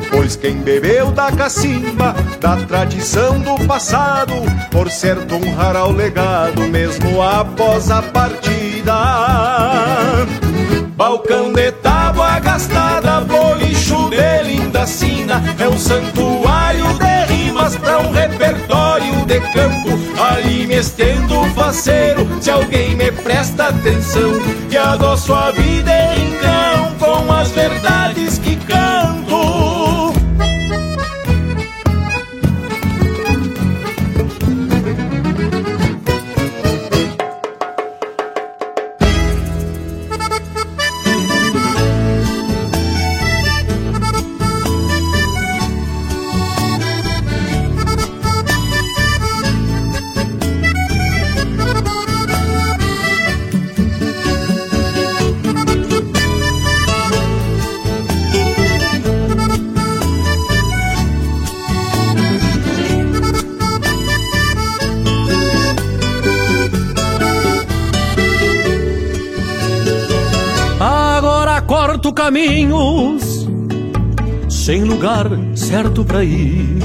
pois 0.09 0.37
quem 0.37 0.55
bebeu 0.55 1.11
da 1.11 1.31
cacimba, 1.31 2.15
da 2.39 2.55
tradição 2.65 3.39
do 3.39 3.57
passado, 3.67 4.33
por 4.71 4.89
certo 4.89 5.35
honrará 5.35 5.85
o 5.85 5.91
legado 5.91 6.61
mesmo 6.63 7.21
após 7.21 7.91
a 7.91 8.01
partida. 8.01 8.95
Balcão 10.95 11.51
de 11.51 11.71
tábua 11.73 12.39
gastada, 12.39 13.19
bolicho 13.21 14.09
de 14.09 14.43
linda 14.43 14.87
sina, 14.87 15.43
é 15.59 15.67
um 15.67 15.77
santuário 15.77 16.85
de 16.93 17.33
rimas 17.33 17.75
pra 17.75 17.99
um 17.99 18.11
repertório 18.11 18.84
de 19.39 19.51
campo. 19.51 19.89
Ali 20.17 20.65
me 20.67 20.75
estendo 20.75 21.43
faceiro, 21.55 22.27
se 22.41 22.49
alguém 22.49 22.95
me 22.95 23.11
presta 23.11 23.67
atenção, 23.67 24.31
e 24.69 24.77
adoço 24.77 25.33
a 25.33 25.51
vida 25.51 25.91
em 26.15 26.35
com 26.99 27.31
as 27.31 27.51
verdades 27.51 28.37
caminhos 72.25 73.47
sem 74.49 74.83
lugar 74.83 75.29
certo 75.53 76.03
pra 76.03 76.23
ir. 76.23 76.75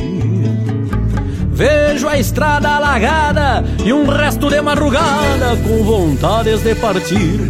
Vejo 1.51 2.07
a 2.07 2.19
estrada 2.19 2.69
alagada 2.69 3.65
e 3.83 3.91
um 3.91 4.07
resto 4.07 4.51
de 4.51 4.61
madrugada 4.61 5.57
com 5.67 5.83
vontades 5.83 6.63
de 6.63 6.75
partir. 6.75 7.41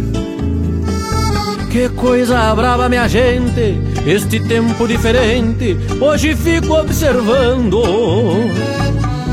Que 1.69 1.89
coisa 1.89 2.55
brava, 2.55 2.87
minha 2.87 3.09
gente, 3.09 3.77
este 4.05 4.39
tempo 4.39 4.87
diferente. 4.87 5.77
Hoje 5.99 6.33
fico 6.33 6.73
observando. 6.73 7.83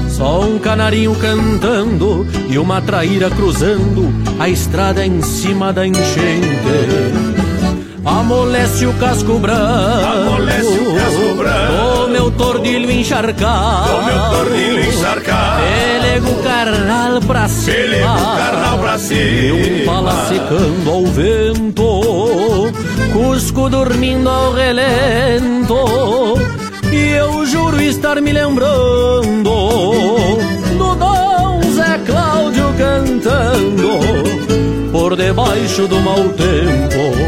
Só 0.08 0.40
um 0.40 0.58
canarinho 0.58 1.14
cantando 1.14 2.26
e 2.50 2.58
uma 2.58 2.82
traíra 2.82 3.30
cruzando 3.30 4.12
a 4.36 4.48
estrada 4.48 5.06
em 5.06 5.22
cima 5.22 5.72
da 5.72 5.86
enchente. 5.86 7.17
Amolece 8.08 8.86
o 8.86 8.92
casco 8.94 9.38
branco, 9.38 9.60
Amolece 9.60 10.78
o 10.78 10.94
casco 10.94 11.34
branco. 11.36 12.04
o 12.04 12.08
meu 12.08 12.30
tordilho 12.30 12.90
encharcado, 12.90 13.90
O 13.96 14.04
meu 14.04 14.18
tordilho 14.30 14.80
encharcado. 14.88 15.62
pelego 15.62 16.30
o 16.30 16.42
carnal 16.42 17.20
pra 17.20 17.48
cima, 17.48 17.76
Pelego 17.76 18.06
carnal 18.38 18.78
pra 18.78 18.98
cima. 18.98 19.20
e 19.20 19.82
um 19.82 19.86
pala 19.86 20.26
secando 20.26 20.90
ao 20.90 21.04
vento, 21.06 22.72
Cusco 23.12 23.68
dormindo 23.68 24.28
ao 24.28 24.52
relento, 24.52 25.76
e 26.92 27.10
eu 27.10 27.44
juro 27.46 27.80
estar 27.82 28.20
me 28.20 28.32
lembrando 28.32 29.42
do 30.78 30.94
Dom 30.94 31.60
Zé 31.74 31.98
Cláudio 32.06 32.72
cantando 32.78 33.98
por 34.92 35.14
debaixo 35.16 35.86
do 35.86 36.00
mau 36.00 36.24
tempo. 36.30 37.27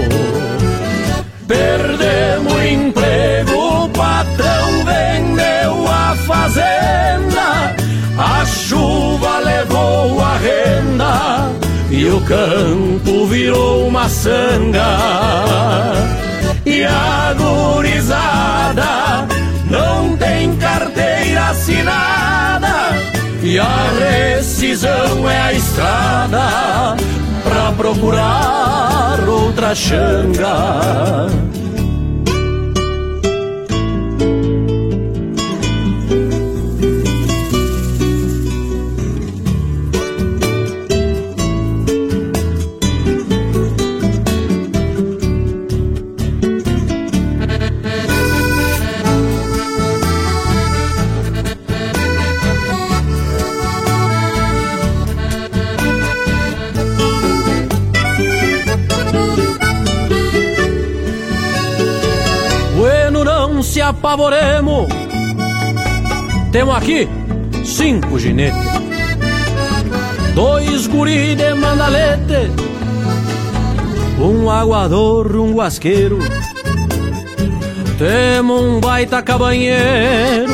Perdemos 1.50 2.52
o 2.52 2.62
emprego, 2.62 3.84
o 3.84 3.88
patrão 3.88 4.84
vendeu 4.84 5.84
a 5.88 6.14
fazenda, 6.24 7.74
a 8.16 8.46
chuva 8.46 9.40
levou 9.40 10.20
a 10.20 10.36
renda 10.36 11.50
e 11.90 12.04
o 12.06 12.20
campo 12.20 13.26
virou 13.26 13.88
uma 13.88 14.08
sanga. 14.08 14.96
E 16.64 16.84
a 16.84 17.34
gurizada 17.36 19.26
não 19.68 20.16
tem 20.16 20.54
carteira 20.54 21.48
assinada. 21.48 22.92
E 23.42 23.58
a 23.58 23.88
rescisão 23.98 25.28
é 25.28 25.40
a 25.40 25.52
estrada 25.52 26.96
pra 27.50 27.72
procurar 27.72 29.28
outra 29.28 29.74
xanga. 29.74 31.49
Temos 66.52 66.76
aqui 66.76 67.08
cinco 67.64 68.18
ginetes, 68.18 68.58
dois 70.34 70.88
guri 70.88 71.36
de 71.36 71.54
mandalete, 71.54 72.50
um 74.18 74.50
aguador, 74.50 75.36
um 75.36 75.54
guasqueiro. 75.54 76.18
Temos 77.96 78.62
um 78.62 78.80
baita 78.80 79.22
cabanheiro 79.22 80.52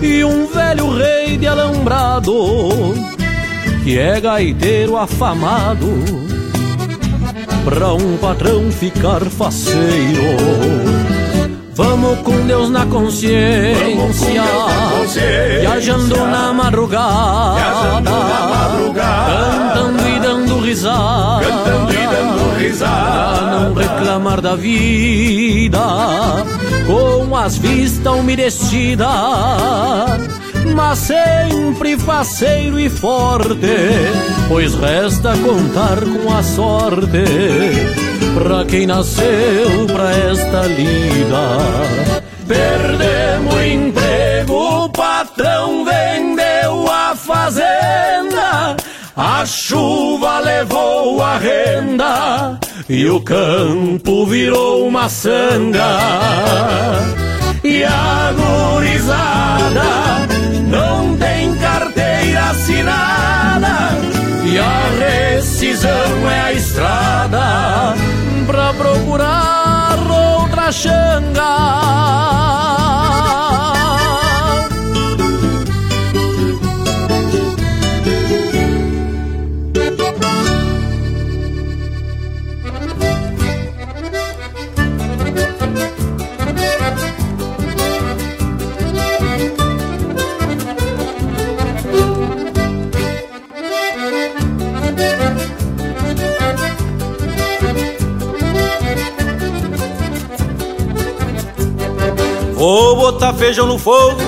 e 0.00 0.22
um 0.24 0.46
velho 0.46 0.90
rei 0.96 1.36
de 1.36 1.46
alambrado 1.46 2.32
que 3.82 3.98
é 3.98 4.20
gaiteiro 4.20 4.96
afamado 4.96 5.88
pra 7.64 7.94
um 7.94 8.16
patrão 8.18 8.70
ficar 8.70 9.24
faceiro. 9.24 10.91
Vamos 11.74 12.18
com 12.18 12.46
Deus 12.46 12.68
na 12.68 12.84
consciência, 12.84 14.42
viajando 15.60 16.16
na 16.26 16.52
madrugada, 16.52 17.54
Viajando 17.54 18.10
na 18.10 18.46
madrugada. 18.46 19.72
cantando 19.72 20.08
e 20.08 20.20
dando 20.20 20.60
risada, 20.60 21.46
Cantando 21.46 21.92
e 21.92 22.06
dando 22.06 22.58
risada. 22.58 23.38
pra 23.38 23.60
não 23.60 23.74
reclamar 23.74 24.40
da 24.42 24.54
vida, 24.54 25.80
com 26.86 27.34
as 27.36 27.56
vistas 27.56 28.12
umedecidas 28.14 29.08
mas 30.76 30.98
sempre 31.00 31.98
faceiro 31.98 32.78
e 32.80 32.88
forte, 32.88 33.58
pois 34.48 34.74
resta 34.74 35.36
contar 35.38 35.98
com 36.00 36.32
a 36.32 36.42
sorte 36.42 38.01
pra 38.34 38.64
quem 38.64 38.86
nasceu 38.86 39.86
pra 39.86 40.10
esta 40.30 40.66
lida. 40.66 42.22
Perdemos 42.46 43.54
o 43.54 43.62
emprego, 43.62 44.84
o 44.84 44.88
patrão 44.88 45.84
vendeu 45.84 46.90
a 46.90 47.14
fazenda, 47.14 48.76
a 49.16 49.46
chuva 49.46 50.40
levou 50.40 51.22
a 51.22 51.38
renda 51.38 52.58
e 52.88 53.06
o 53.08 53.20
campo 53.20 54.26
virou 54.26 54.86
uma 54.86 55.08
sanga. 55.08 55.98
E 57.64 57.84
a 57.84 58.32
gurizada 58.32 59.82
não 60.66 61.16
tem 61.16 61.54
carteira 61.54 62.50
assinada 62.50 63.96
E 64.44 64.58
a 64.58 65.36
rescisão 65.36 66.28
é 66.28 66.40
a 66.40 66.52
estrada 66.52 67.71
procurar 69.12 69.98
outra 70.10 70.72
xanga 70.72 72.51
Vou 102.62 102.94
botar 102.94 103.34
feijão 103.34 103.66
no 103.66 103.76
fogo, 103.76 104.20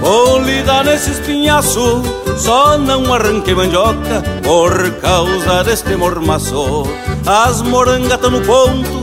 vou 0.00 0.40
lidar 0.40 0.82
nesse 0.86 1.10
espinhaço. 1.10 2.00
Só 2.38 2.78
não 2.78 3.12
arranquei 3.12 3.54
mandioca 3.54 4.24
por 4.42 4.90
causa 5.02 5.64
deste 5.64 5.94
mormaço. 5.94 6.84
As 7.26 7.60
morangas 7.60 8.18
tão 8.20 8.30
no 8.30 8.40
ponto, 8.40 9.02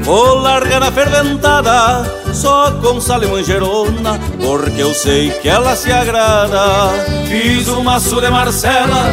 vou 0.00 0.38
largar 0.38 0.80
na 0.80 0.90
ferventada. 0.90 2.10
Só 2.32 2.70
com 2.80 2.98
sal 2.98 3.22
e 3.24 3.26
manjerona, 3.26 4.18
porque 4.40 4.80
eu 4.80 4.94
sei 4.94 5.28
que 5.28 5.46
ela 5.50 5.76
se 5.76 5.92
agrada. 5.92 6.88
Fiz 7.28 7.68
um 7.68 7.82
maço 7.82 8.22
de 8.22 8.30
Marcela, 8.30 9.04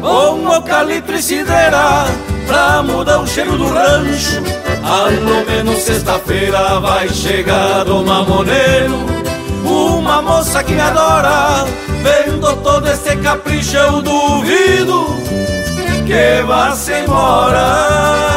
com 0.00 0.52
eucalipto 0.52 1.12
e 1.12 1.22
cideira, 1.22 2.04
pra 2.48 2.82
mudar 2.82 3.20
o 3.20 3.28
cheiro 3.28 3.56
do 3.56 3.68
rancho. 3.68 4.59
Ao 4.82 5.44
menos 5.44 5.78
sexta-feira 5.78 6.80
vai 6.80 7.08
chegar 7.08 7.86
o 7.88 8.04
mamoneiro 8.04 8.98
Uma 9.64 10.22
moça 10.22 10.62
que 10.62 10.72
me 10.72 10.80
adora 10.80 11.66
Vendo 12.02 12.56
todo 12.56 12.88
esse 12.88 13.16
capricho 13.16 13.76
eu 13.76 14.02
duvido 14.02 15.06
Que 16.06 16.42
vá 16.46 16.74
se 16.74 16.92
embora 16.92 18.29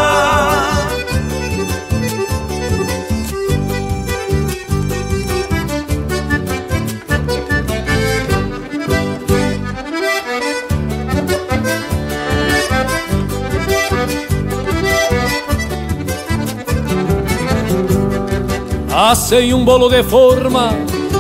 Assei 18.96 19.56
um 19.56 19.66
bolo 19.66 19.90
de 19.90 20.04
forma 20.04 20.70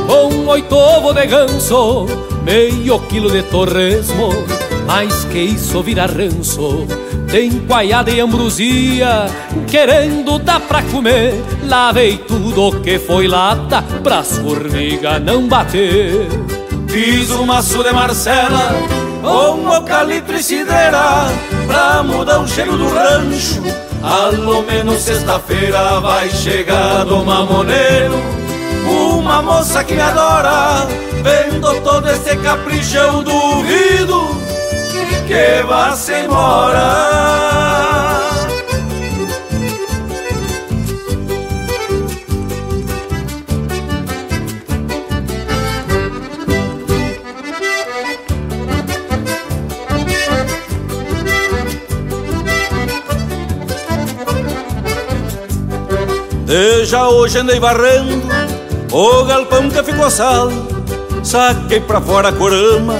com 0.05 0.45
oito 0.47 0.75
ovos 0.75 1.15
de 1.15 1.25
ganso, 1.25 2.05
meio 2.43 2.99
quilo 3.07 3.31
de 3.31 3.41
torresmo, 3.41 4.29
mais 4.85 5.25
que 5.25 5.39
isso 5.39 5.81
vira 5.81 6.05
ranço. 6.05 6.85
Tem 7.31 7.49
coaiada 7.61 8.11
e 8.11 8.19
ambrosia, 8.19 9.25
querendo 9.67 10.37
dar 10.37 10.59
pra 10.59 10.83
comer. 10.83 11.33
Lavei 11.67 12.17
tudo 12.19 12.79
que 12.81 12.99
foi 12.99 13.27
lata, 13.27 13.83
pras 14.03 14.37
formigas 14.37 15.19
não 15.23 15.47
bater. 15.47 16.27
Fiz 16.87 17.31
um 17.31 17.43
maço 17.43 17.83
de 17.83 17.91
Marcela, 17.91 18.75
com 19.23 19.73
eucalipto 19.73 20.33
e 20.33 20.43
cideira, 20.43 21.25
pra 21.65 22.03
mudar 22.03 22.39
o 22.39 22.47
cheiro 22.47 22.77
do 22.77 22.87
rancho. 22.87 23.82
Ao 24.03 24.61
menos 24.63 25.01
sexta-feira 25.01 26.01
vai 26.01 26.29
chegar 26.29 27.07
o 27.07 27.25
mamoneiro 27.25 28.15
Uma 28.85 29.41
moça 29.41 29.81
que 29.81 29.95
me 29.95 30.01
adora 30.01 30.85
Vendo 31.23 31.81
todo 31.81 32.09
esse 32.09 32.35
capricho 32.35 32.97
eu 32.97 33.23
duvido 33.23 34.37
Que 35.25 35.63
vá 35.65 35.95
se 35.95 36.25
embora 36.25 37.82
Já 56.85 57.09
hoje 57.09 57.39
andei 57.39 57.59
varrendo 57.59 58.21
o 58.91 59.23
galpão 59.23 59.69
que 59.69 59.81
ficou 59.81 60.11
sal. 60.11 60.49
Saquei 61.23 61.79
pra 61.79 61.99
fora 61.99 62.29
a 62.29 62.31
corama, 62.33 62.95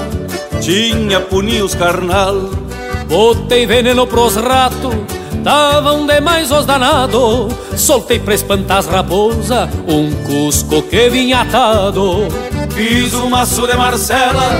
tinha 0.60 1.20
puninhos 1.20 1.72
carnal. 1.72 2.34
Botei 3.06 3.64
veneno 3.64 4.08
pros 4.08 4.34
ratos, 4.34 4.92
tavam 5.44 6.04
demais 6.04 6.50
os 6.50 6.66
danado. 6.66 7.48
Soltei 7.76 8.18
pra 8.18 8.34
espantar 8.34 8.78
as 8.78 8.86
raposa, 8.86 9.68
um 9.86 10.10
cusco 10.24 10.82
que 10.82 11.08
vinha 11.08 11.42
atado. 11.42 12.26
Fiz 12.74 13.14
um 13.14 13.28
maço 13.28 13.68
de 13.68 13.76
Marcela, 13.76 14.50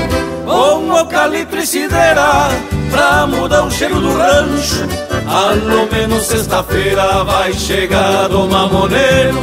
com 0.45 0.97
eucalipto 0.97 1.57
e 1.57 1.67
cideira, 1.67 2.49
pra 2.93 3.27
mudar 3.27 3.65
o 3.65 3.71
cheiro 3.73 3.99
do 3.99 4.17
rancho. 4.17 5.04
Ao 5.27 5.87
menos 5.91 6.27
sexta-feira 6.27 7.25
vai 7.25 7.53
chegar 7.53 8.31
o 8.31 8.47
mamoneiro 8.47 9.39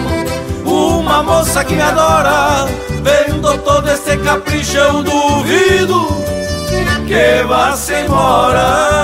Uma 0.64 1.24
moça 1.24 1.64
que 1.64 1.74
me 1.74 1.82
adora 1.82 2.68
Vendo 3.02 3.58
todo 3.60 3.90
esse 3.90 4.16
capricho 4.18 4.78
eu 4.78 5.04
duvido 5.04 6.08
Que 7.08 7.44
vá 7.48 7.76
se 7.76 7.94
embora. 7.94 9.02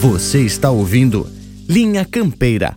Você 0.00 0.40
está 0.42 0.70
ouvindo 0.70 1.26
Linha 1.68 2.04
Campeira 2.04 2.76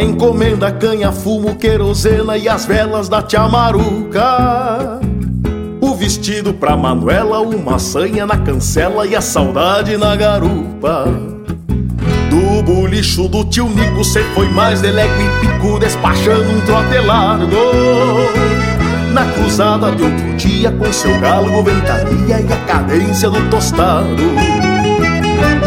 Encomenda, 0.00 0.70
canha, 0.72 1.12
fumo, 1.12 1.54
querosena 1.54 2.36
e 2.36 2.48
as 2.48 2.66
velas 2.66 3.08
da 3.08 3.22
tia 3.22 3.48
Maruca. 3.48 5.00
O 5.80 5.94
vestido 5.94 6.52
pra 6.54 6.76
Manuela, 6.76 7.40
uma 7.40 7.78
sanha 7.78 8.26
na 8.26 8.36
cancela 8.36 9.06
e 9.06 9.14
a 9.14 9.20
saudade 9.20 9.96
na 9.96 10.16
garupa. 10.16 11.06
Do 12.30 12.62
bolicho 12.62 13.28
do 13.28 13.44
tio 13.44 13.68
Nico, 13.68 14.04
cê 14.04 14.22
foi 14.34 14.48
mais 14.48 14.80
delego 14.80 15.12
e 15.20 15.46
pico, 15.46 15.78
despachando 15.78 16.50
um 16.50 16.60
trote 16.62 16.98
largo. 16.98 17.56
Na 19.12 19.24
cruzada 19.32 19.92
de 19.92 20.02
outro 20.02 20.34
dia, 20.36 20.72
com 20.72 20.92
seu 20.92 21.20
galo, 21.20 21.62
ventania 21.62 22.40
e 22.40 22.52
a 22.52 22.56
cadência 22.66 23.30
do 23.30 23.48
tostado. 23.48 24.63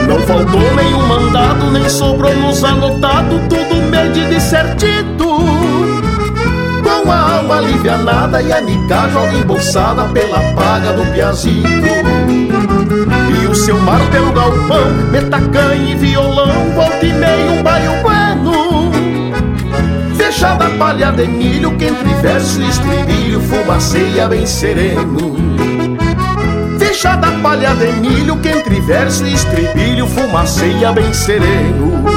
Não 0.08 0.22
faltou 0.22 0.76
nenhum 0.76 1.06
mandado, 1.06 1.70
nem 1.72 1.90
sobrou 1.90 2.34
nos 2.34 2.64
anotado, 2.64 3.42
tudo 3.50 3.82
medido 3.90 4.34
e 4.34 4.40
certito. 4.40 5.28
Com 6.84 7.12
a 7.12 7.34
alma 7.34 7.58
alivianada 7.58 8.42
e 8.42 8.52
a 8.54 8.62
nica 8.62 9.10
joga 9.10 9.34
embolsada 9.34 10.04
pela 10.06 10.40
paga 10.54 10.94
do 10.94 11.06
piazito. 11.12 11.68
E 13.42 13.48
o 13.48 13.54
seu 13.54 13.78
mar 13.80 14.00
pelo 14.10 14.32
galpão, 14.32 14.90
metacanha 15.12 15.92
e 15.92 15.96
violão, 15.96 16.72
volta 16.74 17.06
e 17.06 17.14
meio 17.14 17.52
um 17.52 17.64
baio 17.64 17.92
bueno. 18.02 18.92
Fechada 20.16 20.70
palha 20.78 21.12
de 21.12 21.28
milho, 21.28 21.76
que 21.78 21.86
entre 21.86 22.14
verso 22.16 22.62
e 22.62 22.70
estribilho 22.70 23.42
fumaceia 23.42 24.28
bem 24.28 24.46
sereno 24.46 25.47
da 27.04 27.32
palha 27.44 27.76
de 27.76 27.92
milho 28.02 28.38
que 28.38 28.50
entre 28.50 28.82
verso 28.82 29.24
e 29.24 29.34
estribilho 29.34 30.08
fumaceia 30.08 30.92
bem 30.92 31.14
sereno. 31.14 32.17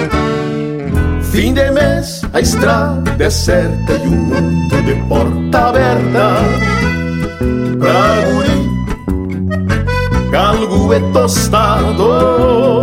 Fim 1.31 1.53
de 1.53 1.71
mês, 1.71 2.23
a 2.33 2.41
estrada 2.41 3.15
é 3.17 3.29
certa 3.29 3.93
e 3.93 4.07
o 4.07 4.11
mundo 4.11 4.81
de 4.83 4.95
porta 5.07 5.69
aberta. 5.69 6.35
Pra 7.79 8.21
guri, 8.29 8.69
galgo 10.29 10.93
é 10.93 10.99
tostado. 11.13 12.81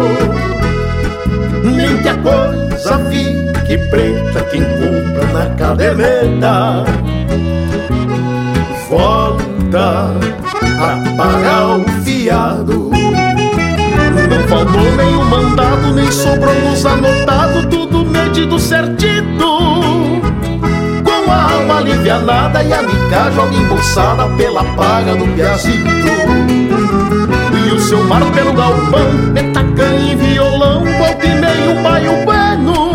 Nem 1.62 1.98
que 1.98 2.08
a 2.08 2.16
coisa 2.16 2.98
fique 3.10 3.76
preta, 3.90 4.40
quem 4.50 4.62
compra 4.62 5.26
na 5.34 5.54
caderneta. 5.54 6.84
Volta 8.88 10.14
a 10.80 11.16
pagar 11.18 11.76
o 11.76 11.84
fiado. 12.02 12.90
Não 14.30 14.48
faltou 14.48 14.96
nem 14.96 15.16
o 15.16 15.24
mandado, 15.26 15.92
nem 15.92 16.10
sobrou 16.10 16.54
nos 16.62 16.86
anotado, 16.86 17.68
tudo 17.68 17.87
medido 18.38 18.58
certito. 18.58 19.58
Com 21.04 21.30
a 21.30 21.52
alma 21.52 21.78
alivianada 21.78 22.62
e 22.62 22.72
a 22.72 22.82
mica 22.82 23.30
joga 23.34 23.54
embolsada 23.54 24.28
pela 24.36 24.64
paga 24.76 25.16
do 25.16 25.26
piazito. 25.34 25.88
E 27.66 27.72
o 27.72 27.80
seu 27.80 28.04
mar 28.04 28.22
pelo 28.32 28.52
galpão, 28.52 29.12
metacanha 29.32 30.12
e 30.12 30.16
violão, 30.16 30.84
volta 30.84 31.26
e 31.26 31.34
meio 31.34 31.82
baio 31.82 32.24
bueno. 32.24 32.92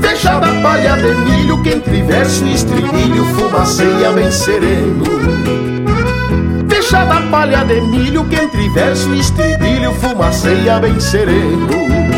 Fechada 0.00 0.46
a 0.48 0.62
palha 0.62 0.96
de 0.96 1.14
milho, 1.14 1.62
que 1.62 1.70
entre 1.70 2.02
verso 2.02 2.44
e 2.44 2.54
estribilho 2.54 3.24
fumaceia 3.36 4.10
bem 4.12 4.30
sereno 4.30 5.22
da 6.92 7.22
palha 7.30 7.64
de 7.64 7.80
milho 7.80 8.22
que 8.24 8.36
entre 8.36 8.68
verso 8.68 9.14
e 9.14 9.20
estribilho 9.20 9.94
fumaceia 9.94 10.78
bem 10.78 11.00
sereno. 11.00 12.11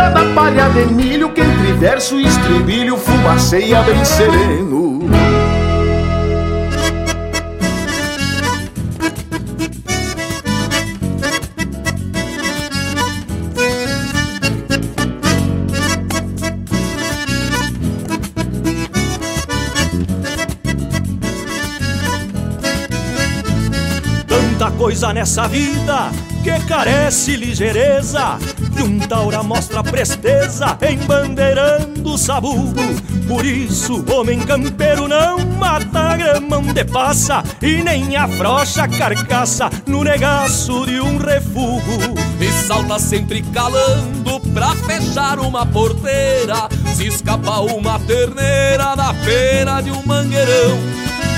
Da 0.00 0.24
palha 0.34 0.70
de 0.70 0.86
milho 0.86 1.28
que 1.34 1.42
entre 1.42 1.72
verso 1.74 2.18
e 2.18 2.26
estribilho 2.26 2.96
fumaceia 2.96 3.82
bem 3.82 4.02
sereno. 4.02 4.71
Coisa 24.82 25.12
nessa 25.12 25.46
vida 25.46 26.10
que 26.42 26.58
carece 26.66 27.36
ligeireza. 27.36 28.36
E 28.76 28.82
um 28.82 28.98
taura 28.98 29.40
mostra 29.40 29.80
presteza 29.80 30.76
embandeirando 30.90 32.14
o 32.14 32.18
sabugo. 32.18 32.82
Por 33.28 33.44
isso, 33.44 34.04
homem 34.12 34.40
campeiro 34.40 35.06
não 35.06 35.38
mata 35.56 36.16
gramão 36.16 36.62
de 36.62 36.84
passa 36.84 37.44
E 37.62 37.80
nem 37.84 38.16
afrocha 38.16 38.88
carcaça 38.88 39.70
no 39.86 40.02
negaço 40.02 40.84
de 40.84 41.00
um 41.00 41.16
refugo. 41.16 42.18
E 42.40 42.50
salta 42.66 42.98
sempre 42.98 43.40
calando 43.54 44.40
pra 44.52 44.74
fechar 44.74 45.38
uma 45.38 45.64
porteira. 45.64 46.68
Se 46.96 47.06
escapa 47.06 47.60
uma 47.60 48.00
terneira 48.00 48.96
da 48.96 49.14
pena 49.14 49.80
de 49.80 49.92
um 49.92 50.02
mangueirão 50.04 51.01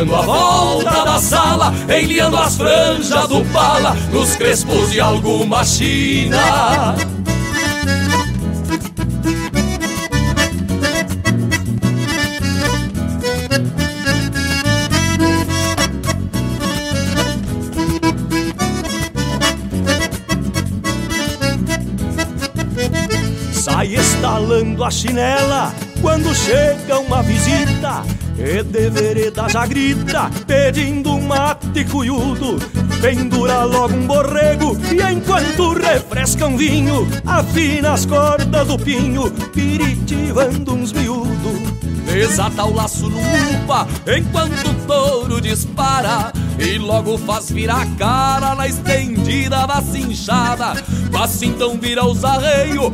dando 0.00 0.16
a 0.16 0.22
volta 0.22 1.04
da 1.04 1.18
sala, 1.18 1.74
enliando 1.88 2.36
as 2.36 2.56
franjas 2.56 3.28
do 3.28 3.44
pala 3.46 3.94
nos 4.12 4.34
crespos 4.36 4.90
de 4.90 5.00
alguma 5.00 5.64
china. 5.64 6.94
Sai 23.52 23.94
estalando 23.94 24.82
a 24.82 24.90
chinela 24.90 25.89
quando 26.00 26.34
chega 26.34 26.98
uma 26.98 27.22
visita 27.22 28.02
e 28.38 28.62
de 28.62 28.90
vereda 28.90 29.48
já 29.48 29.66
grita, 29.66 30.30
pedindo 30.46 31.12
um 31.12 31.26
mate 31.26 31.84
cuiudo. 31.84 32.58
Pendura 33.00 33.64
logo 33.64 33.94
um 33.94 34.06
borrego 34.06 34.76
e 34.92 35.12
enquanto 35.12 35.72
refresca 35.72 36.46
um 36.46 36.54
vinho 36.54 37.08
Afina 37.24 37.94
as 37.94 38.04
cordas 38.04 38.66
do 38.66 38.78
pinho, 38.78 39.30
piritivando 39.54 40.74
uns 40.74 40.92
miúdos 40.92 41.80
Desata 42.04 42.64
o 42.64 42.74
laço 42.74 43.08
no 43.08 43.18
upa 43.18 43.88
enquanto 44.06 44.68
o 44.68 44.74
touro 44.86 45.40
dispara 45.40 46.30
E 46.58 46.76
logo 46.76 47.16
faz 47.16 47.50
virar 47.50 47.86
cara 47.96 48.54
na 48.54 48.68
estendida 48.68 49.66
da 49.66 49.80
cinchada 49.80 50.74
Mas 51.10 51.42
então 51.42 51.78
vira 51.80 52.04
os 52.04 52.22
arreios, 52.22 52.92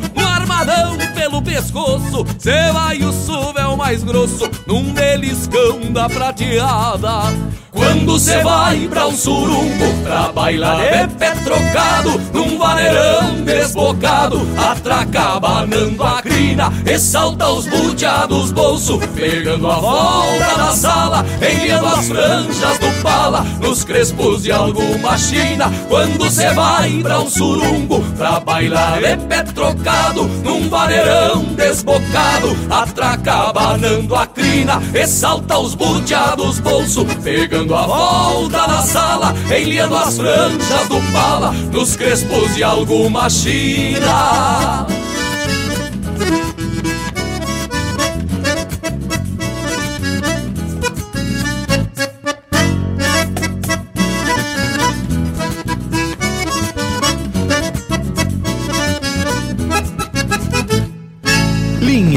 armadão 0.56 0.96
pelo 1.14 1.42
pescoço. 1.42 2.24
Cê 2.38 2.72
vai 2.72 2.98
o 3.02 3.12
suvel 3.12 3.76
mais 3.76 4.02
grosso 4.02 4.48
num 4.66 4.92
beliscão 4.92 5.92
da 5.92 6.08
prateada. 6.08 7.34
Quando 7.76 8.18
cê 8.18 8.42
vai 8.42 8.88
pra 8.88 9.06
um 9.06 9.14
surumbo 9.14 9.84
Pra 10.02 10.32
bailar 10.32 10.78
de 10.78 11.14
pé 11.14 11.32
trocado 11.44 12.18
Num 12.32 12.56
vaneirão 12.56 13.42
desbocado 13.44 14.40
Atraca 14.56 15.38
banando 15.38 16.02
a 16.02 16.22
crina 16.22 16.72
E 16.86 16.98
salta 16.98 17.48
os 17.50 17.66
buteados 17.66 18.50
bolso 18.50 18.98
Pegando 19.14 19.70
a 19.70 19.76
volta 19.76 20.56
da 20.56 20.72
sala 20.72 21.26
Enviando 21.36 21.86
as 21.86 22.08
franjas 22.08 22.78
do 22.78 23.02
pala 23.02 23.42
Nos 23.60 23.84
crespos 23.84 24.42
de 24.42 24.52
alguma 24.52 25.18
china. 25.18 25.70
Quando 25.88 26.30
cê 26.30 26.48
vai 26.54 27.02
pra 27.02 27.20
um 27.20 27.28
surumbo 27.28 28.00
Pra 28.16 28.40
bailar 28.40 29.02
de 29.02 29.16
pé 29.26 29.42
trocado 29.42 30.24
Num 30.46 30.68
vaneirão 30.68 31.42
desbocado 31.54 32.56
Atraca 32.70 33.52
banando 33.52 34.14
a 34.14 34.26
crina 34.26 34.80
E 34.94 35.06
salta 35.06 35.58
os 35.58 35.74
buteados 35.74 36.60
bolso 36.60 37.04
Pegando 37.22 37.74
a 37.74 37.86
volta 37.86 38.66
na 38.68 38.82
sala, 38.82 39.34
enliando 39.50 39.96
as 39.96 40.16
franjas 40.16 40.88
do 40.88 41.00
pala, 41.12 41.52
nos 41.72 41.96
crespos 41.96 42.54
de 42.54 42.62
alguma 42.62 43.28
china. 43.28 44.86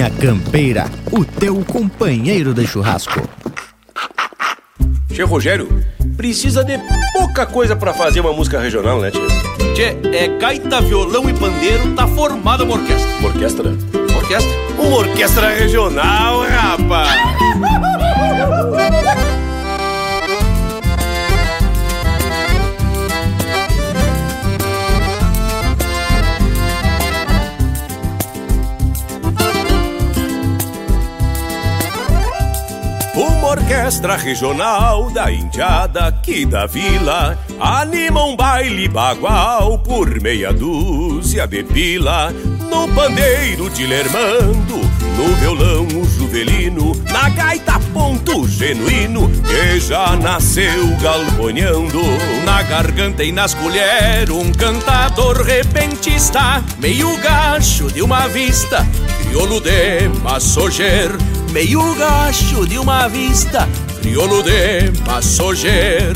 Linha 0.10 0.14
Campeira, 0.19 0.86
o 1.11 1.23
teu 1.23 1.64
companheiro 1.64 2.53
de 2.53 2.65
churrasco. 2.65 3.22
Tio 5.14 5.27
Rogério, 5.27 5.84
precisa 6.18 6.64
de 6.64 6.80
pouca 7.14 7.45
coisa 7.45 7.76
para 7.76 7.94
fazer 7.94 8.19
uma 8.19 8.34
música 8.34 8.60
regional, 8.60 8.99
né, 8.99 9.11
tio? 9.11 9.27
Tchê, 9.76 9.95
é 10.15 10.27
gaita, 10.40 10.81
violão 10.81 11.30
e 11.30 11.34
pandeiro, 11.34 11.94
tá 11.95 12.07
formada 12.07 12.64
uma 12.64 12.73
orquestra. 12.73 13.10
Uma 13.19 13.30
orquestra? 13.30 13.69
Uma 14.10 14.18
orquestra? 14.18 14.52
Uma 14.77 14.98
orquestra 14.98 15.49
regional, 15.49 16.41
rapaz! 16.41 17.69
Orquestra 33.49 34.15
regional 34.15 35.09
da 35.09 35.31
Indiada 35.31 36.07
aqui 36.07 36.45
da 36.45 36.67
vila. 36.67 37.38
Anima 37.59 38.23
um 38.23 38.35
baile 38.35 38.88
bagual 38.88 39.80
por 39.80 40.21
meia 40.21 40.53
dúzia 40.53 41.47
de 41.47 41.63
pila. 41.63 42.31
No 42.69 42.88
pandeiro 42.89 43.67
de 43.71 43.88
Lermando, 43.88 44.77
no 45.17 45.35
violão 45.38 45.88
o 45.99 46.05
juvelino. 46.05 46.91
Na 47.11 47.30
gaita 47.30 47.80
ponto 47.91 48.47
genuíno 48.47 49.30
que 49.30 49.80
já 49.80 50.15
nasceu 50.15 50.95
galponeando. 51.01 52.01
Na 52.45 52.61
garganta 52.61 53.23
e 53.23 53.31
nas 53.31 53.55
colheres 53.55 54.30
um 54.30 54.51
cantador 54.51 55.41
repentista. 55.41 56.63
Meio 56.77 57.17
gacho 57.17 57.91
de 57.91 58.03
uma 58.03 58.27
vista, 58.27 58.85
crioulo 59.23 59.59
de 59.59 60.07
massoger 60.21 61.09
meio 61.51 61.95
gacho 61.95 62.65
de 62.67 62.77
uma 62.77 63.07
vista, 63.07 63.67
crioulo 64.01 64.43
de 64.43 64.91
massoger. 65.05 66.13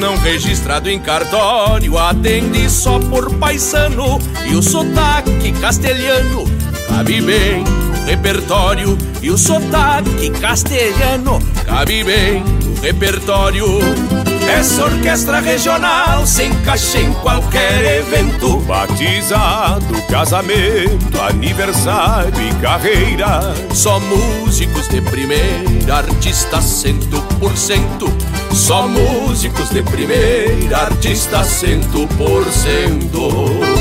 Não 0.00 0.16
registrado 0.18 0.90
em 0.90 0.98
cartório, 1.00 1.96
atende 1.96 2.68
só 2.68 2.98
por 2.98 3.34
paisano 3.36 4.18
e 4.46 4.54
o 4.54 4.62
sotaque 4.62 5.52
castelhano 5.52 6.44
cabe 6.86 7.20
bem 7.20 7.64
no 7.64 8.04
repertório. 8.04 8.98
E 9.22 9.30
o 9.30 9.38
sotaque 9.38 10.30
castelhano 10.30 11.38
cabe 11.64 12.04
bem 12.04 12.42
no 12.42 12.80
repertório. 12.80 14.35
Essa 14.48 14.84
orquestra 14.84 15.40
regional 15.40 16.26
se 16.26 16.44
encaixa 16.44 16.98
em 16.98 17.12
qualquer 17.14 17.98
evento. 17.98 18.58
Batizado, 18.60 20.02
casamento, 20.10 21.20
aniversário 21.28 22.40
e 22.40 22.54
carreira. 22.62 23.54
Só 23.72 24.00
músicos 24.00 24.88
de 24.88 25.00
primeira, 25.00 25.96
artista 25.96 26.60
cento 26.60 27.20
por 27.38 27.56
cento. 27.56 28.06
Só 28.52 28.88
músicos 28.88 29.70
de 29.70 29.82
primeira, 29.82 30.78
artista 30.78 31.44
cento 31.44 32.06
por 32.16 32.44
cento 32.50 33.75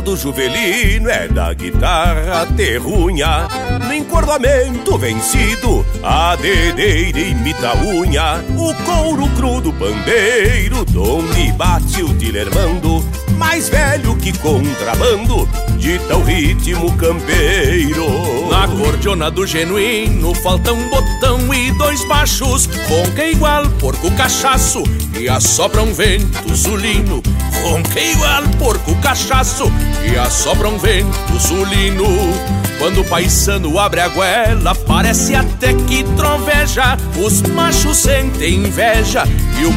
do 0.00 0.16
Juvelino 0.16 1.08
é 1.08 1.28
da 1.28 1.52
guitarra 1.52 2.46
terrunha. 2.56 3.48
No 3.86 3.92
encordoamento 3.92 4.96
vencido 4.98 5.84
A 6.02 6.36
dedeira 6.36 7.18
imita 7.18 7.70
a 7.70 7.76
unha. 7.76 8.44
O 8.56 8.74
couro 8.84 9.28
cru 9.36 9.60
do 9.60 9.72
pandeiro 9.72 10.84
Donde 10.84 11.52
bate 11.52 12.02
o 12.02 12.14
tilermando 12.14 13.04
Mais 13.36 13.68
velho 13.68 14.16
que 14.16 14.36
contrabando 14.38 15.48
Dita 15.78 16.16
o 16.16 16.22
ritmo 16.22 16.96
campeiro. 16.96 18.06
Na 18.50 18.68
cordiona 18.68 19.30
do 19.30 19.46
genuíno 19.46 20.34
Falta 20.34 20.72
um 20.72 20.88
botão 20.88 21.52
e 21.52 21.72
dois 21.72 22.06
baixos 22.06 22.68
Ronca 22.88 23.26
igual 23.26 23.68
porco 23.80 24.10
cachaço 24.12 24.82
E 25.18 25.28
assopra 25.28 25.82
um 25.82 25.92
vento 25.92 26.56
sulino 26.56 27.22
Ronca 27.62 28.00
igual 28.00 28.42
porco 28.58 28.94
cachaço 28.96 29.70
E 30.04 30.16
assopra 30.16 30.68
um 30.68 30.78
vento 30.78 31.40
sulino 31.40 32.06
Quando 32.78 33.00
o 33.00 33.04
paisano 33.04 33.78
abre 33.78 34.00
a 34.00 34.08
goela 34.08 34.74
Parece 34.74 35.34
até 35.34 35.74
que 35.74 36.04
troveja 36.16 36.96
Os 37.16 37.42
machos 37.42 37.98
sentem 37.98 38.54
inveja 38.54 39.24
E 39.60 39.66
o 39.66 39.72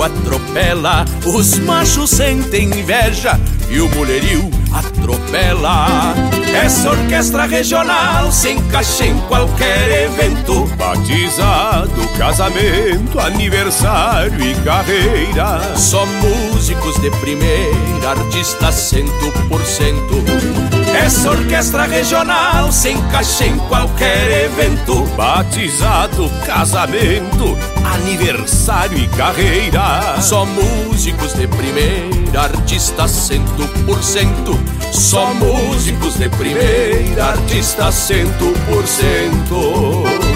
atropela. 0.00 1.04
Os 1.26 1.58
machos 1.58 2.10
sentem 2.10 2.66
inveja 2.66 3.40
E 3.68 3.80
o 3.80 3.88
mulherio 3.88 4.48
atropela. 4.72 6.14
Essa 6.54 6.90
orquestra 6.90 7.46
regional 7.46 8.30
se 8.30 8.50
encaixa 8.50 9.06
em 9.06 9.18
qualquer 9.22 10.04
evento. 10.04 10.66
Batizado, 10.76 12.06
casamento, 12.18 13.18
aniversário 13.18 14.40
e 14.44 14.54
carreira. 14.56 15.76
Só 15.76 16.04
músicos 16.06 17.00
de 17.00 17.10
primeira, 17.12 18.10
artistas 18.10 18.74
cento 18.74 19.32
por 19.48 19.60
cento 19.62 20.81
essa 20.96 21.30
orquestra 21.30 21.84
regional 21.84 22.70
se 22.72 22.90
encaixa 22.90 23.46
em 23.46 23.58
qualquer 23.68 24.44
evento. 24.44 25.04
Batizado, 25.16 26.30
casamento, 26.46 27.56
aniversário 27.94 28.98
e 28.98 29.06
carreira. 29.08 30.20
Só 30.20 30.44
músicos 30.44 31.34
de 31.34 31.46
primeira, 31.46 32.42
artistas 32.42 33.10
cento 33.10 33.66
por 33.86 34.02
cento. 34.02 34.58
Só 34.92 35.32
músicos 35.34 36.18
de 36.18 36.28
primeira, 36.28 37.26
artistas 37.26 37.94
cento 37.94 38.52
por 38.68 38.86
cento 38.86 40.31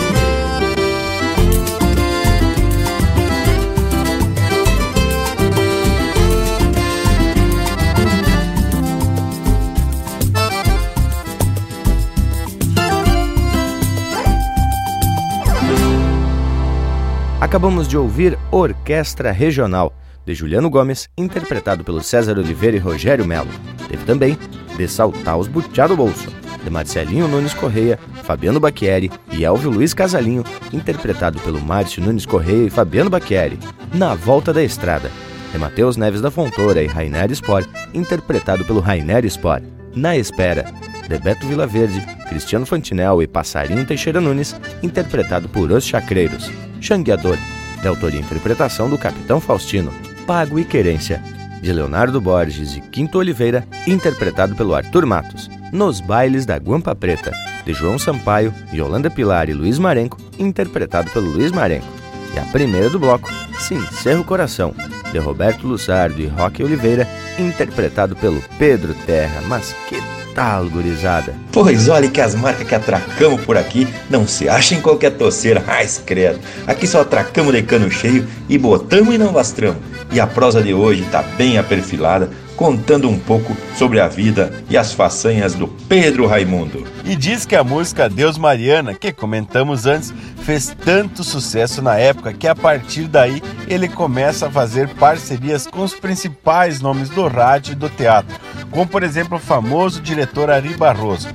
Acabamos 17.46 17.86
de 17.86 17.96
ouvir 17.96 18.36
Orquestra 18.50 19.30
Regional, 19.30 19.94
de 20.26 20.34
Juliano 20.34 20.68
Gomes, 20.68 21.08
interpretado 21.16 21.84
pelo 21.84 22.02
César 22.02 22.36
Oliveira 22.36 22.76
e 22.76 22.80
Rogério 22.80 23.24
Melo. 23.24 23.48
Teve 23.88 24.04
também 24.04 24.36
De 24.76 24.88
Saltar 24.88 25.38
os 25.38 25.46
Butiá 25.46 25.86
do 25.86 25.96
Bolso, 25.96 26.28
de 26.64 26.68
Marcelinho 26.68 27.28
Nunes 27.28 27.54
Correia, 27.54 28.00
Fabiano 28.24 28.58
Bacchieri 28.58 29.12
e 29.30 29.44
Elvio 29.44 29.70
Luiz 29.70 29.94
Casalinho, 29.94 30.42
interpretado 30.72 31.38
pelo 31.38 31.60
Márcio 31.60 32.02
Nunes 32.02 32.26
Correia 32.26 32.66
e 32.66 32.70
Fabiano 32.70 33.08
Bacchieri. 33.08 33.60
Na 33.94 34.16
Volta 34.16 34.52
da 34.52 34.64
Estrada, 34.64 35.08
de 35.52 35.56
Matheus 35.56 35.96
Neves 35.96 36.20
da 36.20 36.32
Fontoura 36.32 36.82
e 36.82 36.88
Rainer 36.88 37.30
Sport, 37.30 37.68
interpretado 37.94 38.64
pelo 38.64 38.80
Rainer 38.80 39.24
Sport. 39.24 39.75
Na 39.96 40.14
Espera, 40.14 40.66
de 41.08 41.18
Beto 41.18 41.46
Vilaverde, 41.46 42.02
Cristiano 42.28 42.66
Fantinel 42.66 43.22
e 43.22 43.26
Passarinho 43.26 43.86
Teixeira 43.86 44.20
Nunes, 44.20 44.54
interpretado 44.82 45.48
por 45.48 45.72
Os 45.72 45.86
Chacreiros. 45.86 46.50
Xangueador, 46.82 47.38
de 47.80 47.88
autoria 47.88 48.20
e 48.20 48.22
interpretação 48.22 48.90
do 48.90 48.98
Capitão 48.98 49.40
Faustino, 49.40 49.90
Pago 50.26 50.58
e 50.58 50.66
Querência, 50.66 51.22
de 51.62 51.72
Leonardo 51.72 52.20
Borges 52.20 52.76
e 52.76 52.82
Quinto 52.82 53.16
Oliveira, 53.16 53.66
interpretado 53.86 54.54
pelo 54.54 54.74
Arthur 54.74 55.06
Matos, 55.06 55.48
Nos 55.72 55.98
Bailes 56.02 56.44
da 56.44 56.58
Guampa 56.58 56.94
Preta, 56.94 57.32
de 57.64 57.72
João 57.72 57.98
Sampaio, 57.98 58.52
Yolanda 58.74 59.10
Pilar 59.10 59.48
e 59.48 59.54
Luiz 59.54 59.78
Marenco, 59.78 60.18
interpretado 60.38 61.10
pelo 61.10 61.30
Luiz 61.30 61.50
Marenco. 61.50 62.05
E 62.36 62.38
a 62.38 62.42
primeira 62.42 62.90
do 62.90 62.98
bloco, 62.98 63.32
Sincero 63.58 64.22
Coração, 64.22 64.74
de 65.10 65.18
Roberto 65.18 65.66
Lussardo 65.66 66.20
e 66.20 66.26
Roque 66.26 66.62
Oliveira, 66.62 67.08
interpretado 67.38 68.14
pelo 68.14 68.42
Pedro 68.58 68.94
Terra. 69.06 69.40
Mas 69.46 69.74
que 69.88 70.02
tal, 70.34 70.68
gurizada? 70.68 71.34
Pois 71.50 71.88
olha 71.88 72.10
que 72.10 72.20
as 72.20 72.34
marcas 72.34 72.68
que 72.68 72.74
atracamos 72.74 73.40
por 73.40 73.56
aqui 73.56 73.88
não 74.10 74.28
se 74.28 74.50
acham 74.50 74.76
em 74.76 74.82
qualquer 74.82 75.12
toceira, 75.12 75.64
mais 75.66 75.96
credo. 76.04 76.38
Aqui 76.66 76.86
só 76.86 77.00
atracamos 77.00 77.54
de 77.54 77.62
cano 77.62 77.90
cheio 77.90 78.28
e 78.50 78.58
botamos 78.58 79.14
e 79.14 79.18
não 79.18 79.32
bastramos. 79.32 79.78
E 80.12 80.20
a 80.20 80.26
prosa 80.26 80.62
de 80.62 80.74
hoje 80.74 81.04
está 81.04 81.22
bem 81.22 81.56
aperfilada, 81.56 82.28
contando 82.56 83.08
um 83.08 83.18
pouco 83.18 83.56
sobre 83.76 84.00
a 84.00 84.08
vida 84.08 84.52
e 84.68 84.76
as 84.76 84.92
façanhas 84.92 85.54
do 85.54 85.68
Pedro 85.68 86.26
Raimundo. 86.26 86.84
E 87.04 87.14
diz 87.14 87.44
que 87.44 87.54
a 87.54 87.62
música 87.62 88.08
Deus 88.08 88.38
Mariana, 88.38 88.94
que 88.94 89.12
comentamos 89.12 89.86
antes, 89.86 90.12
fez 90.42 90.74
tanto 90.84 91.22
sucesso 91.22 91.82
na 91.82 91.96
época 91.98 92.32
que 92.32 92.48
a 92.48 92.54
partir 92.54 93.08
daí 93.08 93.42
ele 93.68 93.88
começa 93.88 94.46
a 94.46 94.50
fazer 94.50 94.88
parcerias 94.94 95.66
com 95.66 95.82
os 95.82 95.94
principais 95.94 96.80
nomes 96.80 97.10
do 97.10 97.28
rádio 97.28 97.72
e 97.72 97.76
do 97.76 97.88
teatro, 97.88 98.34
como 98.70 98.86
por 98.86 99.02
exemplo 99.02 99.36
o 99.36 99.40
famoso 99.40 100.00
diretor 100.00 100.50
Ari 100.50 100.74
Barroso. 100.74 101.28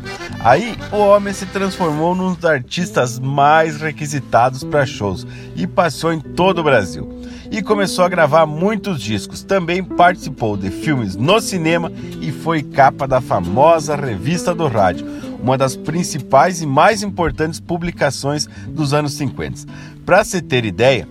Aí 0.43 0.75
o 0.91 0.97
homem 0.97 1.33
se 1.33 1.45
transformou 1.45 2.15
num 2.15 2.33
dos 2.33 2.45
artistas 2.45 3.19
mais 3.19 3.79
requisitados 3.79 4.63
para 4.63 4.85
shows 4.85 5.27
e 5.55 5.67
passou 5.67 6.11
em 6.11 6.19
todo 6.19 6.59
o 6.59 6.63
Brasil. 6.63 7.20
E 7.51 7.61
começou 7.61 8.05
a 8.05 8.09
gravar 8.09 8.45
muitos 8.45 9.01
discos. 9.01 9.43
Também 9.43 9.83
participou 9.83 10.55
de 10.55 10.71
filmes 10.71 11.17
no 11.17 11.41
cinema 11.41 11.91
e 12.21 12.31
foi 12.31 12.63
capa 12.63 13.05
da 13.05 13.19
famosa 13.19 13.93
Revista 13.93 14.55
do 14.55 14.69
Rádio, 14.69 15.05
uma 15.37 15.57
das 15.57 15.75
principais 15.75 16.61
e 16.61 16.65
mais 16.65 17.03
importantes 17.03 17.59
publicações 17.59 18.47
dos 18.69 18.93
anos 18.93 19.15
50. 19.15 19.65
Para 20.05 20.23
se 20.23 20.41
ter 20.41 20.63
ideia 20.63 21.05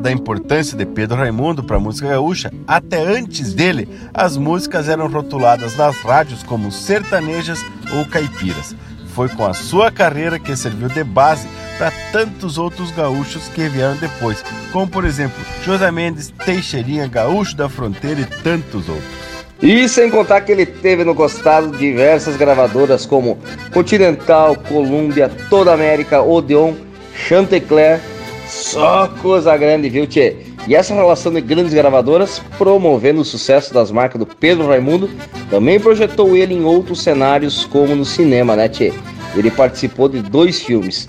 da 0.00 0.10
importância 0.10 0.78
de 0.78 0.86
Pedro 0.86 1.18
Raimundo 1.18 1.62
para 1.62 1.76
a 1.76 1.80
música 1.80 2.08
gaúcha, 2.08 2.50
até 2.66 3.04
antes 3.04 3.52
dele, 3.52 3.86
as 4.14 4.38
músicas 4.38 4.88
eram 4.88 5.08
rotuladas 5.08 5.76
nas 5.76 5.96
rádios 5.98 6.42
como 6.42 6.72
sertanejas 6.72 7.62
ou 7.94 8.06
caipiras. 8.06 8.74
Foi 9.14 9.28
com 9.28 9.46
a 9.46 9.52
sua 9.52 9.90
carreira 9.90 10.38
que 10.38 10.56
serviu 10.56 10.88
de 10.88 11.04
base 11.04 11.46
para 11.78 11.92
tantos 12.12 12.58
outros 12.58 12.90
gaúchos 12.90 13.48
que 13.48 13.68
vieram 13.68 13.96
depois, 13.96 14.42
como 14.72 14.88
por 14.88 15.04
exemplo 15.04 15.36
José 15.64 15.90
Mendes, 15.90 16.32
Teixeirinha, 16.44 17.06
Gaúcho 17.06 17.56
da 17.56 17.68
Fronteira 17.68 18.20
e 18.20 18.42
tantos 18.42 18.88
outros. 18.88 19.22
E 19.62 19.88
sem 19.88 20.10
contar 20.10 20.40
que 20.40 20.50
ele 20.50 20.66
teve 20.66 21.04
no 21.04 21.14
costado 21.14 21.76
diversas 21.76 22.36
gravadoras 22.36 23.06
como 23.06 23.38
Continental, 23.72 24.56
Columbia, 24.56 25.30
Toda 25.48 25.72
América, 25.72 26.20
Odeon, 26.20 26.74
Chantecler, 27.14 28.00
só 28.48 29.08
coisa 29.20 29.56
grande, 29.56 29.88
viu, 29.88 30.06
Tchê? 30.06 30.51
E 30.66 30.76
essa 30.76 30.94
relação 30.94 31.32
de 31.32 31.40
grandes 31.40 31.74
gravadoras, 31.74 32.40
promovendo 32.56 33.20
o 33.20 33.24
sucesso 33.24 33.74
das 33.74 33.90
marcas 33.90 34.18
do 34.18 34.26
Pedro 34.26 34.68
Raimundo, 34.68 35.10
também 35.50 35.80
projetou 35.80 36.36
ele 36.36 36.54
em 36.54 36.64
outros 36.64 37.02
cenários, 37.02 37.64
como 37.64 37.96
no 37.96 38.04
cinema, 38.04 38.54
né, 38.54 38.68
Tchê? 38.68 38.92
Ele 39.36 39.50
participou 39.50 40.08
de 40.08 40.22
dois 40.22 40.60
filmes, 40.62 41.08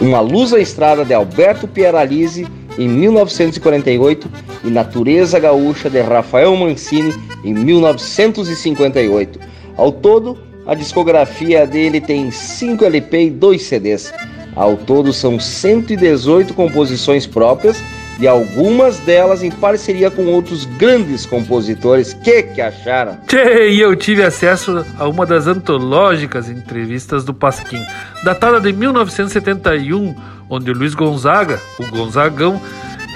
Uma 0.00 0.20
Luz 0.20 0.54
à 0.54 0.58
Estrada, 0.58 1.04
de 1.04 1.12
Alberto 1.12 1.68
Pieralise, 1.68 2.46
em 2.78 2.88
1948, 2.88 4.28
e 4.64 4.68
Natureza 4.68 5.38
Gaúcha, 5.38 5.90
de 5.90 6.00
Rafael 6.00 6.56
Mancini, 6.56 7.14
em 7.44 7.52
1958. 7.52 9.38
Ao 9.76 9.92
todo, 9.92 10.38
a 10.66 10.74
discografia 10.74 11.66
dele 11.66 12.00
tem 12.00 12.30
5 12.30 12.84
LP 12.84 13.24
e 13.24 13.30
2 13.30 13.62
CDs. 13.62 14.14
Ao 14.56 14.76
todo 14.76 15.12
são 15.12 15.38
118 15.38 16.54
composições 16.54 17.26
próprias 17.26 17.82
e 18.18 18.26
algumas 18.26 18.98
delas 19.00 19.42
em 19.42 19.50
parceria 19.50 20.10
com 20.10 20.26
outros 20.26 20.64
grandes 20.64 21.26
compositores. 21.26 22.14
Que 22.14 22.42
que 22.42 22.60
acharam? 22.60 23.18
Tchê, 23.26 23.70
e 23.70 23.80
eu 23.80 23.94
tive 23.96 24.22
acesso 24.22 24.84
a 24.98 25.08
uma 25.08 25.26
das 25.26 25.46
antológicas 25.46 26.48
entrevistas 26.48 27.24
do 27.24 27.34
Pasquim, 27.34 27.84
datada 28.24 28.60
de 28.60 28.72
1971, 28.72 30.14
onde 30.48 30.72
Luiz 30.72 30.94
Gonzaga, 30.94 31.60
o 31.78 31.86
Gonzagão, 31.86 32.60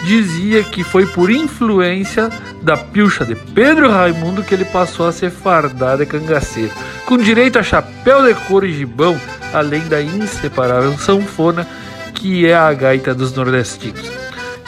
dizia 0.05 0.63
que 0.63 0.85
foi 0.85 1.07
por 1.07 1.31
influência 1.31 2.31
da 2.63 2.77
pilcha 2.77 3.25
de 3.25 3.35
Pedro 3.35 3.91
Raimundo 3.91 4.43
que 4.43 4.55
ele 4.55 4.65
passou 4.65 5.07
a 5.07 5.13
ser 5.13 5.31
fardado 5.31 6.03
e 6.03 6.07
cangaceiro, 6.07 6.73
com 7.05 7.17
direito 7.17 7.59
a 7.59 7.63
chapéu 7.63 8.23
de 8.23 8.35
couro 8.47 8.67
e 8.67 8.73
gibão, 8.73 9.19
além 9.53 9.87
da 9.89 10.01
inseparável 10.01 10.97
sanfona 10.99 11.67
que 12.15 12.47
é 12.47 12.55
a 12.55 12.73
gaita 12.73 13.15
dos 13.15 13.33
nordestinos. 13.33 14.18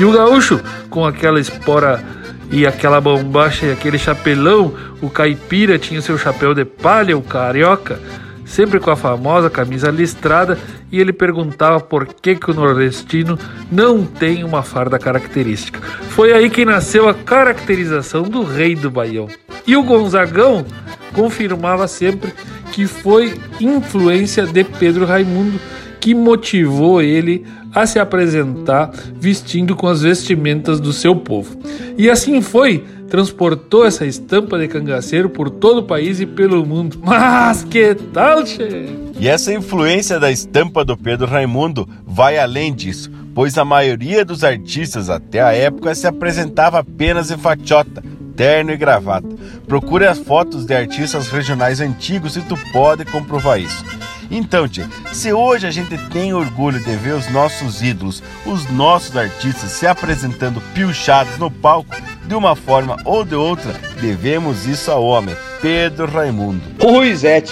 E 0.01 0.05
o 0.05 0.13
gaúcho, 0.13 0.59
com 0.89 1.05
aquela 1.05 1.39
espora 1.39 2.03
e 2.51 2.67
aquela 2.67 3.03
bombacha 3.03 3.67
e 3.67 3.73
aquele 3.73 3.99
chapelão, 3.99 4.73
o 5.03 5.11
caipira 5.11 5.79
tinha 5.79 6.01
seu 6.01 6.17
chapéu 6.17 6.55
de 6.55 6.65
palha, 6.65 7.19
o 7.19 7.21
carioca, 7.21 8.01
sempre 8.47 8.81
com 8.81 8.91
a 8.91 8.97
famosa 8.97 9.51
camisa 9.51 9.91
listrada, 9.91 10.59
e 10.91 10.99
ele 10.99 11.13
perguntava 11.13 11.79
por 11.81 12.07
que, 12.07 12.35
que 12.35 12.51
o 12.51 12.55
nordestino 12.55 13.39
não 13.71 14.03
tem 14.03 14.43
uma 14.43 14.63
farda 14.63 14.99
característica. 14.99 15.79
Foi 15.83 16.33
aí 16.33 16.49
que 16.49 16.65
nasceu 16.65 17.07
a 17.07 17.13
caracterização 17.13 18.23
do 18.23 18.43
rei 18.43 18.75
do 18.75 18.91
Baião. 18.91 19.29
E 19.67 19.77
o 19.77 19.83
Gonzagão 19.83 20.65
confirmava 21.13 21.87
sempre 21.87 22.33
que 22.73 22.87
foi 22.87 23.39
influência 23.61 24.47
de 24.47 24.65
Pedro 24.65 25.05
Raimundo 25.05 25.61
que 26.01 26.15
motivou 26.15 27.03
ele 27.03 27.45
a 27.75 27.87
se 27.87 27.99
apresentar 27.99 28.91
vestindo 29.15 29.77
com 29.77 29.87
as 29.87 30.03
vestimentas 30.03 30.81
do 30.81 30.93
seu 30.93 31.15
povo. 31.17 31.57
E 31.97 32.11
assim 32.11 32.41
foi, 32.41 32.85
transportou 33.09 33.85
essa 33.85 34.07
estampa 34.07 34.59
de 34.59 34.69
cangaceiro 34.69 35.29
por 35.29 35.51
todo 35.51 35.79
o 35.79 35.83
país 35.83 36.21
e 36.21 36.27
pelo 36.27 36.65
mundo. 36.65 36.99
Mas 37.05 37.65
que 37.65 37.95
tal, 37.95 38.45
che? 38.45 38.89
E 39.19 39.29
essa 39.29 39.53
influência 39.53 40.19
da 40.19 40.31
estampa 40.31 40.85
do 40.85 40.97
Pedro 40.97 41.27
Raimundo 41.27 41.87
vai 42.07 42.39
além 42.39 42.73
disso, 42.75 43.11
pois 43.35 43.59
a 43.59 43.65
maioria 43.65 44.25
dos 44.25 44.43
artistas 44.43 45.11
até 45.11 45.43
a 45.43 45.53
época 45.53 45.95
se 45.95 46.07
apresentava 46.07 46.79
apenas 46.79 47.31
em 47.31 47.37
fachota, 47.37 48.03
terno 48.35 48.71
e 48.71 48.77
gravata. 48.77 49.29
Procure 49.67 50.07
as 50.07 50.19
fotos 50.19 50.65
de 50.65 50.75
artistas 50.75 51.29
regionais 51.29 51.81
antigos 51.81 52.37
e 52.37 52.41
tu 52.41 52.57
pode 52.73 53.05
comprovar 53.05 53.61
isso. 53.61 53.85
Então, 54.31 54.69
tia, 54.69 54.89
se 55.13 55.33
hoje 55.33 55.67
a 55.67 55.73
gente 55.73 55.99
tem 56.09 56.33
orgulho 56.33 56.79
de 56.79 56.95
ver 56.97 57.15
os 57.15 57.29
nossos 57.33 57.83
ídolos, 57.83 58.23
os 58.47 58.71
nossos 58.71 59.17
artistas 59.17 59.73
se 59.73 59.89
apresentando 59.89 60.63
pilchados 60.73 61.37
no 61.37 61.51
palco, 61.51 61.97
de 62.25 62.35
uma 62.37 62.55
forma 62.55 62.97
ou 63.05 63.25
de 63.25 63.35
outra, 63.35 63.75
devemos 64.01 64.67
isso 64.67 64.89
ao 64.89 65.05
homem, 65.05 65.35
Pedro 65.61 66.07
Raimundo. 66.07 66.61
Pois 66.79 67.25
é. 67.25 67.43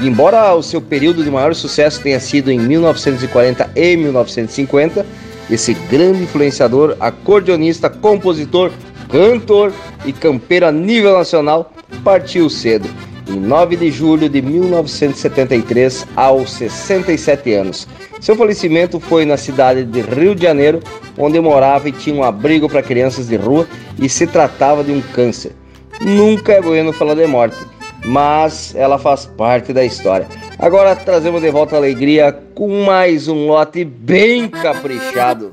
Embora 0.00 0.52
o 0.54 0.64
seu 0.64 0.80
período 0.80 1.22
de 1.22 1.30
maior 1.30 1.54
sucesso 1.54 2.00
tenha 2.02 2.18
sido 2.18 2.50
em 2.50 2.58
1940 2.58 3.70
e 3.76 3.96
1950, 3.96 5.06
esse 5.48 5.74
grande 5.74 6.24
influenciador, 6.24 6.96
acordeonista, 6.98 7.88
compositor, 7.88 8.72
cantor 9.08 9.72
e 10.04 10.12
campeiro 10.12 10.66
a 10.66 10.72
nível 10.72 11.16
nacional 11.16 11.72
partiu 12.02 12.50
cedo 12.50 13.05
em 13.28 13.40
9 13.40 13.76
de 13.76 13.90
julho 13.90 14.28
de 14.28 14.40
1973, 14.40 16.06
aos 16.16 16.50
67 16.52 17.52
anos. 17.54 17.88
Seu 18.20 18.36
falecimento 18.36 18.98
foi 18.98 19.24
na 19.24 19.36
cidade 19.36 19.84
de 19.84 20.00
Rio 20.00 20.34
de 20.34 20.42
Janeiro, 20.42 20.80
onde 21.18 21.40
morava 21.40 21.88
e 21.88 21.92
tinha 21.92 22.16
um 22.16 22.24
abrigo 22.24 22.68
para 22.68 22.82
crianças 22.82 23.28
de 23.28 23.36
rua 23.36 23.66
e 23.98 24.08
se 24.08 24.26
tratava 24.26 24.82
de 24.82 24.92
um 24.92 25.00
câncer. 25.00 25.52
Nunca 26.00 26.52
é 26.52 26.60
bueno 26.60 26.92
falar 26.92 27.14
de 27.14 27.26
morte, 27.26 27.56
mas 28.04 28.74
ela 28.74 28.98
faz 28.98 29.26
parte 29.26 29.72
da 29.72 29.84
história. 29.84 30.26
Agora 30.58 30.96
trazemos 30.96 31.42
de 31.42 31.50
volta 31.50 31.74
a 31.74 31.78
alegria 31.78 32.32
com 32.54 32.84
mais 32.84 33.28
um 33.28 33.46
lote 33.46 33.84
bem 33.84 34.48
caprichado. 34.48 35.50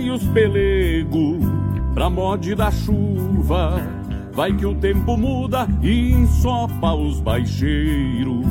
Virei 0.00 0.10
os 0.10 0.24
pelego 0.28 1.38
pra 1.92 2.08
mod 2.08 2.54
da 2.54 2.70
chuva. 2.70 3.82
Vai 4.32 4.52
que 4.54 4.64
o 4.64 4.74
tempo 4.74 5.16
muda 5.16 5.68
e 5.82 6.12
ensopa 6.12 6.94
os 6.94 7.20
baixeiros. 7.20 8.46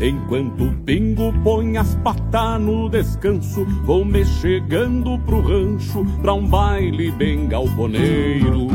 Enquanto 0.00 0.64
o 0.64 0.72
pingo 0.84 1.32
põe 1.44 1.76
as 1.76 1.94
patas 1.96 2.60
no 2.60 2.88
descanso, 2.88 3.66
vou 3.84 4.04
me 4.04 4.24
chegando 4.24 5.18
pro 5.20 5.40
rancho 5.40 6.04
pra 6.22 6.32
um 6.32 6.46
baile 6.46 7.10
bem 7.10 7.46
galponeiro. 7.46 8.68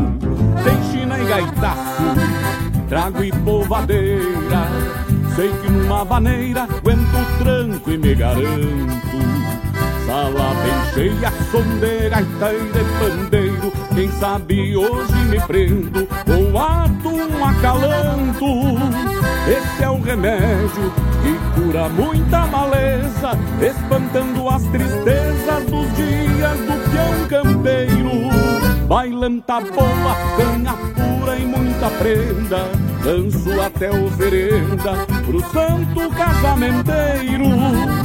Tem 0.63 0.91
china 0.91 1.17
e 1.19 1.25
gaitaço, 1.25 2.03
trago 2.87 3.23
e 3.23 3.31
polvadeira. 3.31 4.67
Sei 5.35 5.49
que 5.49 5.71
numa 5.71 6.03
vaneira 6.03 6.63
aguento 6.63 7.39
tranco 7.39 7.91
e 7.91 7.97
me 7.97 8.13
garanto. 8.13 9.01
Sala 10.05 10.53
bem 10.55 10.93
cheia, 10.93 11.30
som 11.51 11.63
gaita 12.09 12.53
e 12.53 12.63
de 12.71 12.83
pandeiro. 12.97 13.73
Quem 13.93 14.09
sabe 14.11 14.77
hoje 14.77 15.15
me 15.29 15.39
prendo 15.41 16.07
ou 16.27 16.57
ato 16.57 17.09
um 17.09 17.45
acalanto. 17.45 18.45
Esse 19.47 19.83
é 19.83 19.89
o 19.89 19.99
remédio 20.01 20.93
que 21.21 21.61
cura 21.61 21.89
muita 21.89 22.45
maleza 22.47 23.31
Espantando 23.61 24.47
as 24.47 24.63
tristezas 24.63 25.65
dos 25.65 25.95
dias 25.95 26.57
do 26.59 26.89
peão 26.89 27.27
campeiro. 27.27 28.87
Bailanta 28.87 29.59
boa, 29.61 30.15
canha 30.37 30.73
pura 30.95 31.37
e 31.37 31.45
muita 31.45 31.89
prenda. 31.91 32.65
Danço 33.03 33.61
até 33.61 33.89
oferenda 33.89 35.05
pro 35.25 35.39
santo 35.51 36.15
casamenteiro 36.15 38.00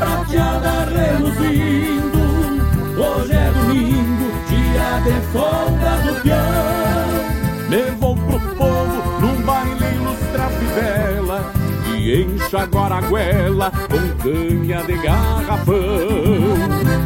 prateada 0.00 0.86
reluzindo 0.86 2.20
Hoje 2.96 3.32
é 3.32 3.50
domingo, 3.52 4.32
dia 4.48 5.00
de 5.04 5.20
folga 5.32 5.92
do 6.04 6.22
peão 6.22 7.68
Levou 7.68 8.16
pro 8.16 8.40
povo 8.56 9.20
num 9.20 9.42
baile 9.42 9.84
ilustra 9.94 10.48
fivela 10.48 11.52
E 11.94 12.00
e 12.00 12.22
enxaguar 12.22 12.92
a 12.92 13.00
goela 13.02 13.70
com 13.70 14.22
canha 14.22 14.82
de 14.84 14.96
garrafão. 14.96 15.76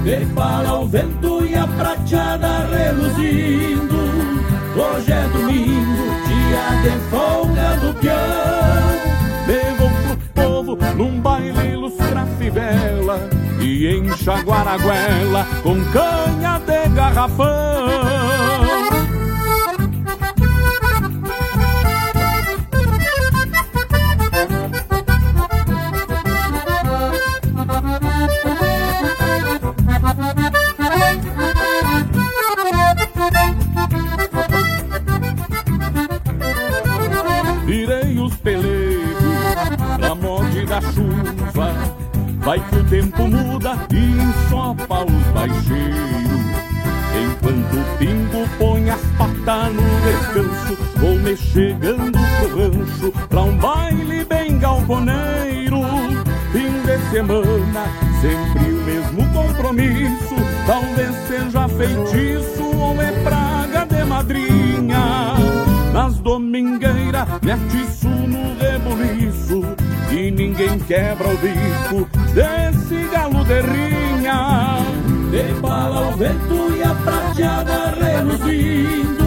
De 0.05 0.27
para 0.35 0.75
o 0.75 0.87
vento 0.87 1.45
e 1.45 1.55
a 1.57 1.67
prateada 1.67 2.67
reluzindo, 2.67 3.97
hoje 4.77 5.13
é 5.13 5.29
domingo, 5.33 6.07
dia 6.27 6.83
de 6.83 6.99
folga 7.11 7.77
do 7.81 8.01
peão. 8.01 8.34
Num 10.97 11.21
baile 11.21 11.77
lustra 11.77 12.27
fivela 12.39 13.29
e 13.61 13.97
enxaguar 13.97 14.67
a 14.67 14.77
goela 14.79 15.47
com 15.63 15.77
canha 15.93 16.59
de 16.59 16.89
garrafão. 16.95 18.64
Vai 42.55 42.69
que 42.69 42.77
o 42.77 42.85
tempo 42.85 43.27
muda 43.27 43.77
e 43.91 43.97
ensopa 43.97 45.03
os 45.03 45.25
baixeiros. 45.35 46.45
Enquanto 47.21 47.75
o 47.75 47.99
pingo 47.99 48.49
põe 48.61 48.91
as 48.91 49.01
patas 49.19 49.75
no 49.75 49.83
descanso, 50.05 50.79
vou 50.95 51.19
me 51.19 51.37
chegando 51.37 52.17
pro 52.39 52.57
rancho 52.57 53.13
pra 53.29 53.43
um 53.43 53.57
baile 53.57 54.25
bem 54.25 54.57
galponeiro. 54.61 55.81
Fim 56.53 56.71
de 56.83 57.11
semana, 57.11 57.87
sempre 58.21 58.73
o 58.73 58.85
mesmo 58.85 59.29
compromisso. 59.33 60.37
Talvez 60.65 61.13
seja 61.27 61.69
feitiço 61.71 62.63
ou 62.63 63.03
é 63.03 63.11
praga 63.25 63.85
de 63.85 64.05
madrinha. 64.05 65.35
Nas 65.93 66.21
domingueiras, 66.21 67.27
me 67.43 67.51
atiço 67.51 68.09
no 68.09 68.57
rebuliço 68.61 69.63
e 70.13 70.31
ninguém 70.31 70.79
quebra 70.79 71.29
o 71.29 71.37
bico 71.39 72.04
de 73.45 73.61
rinha. 73.61 74.79
De 75.31 75.61
bala 75.61 76.09
o 76.09 76.17
vento 76.17 76.75
e 76.77 76.83
a 76.83 76.95
prateada 76.95 77.95
reluzindo. 78.01 79.25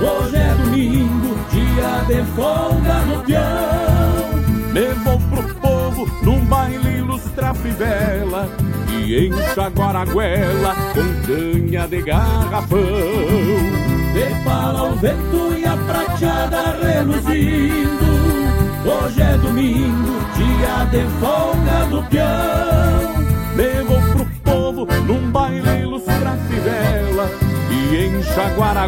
Hoje 0.00 0.36
é 0.36 0.54
domingo, 0.62 1.36
dia 1.50 2.04
de 2.06 2.24
folga 2.32 2.94
no 3.06 3.22
peão. 3.24 4.72
Levou 4.72 5.18
pro 5.30 5.54
povo 5.56 6.06
num 6.22 6.44
baile 6.46 6.98
ilustra 6.98 7.54
fivela 7.54 8.48
e 8.90 9.28
enxaguar 9.28 9.96
a 9.96 10.04
goela 10.04 10.74
com 10.94 11.26
canha 11.26 11.86
de 11.88 12.02
garrafão. 12.02 12.78
De 14.12 14.44
bala 14.44 14.92
o 14.92 14.96
vento 14.96 15.58
e 15.58 15.64
a 15.64 15.76
prateada 15.76 16.76
reluzindo. 16.82 18.12
Hoje 18.84 19.22
é 19.22 19.38
domingo, 19.38 20.18
dia 20.34 20.84
de 20.90 21.06
folga 21.20 21.86
do 21.88 22.02
peão. 22.08 23.21
Num 25.06 25.30
baile 25.30 25.80
ilustra 25.80 26.36
fivela 26.48 27.30
e 27.70 28.06
enxaguar 28.06 28.76
a 28.76 28.86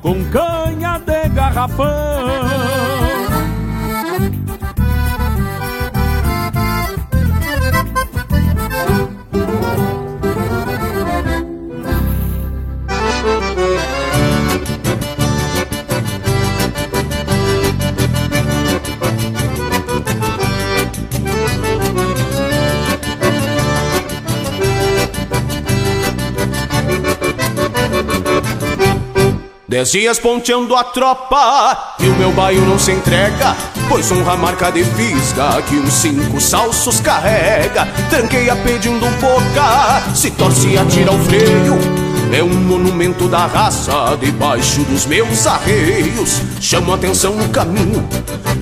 com 0.00 0.24
canha 0.24 0.98
de 0.98 1.28
garrafão. 1.28 3.11
Dez 29.72 29.90
dias 29.90 30.18
ponteando 30.18 30.76
a 30.76 30.84
tropa 30.84 31.94
e 31.98 32.06
o 32.06 32.14
meu 32.16 32.30
baio 32.30 32.60
não 32.60 32.78
se 32.78 32.92
entrega, 32.92 33.56
pois 33.88 34.12
honra 34.12 34.36
marca 34.36 34.70
de 34.70 34.84
fisga 34.84 35.62
que 35.62 35.76
uns 35.76 35.94
cinco 35.94 36.38
salsos 36.38 37.00
carrega. 37.00 37.86
Tranqueia 38.10 38.54
pedindo 38.54 39.06
boca, 39.18 40.14
se 40.14 40.30
torce 40.32 40.68
e 40.68 40.76
atira 40.76 41.10
o 41.10 41.18
freio. 41.20 42.01
É 42.32 42.42
um 42.42 42.48
monumento 42.48 43.28
da 43.28 43.44
raça 43.44 44.16
debaixo 44.18 44.80
dos 44.84 45.04
meus 45.04 45.46
arreios. 45.46 46.40
Chamo 46.62 46.94
atenção 46.94 47.36
no 47.36 47.46
caminho, 47.50 48.08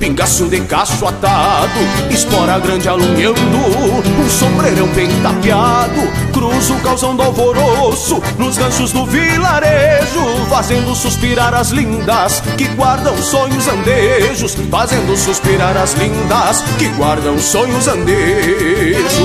pingaço 0.00 0.46
de 0.48 0.60
cacho 0.62 1.06
atado, 1.06 1.78
espora 2.10 2.58
grande 2.58 2.88
alunhando, 2.88 3.38
um 3.38 4.28
sombreirão 4.28 4.88
bem 4.88 5.08
tapeado. 5.22 6.00
Cruzo 6.32 6.74
o 6.74 6.80
calzão 6.80 7.14
do 7.14 7.22
alvoroço 7.22 8.20
nos 8.36 8.58
ganchos 8.58 8.90
do 8.90 9.06
vilarejo, 9.06 10.20
fazendo 10.48 10.92
suspirar 10.96 11.54
as 11.54 11.70
lindas 11.70 12.42
que 12.58 12.66
guardam 12.74 13.16
sonhos 13.22 13.68
andejos, 13.68 14.56
fazendo 14.68 15.16
suspirar 15.16 15.76
as 15.76 15.94
lindas 15.94 16.64
que 16.76 16.88
guardam 16.88 17.38
sonhos 17.38 17.86
andejos. 17.86 19.20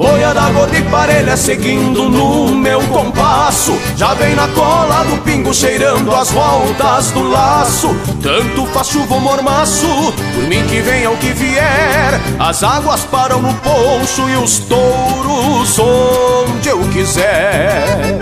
Boia 0.00 0.32
da 0.32 0.48
gorda 0.48 0.78
e 0.78 0.82
parelha 0.84 1.36
seguindo 1.36 2.08
no 2.08 2.54
meu 2.54 2.80
compasso. 2.84 3.78
Já 3.98 4.14
vem 4.14 4.34
na 4.34 4.48
cola 4.48 5.04
do 5.04 5.18
pingo 5.18 5.52
cheirando 5.52 6.10
as 6.14 6.30
voltas 6.30 7.10
do 7.10 7.28
laço. 7.28 7.94
Tanto 8.22 8.64
faz 8.68 8.86
chuva 8.86 9.16
ou 9.16 9.20
mormaço, 9.20 9.86
por 10.34 10.44
mim 10.44 10.66
que 10.68 10.80
venha 10.80 11.10
o 11.10 11.18
que 11.18 11.34
vier. 11.34 12.18
As 12.38 12.62
águas 12.62 13.02
param 13.10 13.42
no 13.42 13.52
poncho 13.56 14.26
e 14.30 14.36
os 14.36 14.60
touros 14.60 15.78
onde 15.78 16.70
eu 16.70 16.78
quiser. 16.88 18.20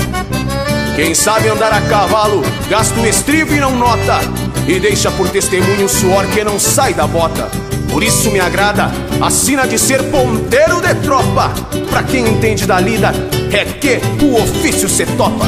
Quem 0.96 1.14
sabe 1.14 1.48
andar 1.48 1.72
a 1.72 1.80
cavalo, 1.82 2.42
gasta 2.68 2.98
o 2.98 3.06
estribo 3.06 3.54
e 3.54 3.60
não 3.60 3.76
nota. 3.76 4.18
E 4.66 4.80
deixa 4.80 5.12
por 5.12 5.28
testemunho 5.28 5.84
o 5.84 5.88
suor 5.88 6.26
que 6.26 6.42
não 6.42 6.58
sai 6.58 6.92
da 6.92 7.06
bota 7.06 7.67
por 7.90 8.02
isso 8.02 8.30
me 8.30 8.40
agrada 8.40 8.90
a 9.20 9.30
sina 9.30 9.66
de 9.66 9.78
ser 9.78 10.02
ponteiro 10.10 10.80
de 10.80 10.94
tropa. 10.96 11.52
Pra 11.90 12.02
quem 12.02 12.28
entende 12.28 12.66
da 12.66 12.78
lida, 12.80 13.12
é 13.52 13.64
que 13.64 14.00
o 14.24 14.42
ofício 14.42 14.88
se 14.88 15.06
topa. 15.06 15.46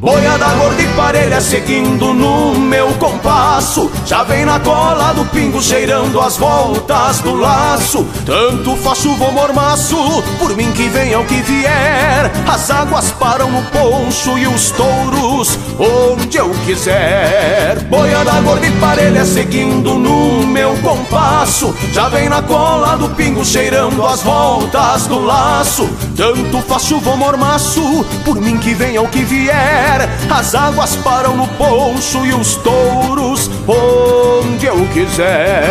Boiada 0.00 0.46
gorda 0.54 0.80
e 0.80 0.86
parelha 0.96 1.42
seguindo 1.42 2.14
no 2.14 2.58
meu 2.58 2.88
compasso 2.94 3.90
Já 4.06 4.22
vem 4.22 4.46
na 4.46 4.58
cola 4.58 5.12
do 5.12 5.26
pingo 5.26 5.60
cheirando 5.60 6.18
as 6.18 6.38
voltas 6.38 7.20
do 7.20 7.34
laço 7.34 8.06
Tanto 8.24 8.74
faz 8.76 9.00
chuva 9.00 9.30
mormaço, 9.30 10.22
por 10.38 10.56
mim 10.56 10.72
que 10.72 10.88
venha 10.88 11.20
o 11.20 11.26
que 11.26 11.42
vier 11.42 12.32
As 12.48 12.70
águas 12.70 13.10
param 13.10 13.50
no 13.50 13.62
poncho 13.64 14.38
e 14.38 14.46
os 14.46 14.70
touros 14.70 15.58
onde 15.78 16.38
eu 16.38 16.48
quiser 16.64 17.80
Boiada 17.90 18.40
gorda 18.40 18.66
e 18.66 18.70
parelha 18.80 19.26
seguindo 19.26 19.98
no 19.98 20.46
meu 20.50 20.76
compasso 20.78 21.74
Já 21.92 22.08
vem 22.08 22.28
na 22.28 22.42
cola 22.42 22.96
do 22.96 23.08
pingo 23.10 23.44
cheirando 23.44 24.04
as 24.04 24.22
voltas 24.22 25.06
do 25.06 25.18
laço 25.20 25.88
Tanto 26.16 26.60
faz 26.62 26.84
chuva 26.84 27.10
ou 27.10 27.16
mormaço, 27.16 28.04
por 28.24 28.40
mim 28.40 28.58
que 28.58 28.74
venha 28.74 29.00
o 29.00 29.08
que 29.08 29.22
vier 29.24 30.08
as 30.30 30.54
águas 30.54 30.96
param 30.96 31.36
no 31.36 31.46
poncho 31.48 32.24
e 32.24 32.32
os 32.32 32.56
touros 32.56 33.50
onde 33.66 34.66
eu 34.66 34.86
quiser. 34.88 35.64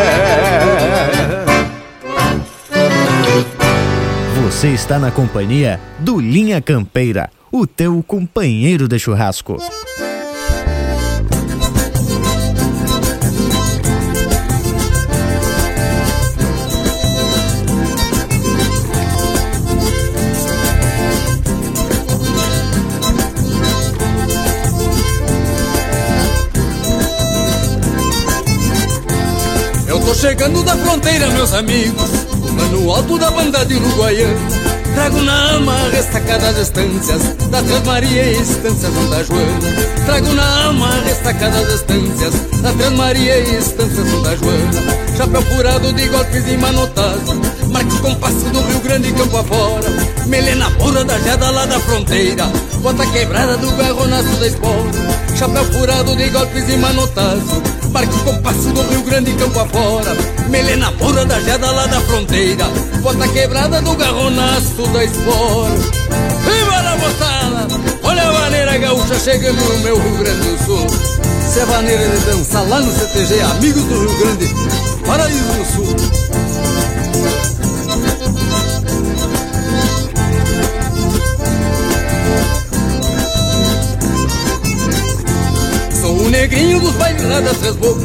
Você 4.43 4.69
está 4.69 4.99
na 4.99 5.11
companhia 5.11 5.79
do 5.99 6.19
Linha 6.19 6.61
Campeira, 6.61 7.29
o 7.51 7.65
teu 7.65 8.03
companheiro 8.05 8.87
de 8.87 8.99
churrasco. 8.99 9.57
Tô 30.09 30.15
chegando 30.15 30.63
da 30.63 30.75
fronteira, 30.75 31.27
meus 31.27 31.53
amigos 31.53 32.09
Mano 32.57 32.91
alto 32.91 33.19
da 33.19 33.29
banda 33.29 33.63
de 33.63 33.75
Uruguaiana. 33.75 34.39
Trago 34.95 35.21
na 35.21 35.51
ama 35.51 35.75
restacadas 35.91 36.57
estâncias 36.57 37.21
Da 37.51 37.61
Trans 37.61 37.85
Maria 37.85 38.23
e 38.23 38.41
Estâncias 38.41 38.91
da 39.11 39.21
Joana 39.23 39.98
Trago 40.09 40.33
na 40.33 40.63
ama 40.63 40.89
restacadas 41.05 41.71
estâncias 41.71 42.33
Da 42.63 42.73
Trans 42.73 42.93
Maria 42.93 43.37
e 43.41 43.57
Estâncias 43.57 44.07
da 44.23 44.35
Joana. 44.37 45.15
Chapéu 45.15 45.41
furado 45.43 45.93
de 45.93 46.07
golpes 46.07 46.47
e 46.47 46.57
manotaço 46.57 47.39
Marca 47.71 47.93
o 47.93 47.99
compasso 47.99 48.49
do 48.49 48.59
Rio 48.59 48.79
Grande 48.79 49.13
campo 49.13 49.37
afora. 49.37 49.87
Melena 50.25 50.71
pura 50.71 51.05
da 51.05 51.15
jada 51.19 51.51
lá 51.51 51.67
da 51.67 51.79
fronteira 51.79 52.47
Bota 52.81 53.05
quebrada 53.05 53.55
do 53.57 53.69
garronaço 53.73 54.35
da 54.39 54.47
espora. 54.47 55.37
Chapéu 55.37 55.63
furado 55.65 56.15
de 56.15 56.27
golpes 56.29 56.67
e 56.67 56.77
manotaço 56.77 57.61
Marca 57.91 58.11
o 58.11 58.23
compasso 58.23 58.69
do 58.71 58.81
Rio 58.89 59.03
Grande 59.03 59.31
campo 59.33 59.59
afora. 59.59 60.17
Melena 60.49 60.91
pura 60.93 61.23
da 61.23 61.39
jada 61.39 61.69
lá 61.69 61.85
da 61.85 62.01
fronteira 62.01 62.65
Bota 63.03 63.27
quebrada 63.27 63.79
do 63.79 63.93
garronaço 63.95 64.87
da 64.91 65.03
espora 65.03 66.28
moçada! 66.99 67.67
Olha 68.03 68.29
a 68.29 68.33
maneira 68.33 68.77
gaúcha 68.77 69.19
chegando 69.19 69.57
no 69.57 69.79
meu 69.79 69.97
Rio 69.99 70.17
Grande 70.17 70.49
do 70.49 70.65
Sul 70.65 71.19
se 71.49 71.59
é 71.61 71.65
maneira 71.65 72.07
de 72.07 72.25
dançar 72.25 72.67
lá 72.69 72.79
no 72.79 72.91
CTG 72.91 73.41
Amigos 73.41 73.83
do 73.85 73.99
Rio 73.99 74.17
Grande, 74.19 74.47
Paraíso 75.03 75.43
do 75.45 75.65
Sul. 75.65 75.95
Sou 85.99 86.17
o 86.17 86.29
negrinho 86.29 86.79
dos 86.79 86.93
bailes 86.93 87.23
das 87.23 87.57
três 87.57 87.75
bocas, 87.77 88.03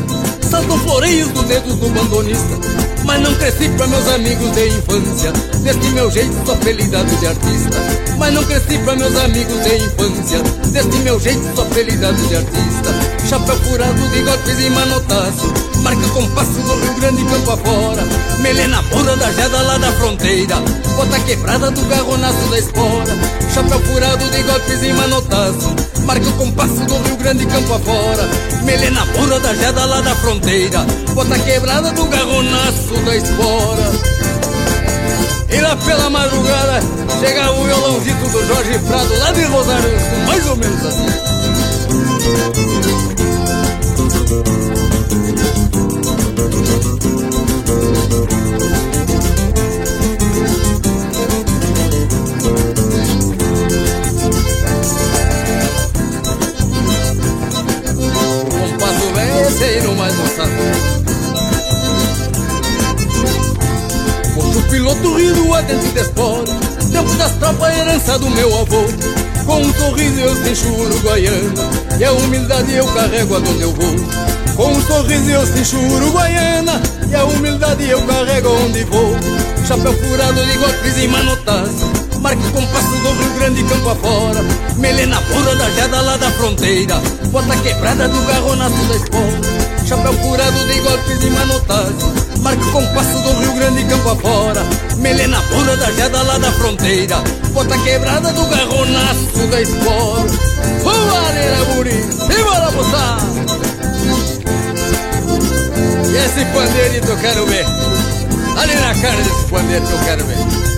saltam 0.49 0.79
floreios 0.79 1.29
dos 1.29 1.45
dedos 1.45 1.75
do 1.77 1.89
bandonista. 1.91 2.84
Mas 3.05 3.21
não 3.21 3.35
cresci 3.35 3.69
pra 3.71 3.87
meus 3.87 4.09
amigos 4.09 4.51
de 4.53 4.69
infância. 4.69 5.33
Deste 5.63 5.89
meu 5.91 6.11
jeito 6.11 6.35
sou 6.47 6.57
felidade 6.57 7.17
de 7.17 7.27
artista. 7.27 7.77
Mas 8.19 8.35
não 8.35 8.45
cresci 8.45 8.79
pra 8.79 8.97
meus 8.97 9.17
amigos 9.17 9.63
de 9.63 9.77
infância. 9.77 10.39
Deste 10.73 10.99
meu 10.99 11.21
jeito 11.21 11.43
sou 11.55 11.67
felidade 11.67 12.27
de 12.27 12.37
artista. 12.37 12.91
Chapéu 13.29 13.57
furado 13.57 14.09
de 14.09 14.23
golpes 14.23 14.59
e 14.59 14.71
manotaço. 14.71 15.55
Marca 15.83 16.09
compasso 16.09 16.53
do 16.53 16.75
Rio 16.81 16.95
Grande 16.95 17.25
campo 17.25 17.51
afora. 17.51 18.03
Melena 18.41 18.83
pura 18.85 19.17
da 19.17 19.33
jada 19.33 19.63
lá 19.63 19.79
da 19.79 19.93
fronteira. 19.93 20.57
Bota 20.97 21.21
quebrada 21.21 21.71
do 21.71 21.83
garronaço 21.83 22.49
da 22.51 22.59
espora. 22.59 23.15
Chapéu 23.53 23.81
furado 23.81 24.31
de 24.31 24.43
golpes 24.43 24.83
e 24.83 24.93
manotaço 24.93 25.94
Marca 26.05 26.29
o 26.29 26.33
compasso 26.35 26.75
do 26.75 26.97
Rio 27.03 27.17
Grande 27.17 27.47
campo 27.47 27.75
afora. 27.75 28.29
Melena 28.65 29.07
pura 29.07 29.41
da 29.41 29.55
jada 29.55 29.85
lá 29.85 30.01
da 30.01 30.15
fronteira. 30.17 30.87
Bota 31.15 31.39
quebrada 31.39 31.91
do 31.93 32.07
garronaço 32.07 32.95
da 33.05 33.17
espora. 33.17 33.93
E 35.51 35.61
lá 35.61 35.77
pela 35.77 36.11
madrugada 36.11 36.81
Chega 37.21 37.53
o 37.53 37.65
violãozito 37.65 38.29
do 38.29 38.47
Jorge 38.47 38.79
Prado 38.89 39.19
Lá 39.19 39.31
de 39.31 39.45
Rosário 39.45 39.91
mais 40.27 40.47
ou 40.49 40.57
menos 40.57 40.85
assim 40.85 41.35
terceiro 59.55 59.95
mais 59.95 60.15
moçado 60.17 60.51
Posto 64.35 64.63
piloto 64.69 65.15
rindo 65.15 65.55
a 65.55 65.61
dentro 65.61 65.93
de 65.93 66.01
espora 66.01 66.45
Tempo 66.91 67.15
das 67.15 67.33
tropas, 67.33 67.77
herança 67.77 68.19
do 68.19 68.31
meu 68.31 68.49
avô. 68.61 68.85
Com 69.45 69.63
um 69.63 69.75
sorriso 69.75 70.21
eu 70.21 70.35
deixo 70.37 70.69
uruguaiana 70.69 71.53
E 71.99 72.05
a 72.05 72.13
humildade 72.13 72.73
eu 72.73 72.87
carrego 72.87 73.35
aonde 73.37 73.63
eu 73.63 73.73
vou. 73.73 73.97
Com 74.57 74.73
um 74.73 74.83
sorriso 74.83 75.31
eu 75.31 75.47
deixo 75.47 75.77
uruguaiana 75.77 76.81
E 77.09 77.15
a 77.15 77.25
humildade 77.25 77.89
eu 77.89 78.01
carrego 78.03 78.51
onde 78.51 78.85
vou. 78.85 79.17
Chapéu 79.67 79.93
furado 79.93 80.45
de 80.47 80.59
golpes 80.59 80.99
e 80.99 81.09
manotaço 81.09 82.05
Marca 82.21 82.41
o 82.41 82.53
compasso 82.53 82.89
do 82.89 83.11
Rio 83.13 83.35
Grande 83.35 83.63
campo 83.65 83.91
afora. 83.91 84.41
Melena 84.79 85.21
pura 85.21 85.55
da 85.57 85.71
jada 85.71 86.01
lá 86.01 86.17
da 86.17 86.24
fronteira. 86.55 86.95
Bota 87.31 87.57
quebrada 87.57 88.09
do 88.09 88.21
garronaço 88.23 88.85
da 88.87 88.97
espora 88.97 89.87
Chapéu 89.87 90.13
furado 90.15 90.67
de 90.67 90.81
golpes 90.81 91.23
e 91.23 91.31
manotaço 91.31 92.15
Marca 92.41 92.65
o 92.65 92.73
compasso 92.73 93.19
do 93.23 93.41
Rio 93.41 93.55
Grande 93.55 93.85
campo 93.85 94.11
afora. 94.11 94.63
Melena 94.99 95.41
pura 95.43 95.77
da 95.77 95.91
jada 95.93 96.23
lá 96.23 96.39
da 96.39 96.53
fronteira. 96.53 97.17
Bota 97.53 97.79
quebrada 97.79 98.33
do 98.33 98.45
garronaço 98.47 99.47
da 99.51 99.61
espora 99.61 100.27
Voareira 100.83 101.65
guri, 101.75 101.91
e 101.91 102.43
bora 102.43 102.71
botar 102.71 103.19
E 106.07 106.17
esse 106.17 106.45
pandeirito 106.47 107.09
eu 107.09 107.17
quero 107.19 107.47
ver. 107.47 107.67
Ali 108.57 108.75
na 108.75 108.95
cara 108.95 109.17
desse 109.17 109.45
pandeiro 109.51 109.85
eu 109.85 109.99
quero 110.05 110.25
ver 110.25 110.74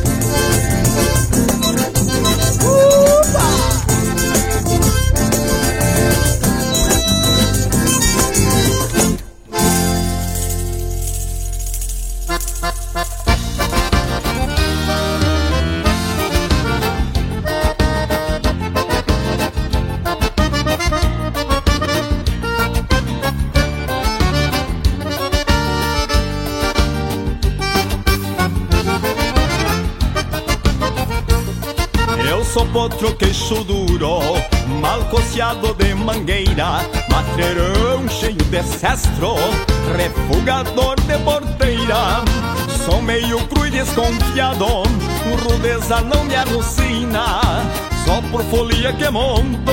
potro 32.97 33.15
queixo 33.17 33.63
duro, 33.65 34.21
mal 34.81 35.05
coceado 35.11 35.75
de 35.75 35.95
mangueira, 35.95 36.81
matreirão 37.11 38.09
cheio 38.09 38.37
de 38.37 38.63
cestro, 38.63 39.35
refugador 39.95 40.97
de 41.03 41.19
porteira. 41.19 42.25
Sou 42.85 43.03
meio 43.03 43.39
cru 43.49 43.67
e 43.67 43.71
desconfiado, 43.71 44.67
rudeza 45.45 46.01
não 46.01 46.25
me 46.25 46.37
alucina, 46.37 47.41
só 48.07 48.23
por 48.31 48.43
folia 48.45 48.93
que 48.95 49.11
monto 49.11 49.73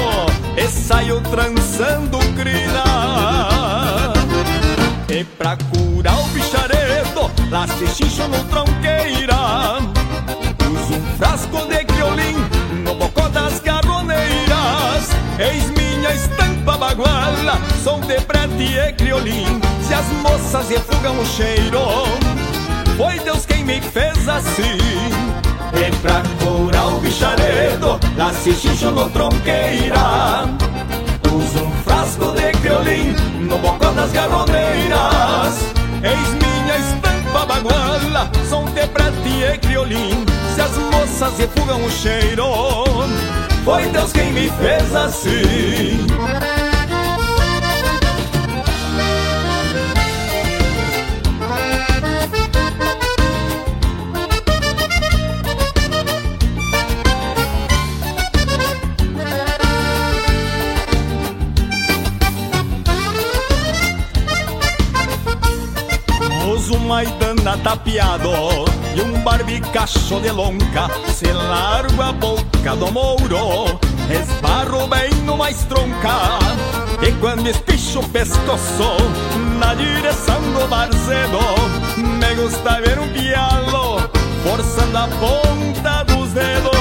e 0.58 0.68
saio 0.68 1.22
trançando 1.22 2.20
crina. 2.36 2.84
E 5.08 5.24
pra 5.24 5.56
curar 5.56 6.20
o 6.20 6.24
bicharedo, 6.30 7.32
se 7.78 7.88
xixo 7.88 8.28
no 8.28 8.44
tronqueira, 8.46 9.78
uso 10.60 10.94
um 10.96 11.18
frasco 11.18 11.66
de 11.68 11.83
Eis 15.40 15.70
minha 15.72 16.14
estampa 16.14 16.78
baguala, 16.78 17.60
som 17.84 18.00
de 18.02 18.22
prete 18.22 18.78
e 18.78 18.94
criolim. 18.94 19.60
Se 19.82 19.94
as 19.94 20.06
moças 20.22 20.70
refugam 20.70 21.20
o 21.20 21.26
cheiro, 21.26 21.80
foi 22.96 23.20
Deus 23.20 23.46
quem 23.46 23.64
me 23.66 23.82
fez 23.82 24.30
assim. 24.30 24.78
E 25.76 25.92
pra 26.02 26.22
curar 26.44 26.88
o 26.88 27.00
bicharedo, 27.00 28.00
nasce 28.16 28.54
xixo 28.54 28.92
no 28.92 29.10
tronqueira. 29.10 30.46
Uso 31.32 31.66
um 31.66 31.72
frasco 31.84 32.32
de 32.34 32.52
criolim 32.60 33.16
no 33.40 33.58
bocó 33.58 33.92
das 33.92 34.12
garroneiras. 34.12 35.74
Eis 36.04 36.30
minha 36.30 36.78
estampa 36.78 37.46
baguala, 37.46 38.30
som 38.48 38.66
de 38.66 38.86
prete 38.88 39.30
e 39.30 39.58
criolim 39.58 40.34
se 40.54 40.62
as 40.62 40.78
moças 40.78 41.40
refugam 41.40 41.84
o 41.84 41.90
cheiro, 41.90 42.46
foi 43.64 43.86
Deus 43.88 44.12
quem 44.12 44.32
me 44.34 44.50
fez 44.50 44.96
assim. 44.96 46.08
Uso 66.54 66.80
maidana 66.80 67.58
tapiado 67.64 68.63
barbicacho 69.54 70.20
de 70.20 70.32
lonca 70.32 70.90
Se 71.14 71.32
largo 71.32 72.02
a 72.02 72.12
boca 72.12 72.76
do 72.76 72.92
mouro 72.92 73.80
Esbarro 74.10 74.88
bem 74.88 75.14
no 75.26 75.38
mais 75.38 75.64
tronca 75.66 76.40
E 77.02 77.12
quando 77.20 77.48
espicho 77.48 78.00
o 78.00 78.10
pescoço 78.10 78.98
Na 79.60 79.74
direção 79.76 80.42
do 80.54 80.68
barzedo 80.68 81.40
Me 81.98 82.36
gusta 82.36 82.82
ver 82.82 83.00
um 83.00 83.08
pialo 83.10 84.10
Forçando 84.44 84.98
a 84.98 85.08
ponta 85.08 86.04
dos 86.04 86.32
dedos. 86.32 86.74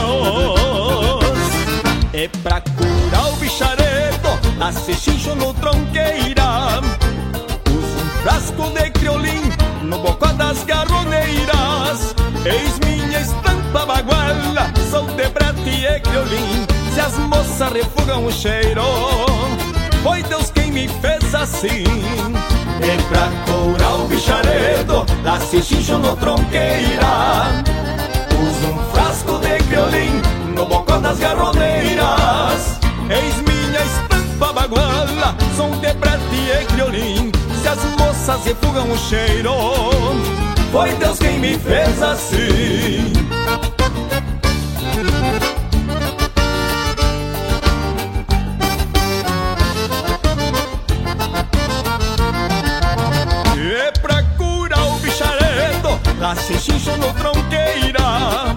E 2.13 2.29
pra 2.43 2.61
curar 2.61 3.33
o 3.33 3.37
bicharedo 3.37 4.57
Nasce 4.59 4.95
xincho 4.95 5.35
no 5.37 5.55
tronqueira. 5.55 6.81
Uso 7.69 8.05
um 8.05 8.23
frasco 8.23 8.71
de 8.71 8.91
criolim 8.91 9.43
no 9.83 9.99
bocó 9.99 10.27
das 10.33 10.65
garroneiras. 10.65 12.15
Eis 12.45 12.77
minha 12.81 13.21
estampa 13.21 13.87
baguala, 13.87 14.73
sou 14.91 15.07
de 15.07 15.29
brete 15.29 15.87
e 15.87 16.01
criolim. 16.01 16.67
Se 16.93 17.01
as 17.01 17.17
moças 17.17 17.73
refugam 17.73 18.27
o 18.27 18.33
cheiro, 18.33 18.83
foi 20.03 20.25
Deus 20.25 20.51
quem 20.51 20.73
me 20.73 20.89
fez 20.89 21.33
assim. 21.37 21.85
E 22.83 23.03
pra 23.09 23.31
curar 23.47 23.95
o 23.95 24.09
bicharedo, 24.09 25.07
dá 25.23 25.39
xixincho 25.39 25.99
no 25.99 26.17
tronqueira. 26.17 27.63
Uso 28.35 28.73
um 28.73 28.93
frasco 28.93 29.39
de 29.39 29.59
criolim 29.69 30.21
no 30.57 30.67
bocó 30.67 30.99
das 30.99 31.21
garroneiras. 31.21 32.81
Eis 33.09 33.37
minha 33.37 33.83
estampa 33.85 34.53
baguala, 34.53 35.37
som 35.57 35.71
de 35.79 35.95
prete 35.95 36.61
e 36.61 36.65
criolim. 36.65 37.31
Se 37.63 37.69
as 37.69 37.79
moças 37.97 38.45
refugam 38.45 38.91
o 38.91 38.99
cheiro, 38.99 39.55
foi 40.73 40.91
Deus 40.95 41.19
quem 41.19 41.39
me 41.39 41.59
fez 41.59 42.03
assim. 42.03 43.13
E 53.55 54.01
pra 54.01 54.23
curar 54.39 54.87
o 54.87 54.99
bicharedo, 55.01 56.01
dá 56.19 56.35
xixincho 56.37 56.97
no 56.97 57.13
tronqueira. 57.13 58.57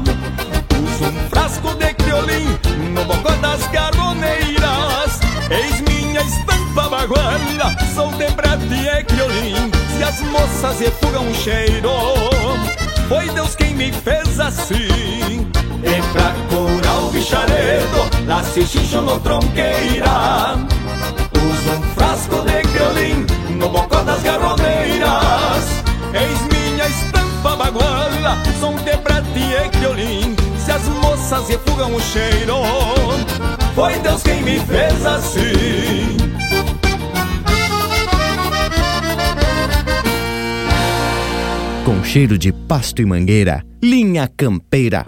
Uso 0.72 1.04
um 1.04 1.30
frasco 1.30 1.76
de 1.76 1.94
criolim 1.96 2.58
no 2.94 3.04
bocó 3.04 3.32
das 3.42 3.68
garroneiras. 3.68 5.20
Eis 5.52 5.82
minha 5.82 6.22
estampa 6.22 6.88
baguala, 6.88 7.76
sou 7.94 8.10
de 8.14 8.30
brete 8.30 8.74
e 8.74 9.04
criolim. 9.04 9.65
Se 10.16 10.24
as 10.24 10.30
moças 10.30 10.80
refugam 10.80 11.30
o 11.30 11.36
cheiro, 11.36 11.92
foi 13.10 13.28
Deus 13.32 13.54
quem 13.54 13.76
me 13.76 13.92
fez 13.92 14.40
assim. 14.40 15.46
E 15.84 16.14
pra 16.14 16.34
curar 16.50 17.04
o 17.04 17.10
bicharedo, 17.10 18.26
dá 18.26 18.42
xixincho 18.42 19.02
no 19.02 19.20
tronqueira. 19.20 20.56
Uso 21.36 21.70
um 21.70 21.82
frasco 21.96 22.42
de 22.44 22.62
criolim 22.62 23.26
no 23.58 23.68
bocó 23.68 24.04
das 24.04 24.22
garroneiras. 24.24 25.84
Eis 26.14 26.42
minha 26.50 26.88
estampa 26.88 27.58
baguala, 27.58 28.42
som 28.62 28.76
de 28.76 28.96
prate 28.98 29.40
e 29.40 29.70
criolim. 29.70 30.36
Se 30.64 30.72
as 30.72 30.84
moças 30.84 31.50
refugam 31.50 31.94
o 31.94 32.00
cheiro, 32.00 32.62
foi 33.76 34.00
Deus 34.00 34.24
quem 34.24 34.42
me 34.44 34.60
fez 34.62 35.06
assim. 35.06 36.25
Com 41.86 42.04
cheiro 42.04 42.36
de 42.36 42.52
pasto 42.52 43.00
e 43.00 43.06
mangueira, 43.06 43.64
linha 43.80 44.28
campeira. 44.28 45.06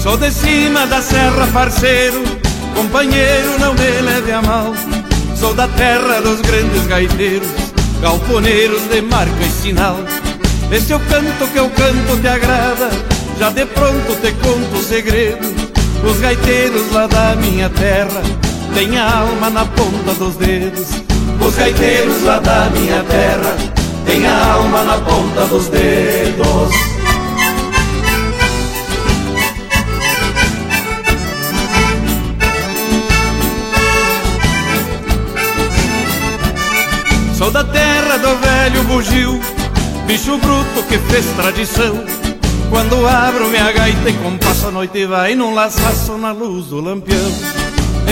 Sou 0.00 0.16
de 0.16 0.30
cima 0.30 0.86
da 0.86 1.02
serra, 1.02 1.48
parceiro, 1.52 2.22
companheiro, 2.76 3.58
não 3.58 3.74
me 3.74 4.00
leve 4.02 4.30
a 4.30 4.40
mal. 4.40 4.97
Sou 5.38 5.54
da 5.54 5.68
terra 5.68 6.20
dos 6.20 6.40
grandes 6.40 6.84
gaiteiros, 6.88 7.48
galponeiros 8.02 8.82
de 8.88 9.00
marca 9.02 9.40
e 9.40 9.50
sinal. 9.50 9.96
Esse 10.68 10.92
é 10.92 10.96
o 10.96 11.00
canto 11.00 11.46
que 11.52 11.58
eu 11.58 11.70
canto 11.70 12.20
te 12.20 12.26
agrada, 12.26 12.90
já 13.38 13.48
de 13.48 13.64
pronto 13.66 14.20
te 14.20 14.32
conto 14.32 14.76
o 14.76 14.82
segredo. 14.82 15.46
Os 16.02 16.18
gaiteiros 16.18 16.90
lá 16.90 17.06
da 17.06 17.36
minha 17.36 17.70
terra 17.70 18.20
têm 18.74 18.98
a 18.98 19.18
alma 19.20 19.48
na 19.48 19.64
ponta 19.64 20.12
dos 20.18 20.34
dedos. 20.34 20.88
Os 21.40 21.54
gaiteiros 21.54 22.20
lá 22.24 22.40
da 22.40 22.68
minha 22.70 23.04
terra 23.04 23.56
têm 24.06 24.26
a 24.26 24.52
alma 24.54 24.82
na 24.82 24.98
ponta 24.98 25.46
dos 25.46 25.68
dedos. 25.68 26.87
Sou 37.38 37.52
da 37.52 37.62
terra 37.62 38.16
do 38.16 38.36
velho 38.36 38.82
bugio, 38.82 39.40
bicho 40.08 40.36
bruto 40.38 40.82
que 40.88 40.98
fez 40.98 41.24
tradição. 41.36 42.04
Quando 42.68 43.06
abro 43.06 43.48
minha 43.48 43.70
gaita 43.70 44.10
e 44.10 44.12
compasso 44.14 44.66
a 44.66 44.70
noite 44.72 45.06
vai 45.06 45.36
num 45.36 45.54
laçaço 45.54 46.18
na 46.18 46.32
luz 46.32 46.66
do 46.66 46.80
lampião. 46.80 47.32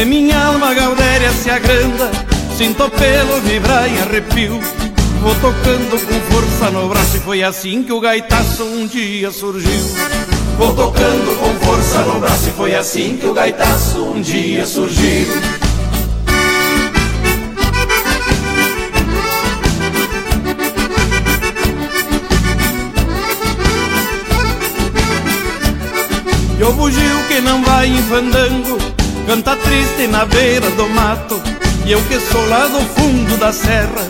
E 0.00 0.04
minha 0.04 0.40
alma 0.44 0.72
gaudéria 0.72 1.32
se 1.32 1.50
agranda, 1.50 2.08
sinto 2.56 2.88
pelo 2.88 3.40
vibrar 3.40 3.88
em 3.88 3.98
arrepio. 3.98 4.60
Vou 5.20 5.34
tocando 5.34 6.06
com 6.06 6.20
força 6.32 6.70
no 6.70 6.88
braço 6.88 7.16
e 7.16 7.20
foi 7.20 7.42
assim 7.42 7.82
que 7.82 7.92
o 7.92 8.00
gaitaço 8.00 8.62
um 8.62 8.86
dia 8.86 9.32
surgiu. 9.32 9.90
Vou 10.56 10.72
tocando 10.72 11.36
com 11.40 11.66
força 11.66 11.98
no 12.02 12.20
braço 12.20 12.48
e 12.48 12.52
foi 12.52 12.76
assim 12.76 13.16
que 13.16 13.26
o 13.26 13.34
gaitaço 13.34 14.04
um 14.04 14.20
dia 14.20 14.64
surgiu. 14.64 15.65
O 26.68 26.72
bugio 26.72 27.22
que 27.28 27.40
não 27.40 27.62
vai 27.62 27.86
em 27.86 28.02
fandango 28.02 28.78
Canta 29.26 29.56
triste 29.56 30.06
na 30.06 30.24
beira 30.24 30.70
do 30.70 30.88
mato. 30.90 31.40
E 31.84 31.92
eu 31.92 32.00
que 32.02 32.18
sou 32.20 32.48
lá 32.48 32.66
do 32.66 32.80
fundo 32.94 33.36
da 33.38 33.52
serra 33.52 34.06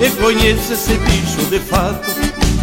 E 0.00 0.10
conheço 0.10 0.72
esse 0.72 0.94
bicho 0.94 1.42
de 1.48 1.58
fato. 1.58 2.10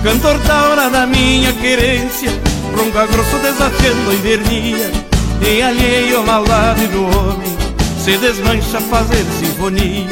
Cantor 0.03 0.37
da 0.39 0.69
hora 0.69 0.89
da 0.89 1.05
minha 1.05 1.53
querência 1.53 2.31
Bronca 2.71 3.05
grosso 3.07 3.37
desafiando 3.37 4.11
a 4.11 4.13
invernia. 4.13 4.91
E 5.41 5.61
alheio 5.61 6.23
maldade 6.23 6.87
do 6.87 7.03
homem 7.03 7.57
Se 8.03 8.17
desmancha 8.17 8.77
a 8.77 8.81
fazer 8.81 9.25
sinfonia. 9.39 10.07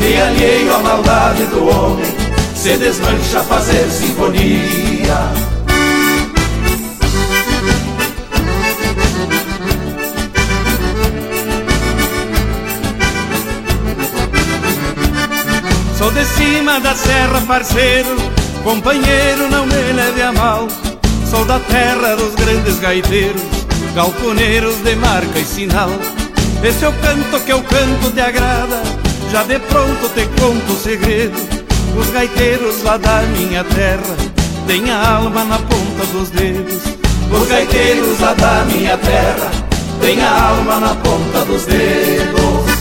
E 0.00 0.20
alheio 0.20 0.74
a 0.74 0.78
maldade 0.78 1.44
do 1.46 1.68
homem 1.68 2.06
Se 2.54 2.76
desmancha 2.76 3.40
a 3.40 3.44
fazer 3.44 3.88
sinfonia 3.90 5.52
Sou 16.02 16.10
de 16.10 16.24
cima 16.24 16.80
da 16.80 16.96
serra, 16.96 17.40
parceiro, 17.42 18.16
companheiro, 18.64 19.48
não 19.48 19.64
me 19.64 19.92
leve 19.92 20.20
a 20.20 20.32
mal. 20.32 20.66
Sou 21.30 21.44
da 21.44 21.60
terra 21.60 22.16
dos 22.16 22.34
grandes 22.34 22.80
gaiteiros, 22.80 23.40
galponeiros 23.94 24.82
de 24.82 24.96
marca 24.96 25.38
e 25.38 25.44
sinal. 25.44 25.90
Esse 26.60 26.84
é 26.84 26.88
o 26.88 26.92
canto 26.94 27.38
que 27.44 27.52
eu 27.52 27.62
canto 27.62 28.10
te 28.12 28.20
agrada, 28.20 28.82
já 29.30 29.44
de 29.44 29.60
pronto 29.60 30.08
te 30.12 30.26
conto 30.40 30.72
o 30.72 30.76
segredo. 30.76 31.38
Os 31.96 32.10
gaiteiros 32.10 32.82
lá 32.82 32.96
da 32.96 33.22
minha 33.38 33.62
terra 33.62 34.16
têm 34.66 34.90
a 34.90 35.18
alma 35.18 35.44
na 35.44 35.58
ponta 35.58 36.04
dos 36.12 36.30
dedos. 36.30 36.82
Os 37.30 37.46
gaiteiros 37.46 38.18
lá 38.18 38.34
da 38.34 38.64
minha 38.64 38.98
terra 38.98 39.52
têm 40.00 40.20
a 40.20 40.48
alma 40.48 40.80
na 40.80 40.96
ponta 40.96 41.44
dos 41.44 41.64
dedos. 41.64 42.71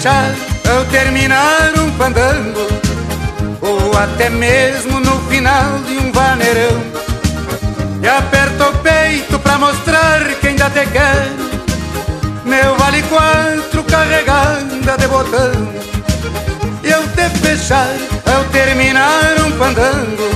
Fechar 0.00 0.34
ao 0.74 0.84
terminar 0.86 1.72
um 1.78 1.92
fandango 1.92 2.66
Ou 3.60 3.98
até 3.98 4.30
mesmo 4.30 4.98
no 4.98 5.20
final 5.28 5.78
de 5.86 5.98
um 5.98 6.10
vaneirão. 6.10 6.80
E 8.02 8.08
aperto 8.08 8.64
o 8.64 8.78
peito 8.78 9.38
pra 9.40 9.58
mostrar 9.58 10.20
que 10.40 10.48
ainda 10.48 10.70
te 10.70 10.86
quero 10.86 11.50
Meu 12.46 12.76
vale 12.76 13.02
quatro 13.02 13.84
carregada 13.84 14.96
de 14.96 15.06
botão. 15.06 15.68
E 16.82 16.92
ao 16.94 17.02
te 17.02 17.28
fechar 17.40 17.94
ao 18.34 18.44
terminar 18.44 19.34
um 19.46 19.52
fandango 19.58 20.30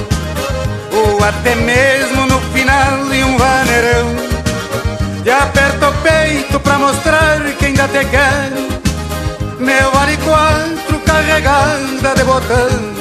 Ou 0.93 1.25
até 1.25 1.55
mesmo 1.55 2.27
no 2.27 2.39
final 2.53 3.07
de 3.11 3.25
um 3.25 3.39
vaneirão. 3.39 4.15
E 5.25 5.31
aperto 5.31 5.87
o 5.87 5.93
peito 6.03 6.61
pra 6.61 6.79
mostrar 6.79 7.41
que 7.59 7.65
ainda 7.65 7.89
te 7.89 8.05
quero 8.05 8.74
meu 9.59 9.91
vale 9.93 10.17
quatro 10.19 10.99
carregada 11.01 12.15
de 12.15 12.25
botão. 12.25 12.95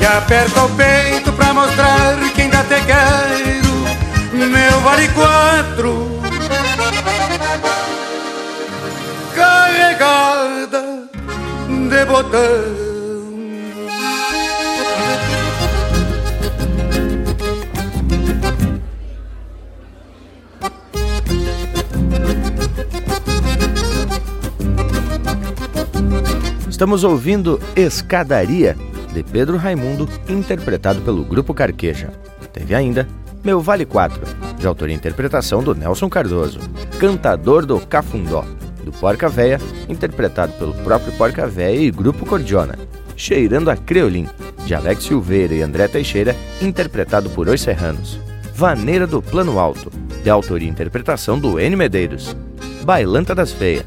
Que 0.00 0.06
aperta 0.06 0.64
o 0.64 0.68
peito 0.70 1.30
pra 1.34 1.52
mostrar 1.52 2.16
que 2.34 2.40
ainda 2.40 2.64
te 2.64 2.80
quero 2.86 4.48
Meu 4.48 4.80
vale 4.80 5.06
quatro 5.08 6.20
Carregada 9.34 10.82
de 11.68 12.04
botão 12.06 12.89
Estamos 26.68 27.04
ouvindo 27.04 27.60
Escadaria, 27.76 28.76
de 29.12 29.22
Pedro 29.22 29.56
Raimundo, 29.56 30.08
interpretado 30.28 31.02
pelo 31.02 31.24
Grupo 31.24 31.52
Carqueja. 31.52 32.10
Teve 32.52 32.74
ainda 32.74 33.06
Meu 33.44 33.60
Vale 33.60 33.84
4, 33.84 34.20
de 34.56 34.66
autoria 34.66 34.94
e 34.94 34.96
interpretação 34.96 35.62
do 35.62 35.74
Nelson 35.74 36.08
Cardoso. 36.08 36.58
Cantador 36.98 37.66
do 37.66 37.78
Cafundó, 37.80 38.44
do 38.84 38.92
Porca 38.92 39.28
Véia, 39.28 39.60
interpretado 39.88 40.52
pelo 40.54 40.72
próprio 40.74 41.12
Porca 41.12 41.46
Véia 41.46 41.80
e 41.80 41.90
Grupo 41.90 42.24
Cordiona. 42.24 42.78
Cheirando 43.16 43.70
a 43.70 43.76
Creolim, 43.76 44.26
de 44.64 44.74
Alex 44.74 45.04
Silveira 45.04 45.54
e 45.54 45.62
André 45.62 45.86
Teixeira, 45.88 46.34
interpretado 46.62 47.28
por 47.30 47.48
Os 47.48 47.60
Serranos. 47.60 48.18
Vaneira 48.54 49.06
do 49.06 49.20
Plano 49.20 49.58
Alto, 49.58 49.90
de 50.22 50.30
autoria 50.30 50.68
e 50.68 50.70
interpretação 50.70 51.38
do 51.38 51.58
N. 51.58 51.76
Medeiros. 51.76 52.36
Bailanta 52.84 53.34
das 53.34 53.52
Feias, 53.52 53.84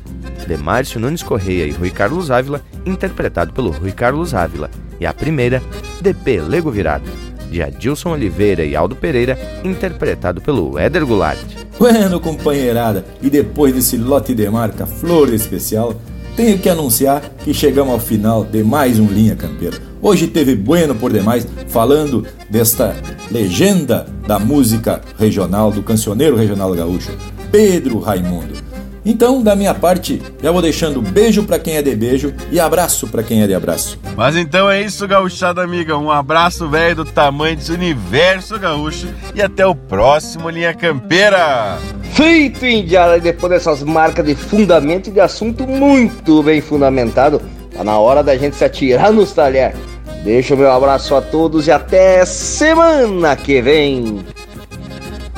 de 0.48 0.58
Márcio 0.58 1.00
Nunes 1.00 1.24
Correia 1.24 1.66
e 1.66 1.72
Rui 1.72 1.90
Carlos 1.90 2.32
Ávila, 2.32 2.62
interpretado 2.86 3.54
pelo 3.54 3.72
Rui 3.72 3.92
Carlos 3.92 4.34
Ávila, 4.34 4.70
e 5.00 5.06
a 5.06 5.14
primeira, 5.14 5.62
de 6.02 6.14
Pelego 6.14 6.72
Virado, 6.72 7.10
de 7.50 7.62
Adilson 7.62 8.12
Oliveira 8.12 8.64
e 8.64 8.76
Aldo 8.76 8.96
Pereira, 8.96 9.38
interpretado 9.64 10.42
pelo 10.42 10.78
Éder 10.80 11.06
Goulart. 11.06 11.40
Bueno, 11.78 12.20
companheirada, 12.20 13.06
e 13.22 13.30
depois 13.30 13.74
desse 13.74 13.98
lote 13.98 14.34
de 14.34 14.50
marca 14.50 14.86
Flor 14.86 15.34
Especial, 15.34 15.96
tenho 16.36 16.58
que 16.58 16.70
anunciar 16.70 17.22
que 17.44 17.54
chegamos 17.54 17.94
ao 17.94 18.00
final 18.00 18.44
de 18.44 18.64
mais 18.64 19.00
um 19.00 19.08
Linha 19.08 19.36
Campeira. 19.36 19.78
Hoje 20.02 20.28
teve 20.28 20.56
Bueno 20.56 20.96
por 20.96 21.14
demais 21.14 21.48
falando 21.68 22.26
desta 22.50 22.96
legenda 23.32 24.06
da 24.28 24.38
música 24.40 25.02
regional, 25.18 25.72
do 25.72 25.84
cancioneiro 25.84 26.36
regional 26.36 26.74
gaúcho, 26.74 27.12
Pedro 27.52 28.00
Raimundo. 28.00 28.73
Então, 29.06 29.42
da 29.42 29.56
minha 29.56 29.74
parte, 29.74 30.22
já 30.42 30.52
vou 30.52 30.62
deixando 30.62 31.02
beijo 31.02 31.44
para 31.44 31.60
quem 31.60 31.76
é 31.76 31.82
de 31.82 31.96
beijo 31.96 32.34
e 32.52 32.60
abraço 32.60 33.08
para 33.08 33.22
quem 33.22 33.42
é 33.42 33.48
de 33.48 33.54
abraço. 33.54 34.00
Mas 34.16 34.36
então 34.36 34.70
é 34.70 34.82
isso, 34.82 35.08
gauchada 35.08 35.62
amiga. 35.62 35.98
Um 35.98 36.10
abraço 36.10 36.70
velho 36.70 36.98
do 36.98 37.06
tamanho 37.06 37.56
desse 37.56 37.72
universo 37.72 38.58
gaúcho 38.58 39.08
e 39.36 39.42
até 39.42 39.66
o 39.66 39.76
próximo 39.76 40.50
Linha 40.50 40.74
Campeira. 40.74 41.78
Feito, 42.14 42.66
Indiara, 42.66 43.18
e 43.18 43.22
depois 43.22 43.52
dessas 43.52 43.84
marcas 43.84 44.26
de 44.26 44.36
fundamento 44.36 45.08
e 45.08 45.12
de 45.12 45.20
assunto 45.20 45.68
muito 45.68 46.42
bem 46.44 46.62
fundamentado, 46.62 47.42
tá 47.76 47.84
na 47.84 47.98
hora 47.98 48.24
da 48.24 48.38
gente 48.38 48.56
se 48.56 48.64
atirar 48.64 49.12
nos 49.12 49.34
talheres. 49.34 49.78
Deixa 50.24 50.54
o 50.56 50.58
meu 50.58 50.72
abraço 50.72 51.14
a 51.16 51.22
todos 51.22 51.68
e 51.68 51.72
até 51.72 52.24
semana 52.26 53.36
que 53.36 53.62
vem. 53.62 54.24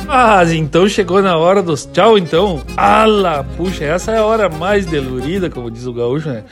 Ah, 0.07 0.43
então 0.53 0.87
chegou 0.87 1.21
na 1.21 1.35
hora 1.37 1.61
dos 1.63 1.85
tchau, 1.85 2.17
então. 2.17 2.61
Ala, 2.77 3.43
puxa, 3.57 3.83
essa 3.83 4.11
é 4.11 4.17
a 4.17 4.25
hora 4.25 4.49
mais 4.49 4.85
delurida, 4.85 5.49
como 5.49 5.71
diz 5.71 5.87
o 5.87 5.93
gaúcho, 5.93 6.29
né? 6.29 6.43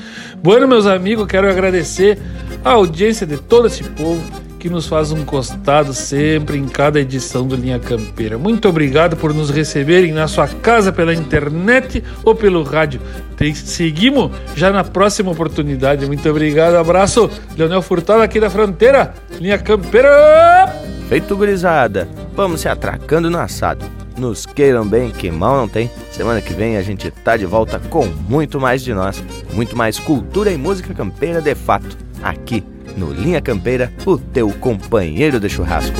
Bueno, 0.41 0.67
meus 0.67 0.87
amigos, 0.87 1.27
quero 1.27 1.49
agradecer 1.49 2.17
a 2.65 2.71
audiência 2.71 3.27
de 3.27 3.37
todo 3.37 3.67
esse 3.67 3.83
povo 3.83 4.21
que 4.63 4.69
nos 4.69 4.87
faz 4.87 5.11
um 5.11 5.25
costado 5.25 5.93
sempre 5.93 6.57
em 6.57 6.69
cada 6.69 6.97
edição 6.97 7.45
do 7.45 7.53
Linha 7.53 7.79
Campeira. 7.79 8.37
Muito 8.37 8.69
obrigado 8.69 9.17
por 9.17 9.33
nos 9.33 9.49
receberem 9.49 10.13
na 10.13 10.25
sua 10.25 10.47
casa 10.47 10.89
pela 10.89 11.13
internet 11.13 12.01
ou 12.23 12.33
pelo 12.33 12.63
rádio. 12.63 13.01
Te 13.35 13.53
seguimos 13.53 14.31
já 14.55 14.71
na 14.71 14.81
próxima 14.81 15.31
oportunidade. 15.31 16.05
Muito 16.05 16.29
obrigado, 16.29 16.75
abraço. 16.75 17.29
Leonel 17.57 17.81
Furtado 17.81 18.21
aqui 18.21 18.39
da 18.39 18.49
fronteira, 18.49 19.13
Linha 19.37 19.57
Campeira. 19.57 20.73
Feito 21.09 21.35
gurizada, 21.35 22.07
vamos 22.33 22.61
se 22.61 22.69
atracando 22.69 23.29
no 23.29 23.39
assado. 23.39 23.83
Nos 24.17 24.45
queiram 24.45 24.87
bem, 24.87 25.11
que 25.11 25.29
mal 25.29 25.57
não 25.57 25.67
tem. 25.67 25.91
Semana 26.09 26.39
que 26.39 26.53
vem 26.53 26.77
a 26.77 26.81
gente 26.81 27.11
tá 27.11 27.35
de 27.35 27.45
volta 27.45 27.81
com 27.89 28.05
muito 28.29 28.61
mais 28.61 28.81
de 28.81 28.93
nós, 28.93 29.21
muito 29.51 29.75
mais 29.75 29.99
cultura 29.99 30.49
e 30.49 30.57
música 30.57 30.93
campeira 30.93 31.41
de 31.41 31.53
fato, 31.53 31.97
aqui 32.23 32.63
no 32.95 33.11
Linha 33.11 33.41
Campeira, 33.41 33.91
o 34.05 34.17
teu 34.17 34.49
companheiro 34.51 35.39
de 35.39 35.49
churrasco. 35.49 35.95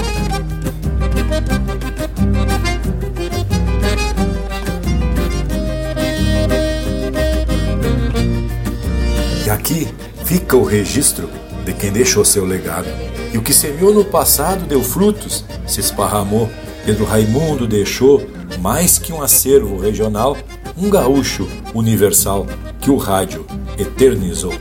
E 9.45 9.49
aqui 9.49 9.87
fica 10.23 10.55
o 10.55 10.63
registro 10.63 11.29
de 11.65 11.73
quem 11.73 11.91
deixou 11.91 12.23
seu 12.23 12.45
legado. 12.45 12.87
E 13.33 13.37
o 13.37 13.41
que 13.41 13.53
semeou 13.53 13.93
no 13.93 14.05
passado 14.05 14.65
deu 14.65 14.83
frutos, 14.83 15.43
se 15.65 15.79
esparramou. 15.79 16.49
Pedro 16.85 17.05
Raimundo 17.05 17.65
deixou, 17.65 18.21
mais 18.59 18.99
que 18.99 19.13
um 19.13 19.21
acervo 19.21 19.79
regional, 19.79 20.37
um 20.77 20.89
gaúcho 20.89 21.47
universal 21.73 22.45
que 22.79 22.91
o 22.91 22.97
rádio 22.97 23.45
eternizou. 23.77 24.53